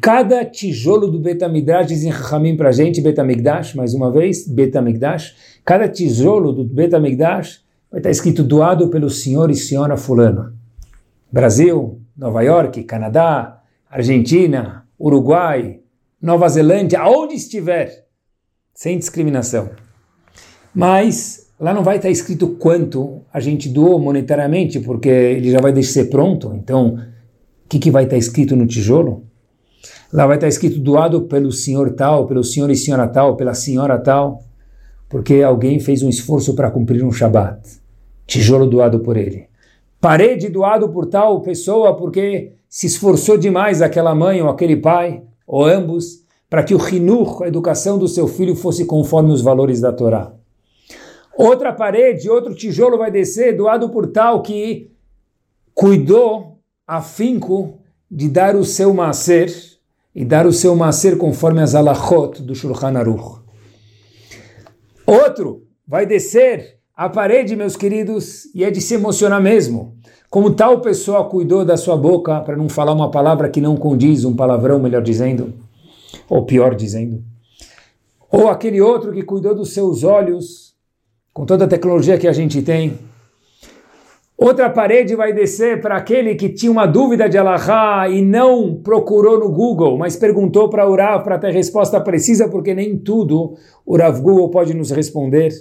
cada 0.00 0.44
tijolo 0.44 1.08
do 1.08 1.18
Betamigdash, 1.18 1.88
dizem 1.88 2.10
Rahamim 2.10 2.56
para 2.56 2.70
a 2.70 2.72
gente, 2.72 3.00
Betamigdash, 3.00 3.74
mais 3.74 3.92
uma 3.92 4.10
vez, 4.10 4.46
Betamigdash, 4.48 5.34
cada 5.64 5.88
tijolo 5.88 6.52
do 6.52 6.64
Betamigdash 6.64 7.60
vai 7.90 8.00
estar 8.00 8.10
escrito 8.10 8.42
doado 8.42 8.88
pelo 8.88 9.10
senhor 9.10 9.50
e 9.50 9.54
senhora 9.54 9.96
fulano. 9.96 10.52
Brasil, 11.30 12.00
Nova 12.16 12.42
York, 12.42 12.84
Canadá, 12.84 13.60
Argentina, 13.90 14.86
Uruguai, 14.98 15.80
Nova 16.20 16.48
Zelândia, 16.48 17.00
aonde 17.00 17.34
estiver, 17.34 18.06
sem 18.74 18.98
discriminação. 18.98 19.70
Mas 20.74 21.50
lá 21.58 21.72
não 21.72 21.82
vai 21.82 21.96
estar 21.96 22.10
escrito 22.10 22.48
quanto 22.56 23.22
a 23.32 23.40
gente 23.40 23.68
doou 23.68 23.98
monetariamente, 23.98 24.80
porque 24.80 25.08
ele 25.08 25.50
já 25.50 25.60
vai 25.60 25.82
ser 25.82 26.06
pronto. 26.06 26.54
Então, 26.54 26.94
o 26.96 27.68
que, 27.68 27.78
que 27.78 27.90
vai 27.90 28.04
estar 28.04 28.16
escrito 28.16 28.54
no 28.54 28.66
tijolo? 28.66 29.24
Lá 30.12 30.26
vai 30.26 30.36
estar 30.36 30.48
escrito 30.48 30.78
doado 30.78 31.22
pelo 31.22 31.50
senhor 31.52 31.92
tal, 31.92 32.26
pelo 32.26 32.44
senhor 32.44 32.70
e 32.70 32.76
senhora 32.76 33.08
tal, 33.08 33.36
pela 33.36 33.54
senhora 33.54 33.98
tal, 33.98 34.42
porque 35.08 35.42
alguém 35.42 35.80
fez 35.80 36.02
um 36.02 36.08
esforço 36.08 36.54
para 36.54 36.70
cumprir 36.70 37.04
um 37.04 37.12
Shabat. 37.12 37.60
Tijolo 38.26 38.66
doado 38.66 39.00
por 39.00 39.16
ele. 39.16 39.48
Parede 40.00 40.48
doado 40.48 40.88
por 40.88 41.06
tal 41.06 41.40
pessoa 41.40 41.96
porque 41.96 42.52
se 42.68 42.86
esforçou 42.86 43.36
demais 43.36 43.82
aquela 43.82 44.14
mãe 44.14 44.40
ou 44.42 44.48
aquele 44.48 44.76
pai, 44.76 45.22
ou 45.46 45.64
ambos, 45.64 46.24
para 46.48 46.62
que 46.62 46.74
o 46.74 46.78
rinur, 46.78 47.42
a 47.42 47.48
educação 47.48 47.98
do 47.98 48.08
seu 48.08 48.26
filho, 48.26 48.56
fosse 48.56 48.84
conforme 48.84 49.32
os 49.32 49.40
valores 49.40 49.80
da 49.80 49.92
Torá. 49.92 50.32
Outra 51.36 51.72
parede, 51.72 52.30
outro 52.30 52.54
tijolo 52.54 52.96
vai 52.96 53.10
descer, 53.10 53.56
doado 53.56 53.90
por 53.90 54.06
tal 54.06 54.42
que 54.42 54.90
cuidou, 55.74 56.58
afinco, 56.86 57.78
de 58.10 58.28
dar 58.28 58.56
o 58.56 58.64
seu 58.64 58.94
maser, 58.94 59.52
e 60.14 60.24
dar 60.24 60.46
o 60.46 60.52
seu 60.52 60.74
maser 60.74 61.18
conforme 61.18 61.60
as 61.60 61.74
alachot 61.74 62.40
do 62.42 62.54
Shulchan 62.54 62.96
Aruch. 62.98 63.42
Outro 65.06 65.66
vai 65.86 66.06
descer 66.06 66.78
a 66.96 67.10
parede, 67.10 67.54
meus 67.54 67.76
queridos, 67.76 68.46
e 68.54 68.64
é 68.64 68.70
de 68.70 68.80
se 68.80 68.94
emocionar 68.94 69.42
mesmo. 69.42 69.94
Como 70.36 70.50
tal 70.50 70.82
pessoa 70.82 71.24
cuidou 71.24 71.64
da 71.64 71.78
sua 71.78 71.96
boca 71.96 72.42
para 72.42 72.54
não 72.54 72.68
falar 72.68 72.92
uma 72.92 73.10
palavra 73.10 73.48
que 73.48 73.58
não 73.58 73.74
condiz, 73.74 74.22
um 74.22 74.36
palavrão, 74.36 74.78
melhor 74.78 75.00
dizendo, 75.00 75.54
ou 76.28 76.44
pior 76.44 76.74
dizendo. 76.74 77.24
Ou 78.30 78.46
aquele 78.50 78.78
outro 78.78 79.12
que 79.14 79.22
cuidou 79.22 79.54
dos 79.54 79.72
seus 79.72 80.04
olhos, 80.04 80.74
com 81.32 81.46
toda 81.46 81.64
a 81.64 81.66
tecnologia 81.66 82.18
que 82.18 82.28
a 82.28 82.34
gente 82.34 82.60
tem, 82.60 82.98
Outra 84.36 84.68
parede 84.68 85.16
vai 85.16 85.32
descer 85.32 85.80
para 85.80 85.96
aquele 85.96 86.34
que 86.34 86.50
tinha 86.50 86.70
uma 86.70 86.84
dúvida 86.84 87.26
de 87.26 87.38
Allahá 87.38 88.06
e 88.10 88.20
não 88.20 88.74
procurou 88.74 89.40
no 89.40 89.50
Google, 89.50 89.96
mas 89.96 90.14
perguntou 90.14 90.68
para 90.68 90.86
o 90.86 90.94
Rav 90.94 91.24
para 91.24 91.38
ter 91.38 91.50
resposta 91.50 91.98
precisa, 91.98 92.46
porque 92.46 92.74
nem 92.74 92.98
tudo 92.98 93.54
o 93.86 93.96
Rav 93.96 94.20
Google 94.20 94.50
pode 94.50 94.74
nos 94.74 94.90
responder. 94.90 95.52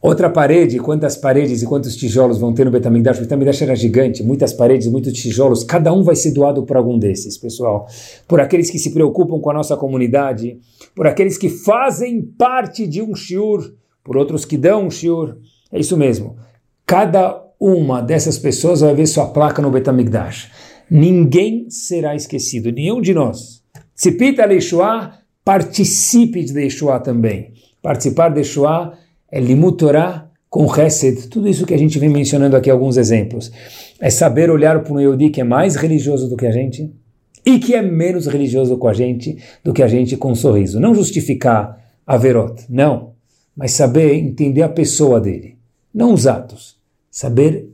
Outra 0.00 0.30
parede, 0.30 0.78
quantas 0.78 1.16
paredes 1.16 1.60
e 1.60 1.66
quantos 1.66 1.96
tijolos 1.96 2.38
vão 2.38 2.54
ter 2.54 2.64
no 2.64 2.70
Betamigdash? 2.70 3.18
O 3.18 3.22
Betamigdash 3.22 3.62
era 3.62 3.74
gigante, 3.74 4.22
muitas 4.22 4.52
paredes, 4.52 4.86
muitos 4.86 5.12
tijolos, 5.12 5.64
cada 5.64 5.92
um 5.92 6.04
vai 6.04 6.14
ser 6.14 6.30
doado 6.30 6.62
por 6.62 6.76
algum 6.76 6.96
desses, 6.96 7.36
pessoal. 7.36 7.88
Por 8.28 8.40
aqueles 8.40 8.70
que 8.70 8.78
se 8.78 8.92
preocupam 8.94 9.40
com 9.40 9.50
a 9.50 9.54
nossa 9.54 9.76
comunidade, 9.76 10.60
por 10.94 11.08
aqueles 11.08 11.36
que 11.36 11.48
fazem 11.48 12.22
parte 12.22 12.86
de 12.86 13.02
um 13.02 13.12
shiur, 13.12 13.74
por 14.04 14.16
outros 14.16 14.44
que 14.44 14.56
dão 14.56 14.86
um 14.86 14.90
shiur. 14.90 15.36
É 15.72 15.80
isso 15.80 15.96
mesmo. 15.96 16.36
Cada 16.86 17.44
uma 17.58 18.00
dessas 18.00 18.38
pessoas 18.38 18.80
vai 18.80 18.94
ver 18.94 19.06
sua 19.08 19.26
placa 19.26 19.60
no 19.60 19.70
Betamigdash. 19.70 20.48
Ninguém 20.88 21.68
será 21.70 22.14
esquecido, 22.14 22.70
nenhum 22.70 23.00
de 23.00 23.12
nós. 23.12 23.64
Tzipita 23.96 24.46
Leishua, 24.46 25.12
participe 25.44 26.44
de 26.44 26.52
Leishua 26.52 27.00
também. 27.00 27.52
Participar 27.82 28.28
de 28.28 28.36
Leishua 28.36 28.96
é 29.30 29.40
limutorá 29.40 30.28
com 30.48 30.64
Hesed, 30.64 31.28
tudo 31.28 31.48
isso 31.48 31.66
que 31.66 31.74
a 31.74 31.78
gente 31.78 31.98
vem 31.98 32.08
mencionando 32.08 32.56
aqui, 32.56 32.70
alguns 32.70 32.96
exemplos. 32.96 33.52
É 34.00 34.08
saber 34.10 34.50
olhar 34.50 34.82
para 34.82 34.92
um 34.92 35.00
Yehudi 35.00 35.30
que 35.30 35.40
é 35.40 35.44
mais 35.44 35.76
religioso 35.76 36.28
do 36.28 36.36
que 36.36 36.46
a 36.46 36.50
gente 36.50 36.90
e 37.44 37.58
que 37.58 37.74
é 37.74 37.82
menos 37.82 38.26
religioso 38.26 38.76
com 38.78 38.88
a 38.88 38.94
gente 38.94 39.36
do 39.62 39.72
que 39.72 39.82
a 39.82 39.88
gente 39.88 40.16
com 40.16 40.32
um 40.32 40.34
sorriso. 40.34 40.80
Não 40.80 40.94
justificar 40.94 41.78
a 42.06 42.16
verot, 42.16 42.64
não, 42.68 43.12
mas 43.54 43.72
saber 43.72 44.14
entender 44.14 44.62
a 44.62 44.68
pessoa 44.68 45.20
dele, 45.20 45.56
não 45.92 46.14
os 46.14 46.26
atos 46.26 46.78
saber 47.10 47.68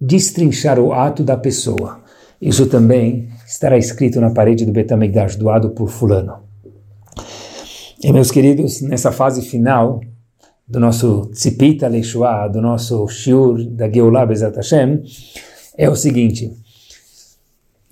destrinchar 0.00 0.78
o 0.80 0.92
ato 0.92 1.22
da 1.22 1.36
pessoa. 1.36 2.02
Isso 2.40 2.66
também 2.66 3.28
estará 3.46 3.78
escrito 3.78 4.20
na 4.20 4.30
parede 4.30 4.66
do 4.66 4.72
Betamigdash, 4.72 5.36
doado 5.36 5.70
por 5.70 5.88
fulano. 5.88 6.42
E 8.02 8.12
meus 8.12 8.30
queridos, 8.30 8.82
nessa 8.82 9.12
fase 9.12 9.42
final 9.42 10.00
do 10.66 10.80
nosso 10.80 11.30
Tzipita 11.32 11.88
Leishua, 11.88 12.48
do 12.48 12.60
nosso 12.60 13.06
Shiur 13.08 13.64
da 13.64 13.88
Geulah 13.88 14.26
Bezat 14.26 14.56
Hashem, 14.56 15.02
é 15.76 15.88
o 15.88 15.94
seguinte, 15.94 16.52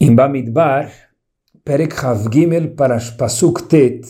em 0.01 0.15
Bamidbar, 0.15 0.91
Perek 1.65 1.95
Chav 1.95 2.29
Gimel 2.33 2.71
para 2.71 2.99
Pasuk 3.17 3.65
Tet, 3.65 4.07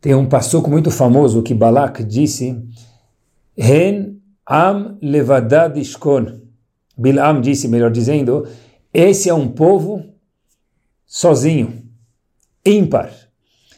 tem 0.00 0.14
um 0.14 0.26
pasuk 0.26 0.70
muito 0.70 0.90
famoso 0.90 1.42
que 1.42 1.54
Balak 1.54 2.04
disse, 2.04 2.56
Hen 3.56 4.18
Am 4.46 4.96
levadad 5.02 5.76
ishkon. 5.76 6.40
Bilam 6.96 7.40
disse, 7.40 7.68
melhor 7.68 7.90
dizendo, 7.90 8.46
esse 8.94 9.28
é 9.28 9.34
um 9.34 9.48
povo 9.48 10.02
sozinho, 11.04 11.82
ímpar. 12.64 13.12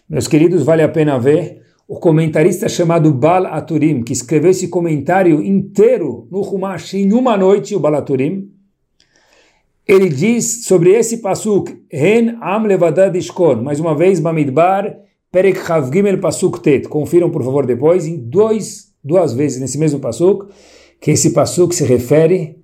Meus 0.09 0.29
queridos, 0.29 0.63
vale 0.63 0.83
a 0.83 0.89
pena 0.89 1.19
ver 1.19 1.60
o 1.91 1.99
comentarista 1.99 2.69
chamado 2.69 3.13
Bal 3.13 3.47
Aturim, 3.47 4.05
que 4.05 4.13
escreveu 4.13 4.53
esse 4.53 4.69
comentário 4.69 5.43
inteiro 5.43 6.29
no 6.31 6.41
Humash 6.41 6.95
em 6.95 7.13
uma 7.13 7.37
noite, 7.37 7.75
o 7.75 7.81
Bal 7.81 7.97
Aturim. 7.97 8.49
Ele 9.89 10.09
diz 10.09 10.67
sobre 10.67 10.91
esse 10.91 11.17
pasuk, 11.17 11.83
Ren 11.91 12.37
Am 12.41 12.65
levadad 12.69 13.19
ishkon, 13.19 13.57
mais 13.57 13.81
uma 13.81 13.93
vez, 13.93 14.21
Bamidbar, 14.21 15.01
Perek 15.33 15.67
Chav 15.67 15.93
Gimel 15.93 16.21
Pasuk 16.21 16.61
Tet. 16.61 16.87
Confiram, 16.89 17.29
por 17.29 17.43
favor, 17.43 17.67
depois, 17.67 18.07
em 18.07 18.17
dois 18.17 18.93
duas 19.03 19.33
vezes 19.33 19.61
nesse 19.61 19.77
mesmo 19.77 19.99
pasuk, 19.99 20.47
que 21.01 21.11
esse 21.11 21.31
pasuk 21.31 21.75
se 21.75 21.83
refere 21.83 22.57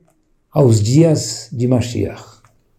aos 0.53 0.81
dias 0.81 1.49
de 1.53 1.67
Mashiach. 1.67 2.23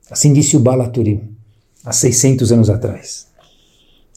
Assim 0.10 0.32
disse 0.32 0.56
o 0.56 0.62
Balaturim, 0.62 1.36
há 1.84 1.92
600 1.92 2.54
anos 2.54 2.70
atrás. 2.70 3.28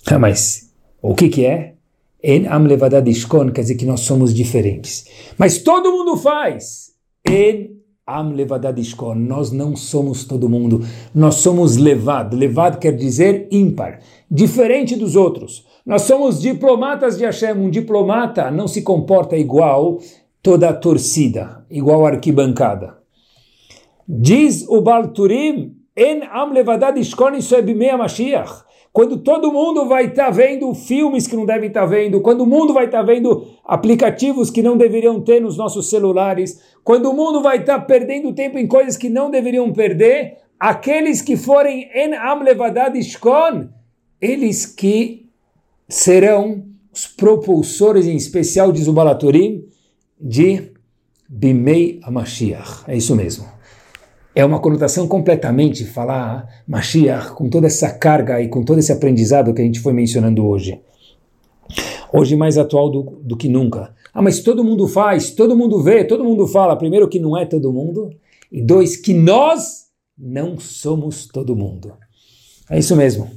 Ah, 0.07 0.17
mas 0.21 0.71
o 1.03 1.13
que 1.13 1.29
que 1.29 1.45
é? 1.45 1.80
En 2.23 2.47
am 2.47 2.67
levadadishkon, 2.67 3.51
quer 3.51 3.63
dizer 3.63 3.77
que 3.77 3.87
nós 3.87 4.01
somos 4.01 4.35
diferentes. 4.35 5.05
Mas 5.39 5.59
todo 5.59 5.91
mundo 5.91 6.17
faz. 6.17 6.91
En 7.27 7.71
am 8.07 8.35
levadadishkon, 8.35 9.15
nós 9.15 9.51
não 9.51 9.75
somos 9.75 10.25
todo 10.25 10.49
mundo. 10.49 10.81
Nós 11.15 11.37
somos 11.37 11.77
levad. 11.77 12.35
Levad 12.35 12.79
quer 12.79 12.93
dizer 12.97 13.49
ímpar, 13.51 14.01
diferente 14.31 14.97
dos 14.97 15.17
outros. 15.17 15.65
Nós 15.87 16.03
somos 16.03 16.41
diplomatas 16.41 17.17
de 17.17 17.25
Hashem. 17.25 17.57
Um 17.57 17.71
diplomata 17.71 18.51
não 18.51 18.69
se 18.69 18.83
comporta 18.83 19.37
igual 19.37 19.99
toda 20.43 20.69
a 20.69 20.75
torcida, 20.75 21.65
igual 21.71 22.05
a 22.05 22.11
arquibancada. 22.11 22.99
Diz 24.07 24.67
o 24.69 24.81
Balturim, 24.83 25.77
En 25.97 26.23
am 26.33 26.53
levadad 26.53 26.97
ishkon 26.97 27.33
Mashiach. 27.99 28.70
Quando 28.93 29.19
todo 29.19 29.53
mundo 29.53 29.87
vai 29.87 30.07
estar 30.07 30.27
tá 30.27 30.31
vendo 30.31 30.75
filmes 30.75 31.27
que 31.27 31.37
não 31.37 31.47
devem 31.47 31.69
estar 31.69 31.83
tá 31.83 31.87
vendo, 31.87 32.21
quando 32.21 32.41
o 32.41 32.47
mundo 32.47 32.75
vai 32.75 32.87
estar 32.87 32.99
tá 32.99 33.05
vendo 33.05 33.47
aplicativos 33.65 34.51
que 34.51 34.63
não 34.63 34.77
deveriam 34.77 35.21
ter 35.21 35.41
nos 35.41 35.57
nossos 35.57 35.89
celulares, 35.89 36.61
quando 36.83 37.09
o 37.09 37.15
mundo 37.15 37.41
vai 37.41 37.59
estar 37.59 37.79
tá 37.79 37.85
perdendo 37.85 38.33
tempo 38.33 38.59
em 38.59 38.67
coisas 38.67 38.97
que 38.97 39.09
não 39.09 39.31
deveriam 39.31 39.73
perder, 39.73 40.39
aqueles 40.59 41.23
que 41.23 41.37
forem 41.37 41.89
en 41.95 42.15
am 42.15 42.43
levadad 42.43 42.97
ishkon, 42.97 43.69
eles 44.21 44.67
que 44.67 45.31
serão 45.89 46.65
os 46.93 47.07
propulsores, 47.07 48.07
em 48.07 48.17
especial 48.17 48.73
de 48.73 48.83
Zubalatorim, 48.83 49.65
de 50.21 50.73
Bimei 51.29 52.01
Mashiach. 52.11 52.85
É 52.89 52.97
isso 52.97 53.15
mesmo. 53.15 53.47
É 54.35 54.45
uma 54.45 54.61
conotação 54.61 55.09
completamente 55.09 55.85
falar 55.85 56.49
Mashiach 56.67 57.33
com 57.33 57.49
toda 57.49 57.67
essa 57.67 57.91
carga 57.91 58.41
e 58.41 58.49
com 58.49 58.63
todo 58.63 58.79
esse 58.79 58.93
aprendizado 58.93 59.53
que 59.53 59.61
a 59.61 59.65
gente 59.65 59.81
foi 59.81 59.93
mencionando 59.93 60.47
hoje. 60.47 60.81
Hoje 62.13 62.37
mais 62.37 62.57
atual 62.57 62.91
do, 62.91 63.03
do 63.23 63.37
que 63.37 63.49
nunca. 63.49 63.95
Ah, 64.15 64.23
mas 64.23 64.41
todo 64.41 64.65
mundo 64.65 64.87
faz, 64.87 65.31
todo 65.31 65.57
mundo 65.57 65.83
vê, 65.83 66.05
todo 66.05 66.25
mundo 66.25 66.47
fala. 66.47 66.77
Primeiro 66.77 67.09
que 67.09 67.19
não 67.19 67.37
é 67.37 67.45
todo 67.45 67.73
mundo. 67.73 68.11
E 68.51 68.61
dois, 68.61 68.97
que 68.97 69.15
nós 69.15 69.87
não 70.19 70.59
somos 70.59 71.27
todo 71.27 71.57
mundo. 71.57 71.93
É 72.69 72.79
isso 72.79 72.95
mesmo. 72.97 73.31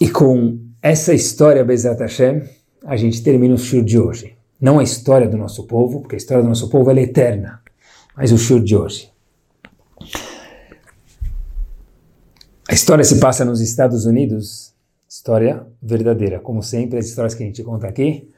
E 0.00 0.08
com 0.10 0.58
essa 0.82 1.14
história, 1.14 1.64
Bezat 1.64 2.00
Hashem, 2.00 2.42
a 2.84 2.96
gente 2.96 3.22
termina 3.22 3.54
o 3.54 3.58
shur 3.58 3.82
de 3.82 3.98
hoje. 3.98 4.34
Não 4.60 4.78
a 4.78 4.82
história 4.82 5.28
do 5.28 5.36
nosso 5.36 5.66
povo, 5.66 6.00
porque 6.00 6.16
a 6.16 6.18
história 6.18 6.42
do 6.42 6.48
nosso 6.48 6.68
povo 6.68 6.90
é 6.90 7.02
eterna, 7.02 7.60
mas 8.16 8.32
o 8.32 8.38
shur 8.38 8.62
de 8.62 8.76
hoje. 8.76 9.10
A 12.68 12.72
história 12.72 13.04
se 13.04 13.20
passa 13.20 13.44
nos 13.44 13.60
Estados 13.60 14.06
Unidos, 14.06 14.74
história 15.08 15.66
verdadeira. 15.82 16.40
Como 16.40 16.62
sempre, 16.62 16.98
as 16.98 17.06
histórias 17.06 17.34
que 17.34 17.42
a 17.42 17.46
gente 17.46 17.62
conta 17.62 17.86
aqui, 17.86 18.28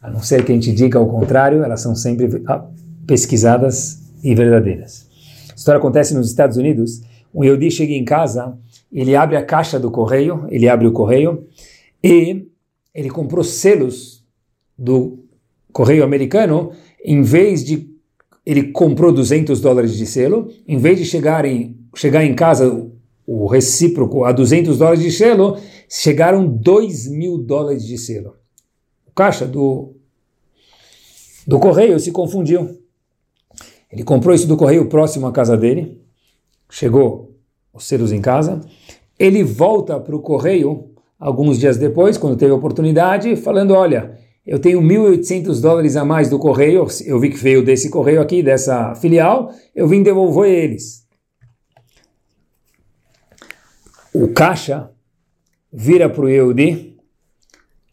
a 0.00 0.10
não 0.10 0.20
ser 0.20 0.44
que 0.44 0.52
a 0.52 0.54
gente 0.54 0.72
diga 0.72 1.00
o 1.00 1.08
contrário, 1.08 1.62
elas 1.62 1.80
são 1.80 1.94
sempre 1.94 2.42
ah, 2.46 2.66
pesquisadas 3.06 4.02
e 4.22 4.34
verdadeiras. 4.34 5.08
A 5.50 5.54
história 5.54 5.78
acontece 5.78 6.14
nos 6.14 6.28
Estados 6.28 6.56
Unidos. 6.56 7.02
Um 7.34 7.44
Yehudi 7.44 7.70
chega 7.70 7.92
em 7.92 8.04
casa, 8.04 8.56
ele 8.92 9.14
abre 9.14 9.36
a 9.36 9.44
caixa 9.44 9.78
do 9.78 9.90
correio, 9.90 10.46
ele 10.50 10.68
abre 10.68 10.86
o 10.86 10.92
correio 10.92 11.46
e 12.02 12.48
ele 12.94 13.10
comprou 13.10 13.44
selos 13.44 14.24
do 14.76 15.24
correio 15.72 16.04
americano, 16.04 16.72
em 17.04 17.22
vez 17.22 17.64
de 17.64 17.87
ele 18.48 18.72
comprou 18.72 19.12
200 19.12 19.60
dólares 19.60 19.94
de 19.94 20.06
selo, 20.06 20.50
em 20.66 20.78
vez 20.78 20.96
de 20.96 21.04
chegar 21.04 21.44
em, 21.44 21.76
chegar 21.94 22.24
em 22.24 22.34
casa 22.34 22.90
o 23.26 23.46
recíproco 23.46 24.24
a 24.24 24.32
200 24.32 24.78
dólares 24.78 25.02
de 25.02 25.12
selo, 25.12 25.58
chegaram 25.86 26.48
2 26.48 27.08
mil 27.08 27.36
dólares 27.36 27.86
de 27.86 27.98
selo. 27.98 28.36
O 29.06 29.12
caixa 29.12 29.44
do, 29.44 29.92
do 31.46 31.58
correio 31.58 32.00
se 32.00 32.10
confundiu. 32.10 32.80
Ele 33.92 34.02
comprou 34.02 34.34
isso 34.34 34.48
do 34.48 34.56
correio 34.56 34.88
próximo 34.88 35.26
à 35.26 35.32
casa 35.32 35.54
dele, 35.54 36.00
chegou 36.70 37.36
os 37.70 37.84
selos 37.84 38.12
em 38.12 38.22
casa, 38.22 38.62
ele 39.18 39.44
volta 39.44 40.00
para 40.00 40.16
o 40.16 40.22
correio 40.22 40.88
alguns 41.20 41.58
dias 41.58 41.76
depois, 41.76 42.16
quando 42.16 42.38
teve 42.38 42.52
a 42.52 42.56
oportunidade, 42.56 43.36
falando, 43.36 43.74
olha, 43.74 44.18
eu 44.48 44.58
tenho 44.58 44.80
1.800 44.80 45.60
dólares 45.60 45.94
a 45.94 46.06
mais 46.06 46.30
do 46.30 46.38
correio, 46.38 46.86
eu 47.04 47.20
vi 47.20 47.28
que 47.28 47.36
veio 47.36 47.62
desse 47.62 47.90
correio 47.90 48.18
aqui, 48.18 48.42
dessa 48.42 48.94
filial, 48.94 49.52
eu 49.74 49.86
vim 49.86 50.02
devolver 50.02 50.50
eles. 50.50 51.06
O 54.14 54.28
caixa 54.28 54.90
vira 55.70 56.08
para 56.08 56.24
o 56.24 56.30
Yehudi 56.30 56.96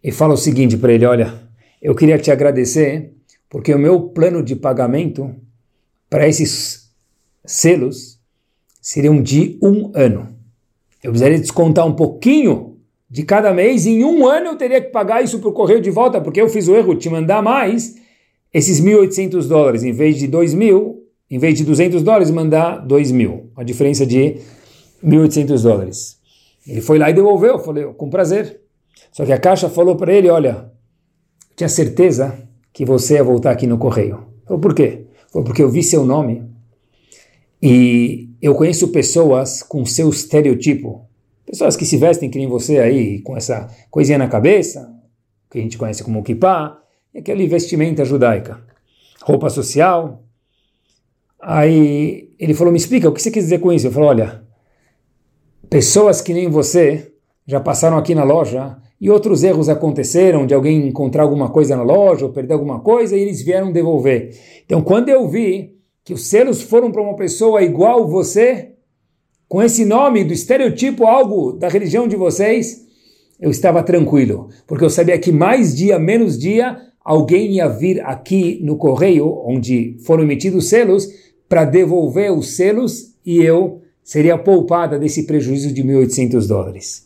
e 0.02 0.14
fala 0.14 0.34
o 0.34 0.38
seguinte 0.38 0.78
para 0.78 0.94
ele, 0.94 1.06
olha, 1.06 1.34
eu 1.82 1.94
queria 1.94 2.18
te 2.18 2.32
agradecer 2.32 3.14
porque 3.50 3.74
o 3.74 3.80
meu 3.80 4.04
plano 4.04 4.42
de 4.42 4.56
pagamento 4.56 5.36
para 6.10 6.26
esses 6.26 6.90
selos 7.44 8.18
seriam 8.82 9.22
de 9.22 9.60
um 9.62 9.92
ano. 9.94 10.34
Eu 11.04 11.12
precisaria 11.12 11.38
descontar 11.38 11.86
um 11.86 11.98
pouquinho 11.98 12.75
de 13.16 13.24
cada 13.24 13.54
mês, 13.54 13.86
em 13.86 14.04
um 14.04 14.28
ano 14.28 14.48
eu 14.48 14.58
teria 14.58 14.82
que 14.82 14.90
pagar 14.90 15.24
isso 15.24 15.40
para 15.40 15.48
o 15.48 15.54
correio 15.54 15.80
de 15.80 15.90
volta, 15.90 16.20
porque 16.20 16.42
eu 16.42 16.50
fiz 16.50 16.68
o 16.68 16.76
erro 16.76 16.94
de 16.94 17.00
te 17.00 17.10
mandar 17.10 17.42
mais 17.42 17.96
esses 18.54 18.82
1.800 18.82 19.48
dólares, 19.48 19.86
em 19.86 19.94
vez 19.94 20.18
de 20.18 20.28
2.000, 20.28 20.98
em 21.32 21.40
vez 21.40 21.58
de 21.58 21.64
200 21.64 22.04
dólares, 22.04 22.30
mandar 22.30 22.86
2.000, 22.86 23.52
a 23.56 23.64
diferença 23.64 24.06
de 24.06 24.36
1.800 25.02 25.64
dólares. 25.64 26.18
Ele 26.68 26.82
foi 26.82 27.00
lá 27.00 27.10
e 27.10 27.14
devolveu, 27.14 27.54
eu 27.54 27.60
falei, 27.60 27.86
com 27.86 28.10
prazer. 28.10 28.60
Só 29.14 29.26
que 29.26 29.32
a 29.32 29.40
caixa 29.40 29.70
falou 29.70 29.96
para 29.96 30.14
ele, 30.14 30.30
olha, 30.30 30.70
tinha 31.56 31.70
certeza 31.70 32.38
que 32.74 32.84
você 32.84 33.14
ia 33.14 33.24
voltar 33.24 33.52
aqui 33.52 33.66
no 33.66 33.78
correio. 33.78 34.26
Falou, 34.46 34.60
por 34.60 34.76
quê? 34.76 35.06
Falou, 35.32 35.46
porque 35.46 35.64
eu 35.64 35.70
vi 35.70 35.82
seu 35.82 36.04
nome 36.04 36.44
e 37.62 38.28
eu 38.42 38.54
conheço 38.56 38.90
pessoas 38.90 39.64
com 39.64 39.86
seu 39.86 40.10
estereotipo. 40.10 41.08
Pessoas 41.46 41.76
que 41.76 41.86
se 41.86 41.98
vestem 41.98 42.30
que 42.30 42.40
nem 42.40 42.48
você 42.48 42.80
aí, 42.80 43.20
com 43.22 43.38
essa 43.38 43.70
coisinha 43.92 44.18
na 44.18 44.28
cabeça, 44.28 44.92
que 45.50 45.60
a 45.60 45.62
gente 45.62 45.78
conhece 45.78 46.04
como 46.04 46.24
kippah, 46.24 46.80
é 47.14 47.20
aquele 47.20 47.48
vestimenta 47.48 48.04
judaica. 48.04 48.62
Roupa 49.22 49.50
social. 49.50 50.24
Aí 51.40 52.34
ele 52.40 52.54
falou, 52.54 52.72
me 52.72 52.78
explica, 52.78 53.08
o 53.08 53.14
que 53.14 53.22
você 53.22 53.30
quer 53.30 53.40
dizer 53.40 53.60
com 53.60 53.72
isso? 53.72 53.88
Eu 53.88 53.92
falei, 53.92 54.10
olha, 54.10 54.44
pessoas 55.70 56.20
que 56.20 56.34
nem 56.34 56.50
você 56.50 57.12
já 57.46 57.60
passaram 57.60 57.98
aqui 57.98 58.16
na 58.16 58.24
loja 58.24 58.78
e 59.00 59.10
outros 59.10 59.44
erros 59.44 59.70
aconteceram 59.70 60.46
de 60.46 60.54
alguém 60.54 60.88
encontrar 60.88 61.24
alguma 61.24 61.50
coisa 61.50 61.76
na 61.76 61.84
loja 61.84 62.26
ou 62.26 62.32
perder 62.32 62.54
alguma 62.54 62.80
coisa 62.80 63.16
e 63.16 63.22
eles 63.22 63.42
vieram 63.42 63.72
devolver. 63.72 64.36
Então, 64.66 64.82
quando 64.82 65.10
eu 65.10 65.28
vi 65.28 65.76
que 66.04 66.14
os 66.14 66.28
selos 66.28 66.62
foram 66.62 66.92
para 66.92 67.02
uma 67.02 67.16
pessoa 67.16 67.62
igual 67.62 68.08
você, 68.08 68.75
com 69.48 69.62
esse 69.62 69.86
nome 69.86 70.24
do 70.24 70.34
estereotipo 70.34 71.06
algo 71.06 71.54
da 71.54 71.70
religião 71.70 72.08
de 72.08 72.16
vocês, 72.16 72.86
eu 73.40 73.52
estava 73.52 73.84
tranquilo, 73.84 74.50
porque 74.66 74.84
eu 74.84 74.90
sabia 74.90 75.18
que 75.20 75.32
mais 75.32 75.76
dia, 75.76 76.00
menos 76.00 76.38
dia, 76.38 76.78
alguém 77.04 77.54
ia 77.54 77.68
vir 77.68 78.02
aqui 78.02 78.60
no 78.64 78.78
correio, 78.78 79.42
onde 79.46 79.98
foram 80.06 80.24
emitidos 80.24 80.70
selos, 80.70 81.08
para 81.48 81.66
devolver 81.66 82.32
os 82.32 82.56
selos 82.56 83.14
e 83.26 83.42
eu 83.42 83.82
seria 84.04 84.38
poupada 84.38 84.98
desse 84.98 85.24
prejuízo 85.24 85.72
de 85.74 85.84
1.800 85.84 86.48
dólares. 86.48 87.06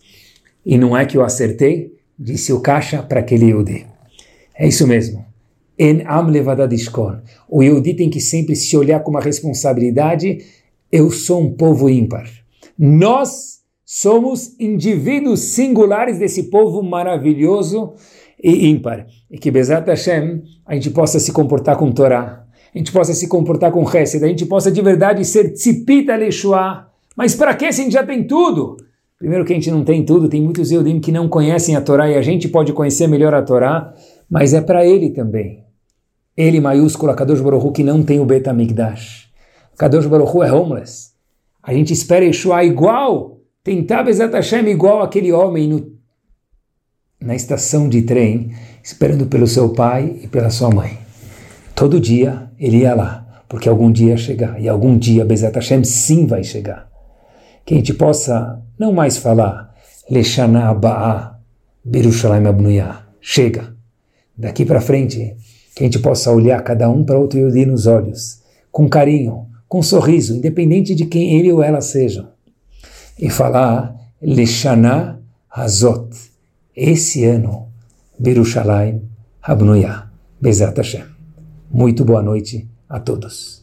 E 0.65 0.77
não 0.77 0.95
é 0.95 1.05
que 1.05 1.17
eu 1.17 1.23
acertei, 1.23 1.93
disse 2.17 2.53
o 2.53 2.59
caixa 2.59 3.01
para 3.01 3.21
aquele 3.21 3.45
Yehudi. 3.45 3.85
É 4.55 4.67
isso 4.67 4.85
mesmo. 4.85 5.25
En 5.77 6.03
am 6.05 6.29
levadadishkon. 6.29 7.19
O 7.47 7.63
Yehudi 7.63 7.93
tem 7.93 8.09
que 8.09 8.19
sempre 8.19 8.55
se 8.55 8.75
olhar 8.75 8.99
com 8.99 9.11
uma 9.11 9.21
responsabilidade 9.21 10.39
eu 10.91 11.11
sou 11.11 11.41
um 11.41 11.53
povo 11.53 11.89
ímpar. 11.89 12.27
Nós 12.77 13.59
somos 13.85 14.55
indivíduos 14.59 15.39
singulares 15.39 16.19
desse 16.19 16.43
povo 16.43 16.81
maravilhoso 16.81 17.93
e 18.41 18.67
ímpar. 18.67 19.05
E 19.29 19.37
que, 19.37 19.51
Bezat 19.51 19.87
Hashem, 19.87 20.43
a 20.65 20.75
gente 20.75 20.89
possa 20.91 21.19
se 21.19 21.31
comportar 21.31 21.75
com 21.77 21.91
Torá, 21.91 22.45
a 22.73 22.77
gente 22.77 22.91
possa 22.91 23.13
se 23.13 23.27
comportar 23.27 23.71
com 23.71 23.83
Hesed, 23.83 24.23
a 24.23 24.27
gente 24.27 24.45
possa 24.45 24.71
de 24.71 24.81
verdade 24.81 25.25
ser 25.25 25.53
tzipita 25.53 26.15
leshua. 26.15 26.87
Mas 27.15 27.35
para 27.35 27.55
que 27.55 27.71
se 27.71 27.81
a 27.81 27.83
gente 27.83 27.93
já 27.93 28.03
tem 28.03 28.25
tudo? 28.25 28.77
Primeiro 29.17 29.43
que 29.43 29.51
a 29.51 29.55
gente 29.55 29.71
não 29.71 29.83
tem 29.83 30.05
tudo, 30.05 30.29
tem 30.29 30.41
muitos 30.41 30.71
Eudim 30.71 30.99
que 30.99 31.11
não 31.11 31.27
conhecem 31.27 31.75
a 31.75 31.81
Torá 31.81 32.09
e 32.09 32.15
a 32.15 32.21
gente 32.21 32.47
pode 32.47 32.71
conhecer 32.71 33.07
melhor 33.07 33.33
a 33.33 33.41
Torá, 33.41 33.93
mas 34.29 34.53
é 34.53 34.61
para 34.61 34.85
ele 34.85 35.09
também. 35.09 35.63
Ele, 36.37 36.61
maiúsculo, 36.61 37.13
Kadosh 37.13 37.41
Baruch 37.41 37.73
que 37.73 37.83
não 37.83 38.01
tem 38.01 38.19
o 38.19 38.25
Betamigdash. 38.25 39.28
Kadosh 39.79 40.07
Baruch 40.07 40.35
Hu 40.35 40.43
é 40.43 40.51
homeless. 40.51 41.11
A 41.63 41.73
gente 41.73 41.93
espera 41.93 42.25
Yeshua 42.25 42.65
igual, 42.65 43.39
tentar 43.63 44.03
Bezat 44.03 44.33
Hashem 44.33 44.67
igual 44.67 45.01
aquele 45.01 45.31
homem 45.31 45.69
no, 45.69 45.93
na 47.21 47.33
estação 47.33 47.87
de 47.87 48.01
trem, 48.01 48.53
esperando 48.83 49.27
pelo 49.27 49.47
seu 49.47 49.69
pai 49.69 50.19
e 50.21 50.27
pela 50.27 50.49
sua 50.49 50.69
mãe. 50.69 50.99
Todo 51.73 51.97
dia 51.97 52.51
ele 52.59 52.79
ia 52.79 52.93
lá, 52.93 53.25
porque 53.47 53.69
algum 53.69 53.89
dia 53.89 54.09
ia 54.09 54.17
chegar, 54.17 54.61
e 54.61 54.67
algum 54.67 54.97
dia 54.97 55.23
Bezat 55.23 55.55
Hashem 55.55 55.85
sim 55.85 56.27
vai 56.27 56.43
chegar. 56.43 56.89
Que 57.65 57.73
a 57.73 57.77
gente 57.77 57.93
possa 57.93 58.61
não 58.77 58.91
mais 58.91 59.15
falar 59.15 59.73
Leshana 60.11 60.73
Ba'a 60.73 61.39
Birushalayim 61.85 62.47
Abnuyah. 62.47 63.05
Chega. 63.21 63.73
Daqui 64.37 64.65
para 64.65 64.81
frente, 64.81 65.37
que 65.73 65.83
a 65.83 65.85
gente 65.85 65.99
possa 65.99 66.33
olhar 66.33 66.61
cada 66.63 66.89
um 66.89 67.01
para 67.05 67.17
outro 67.17 67.39
e 67.39 67.65
nos 67.65 67.87
olhos, 67.87 68.41
com 68.71 68.89
carinho, 68.89 69.48
com 69.69 69.79
um 69.79 69.83
sorriso, 69.83 70.35
independente 70.35 70.95
de 70.95 71.05
quem 71.05 71.37
ele 71.37 71.51
ou 71.51 71.61
ela 71.61 71.79
sejam, 71.79 72.27
e 73.19 73.29
falar 73.29 73.95
Leshana 74.19 75.21
Hazot, 75.49 76.09
esse 76.75 77.23
ano, 77.23 77.67
Birushalayim 78.17 79.01
Habnuya, 79.41 80.09
Bezat 80.41 80.75
Hashem. 80.75 81.05
Muito 81.71 82.03
boa 82.03 82.23
noite 82.23 82.67
a 82.89 82.99
todos. 82.99 83.58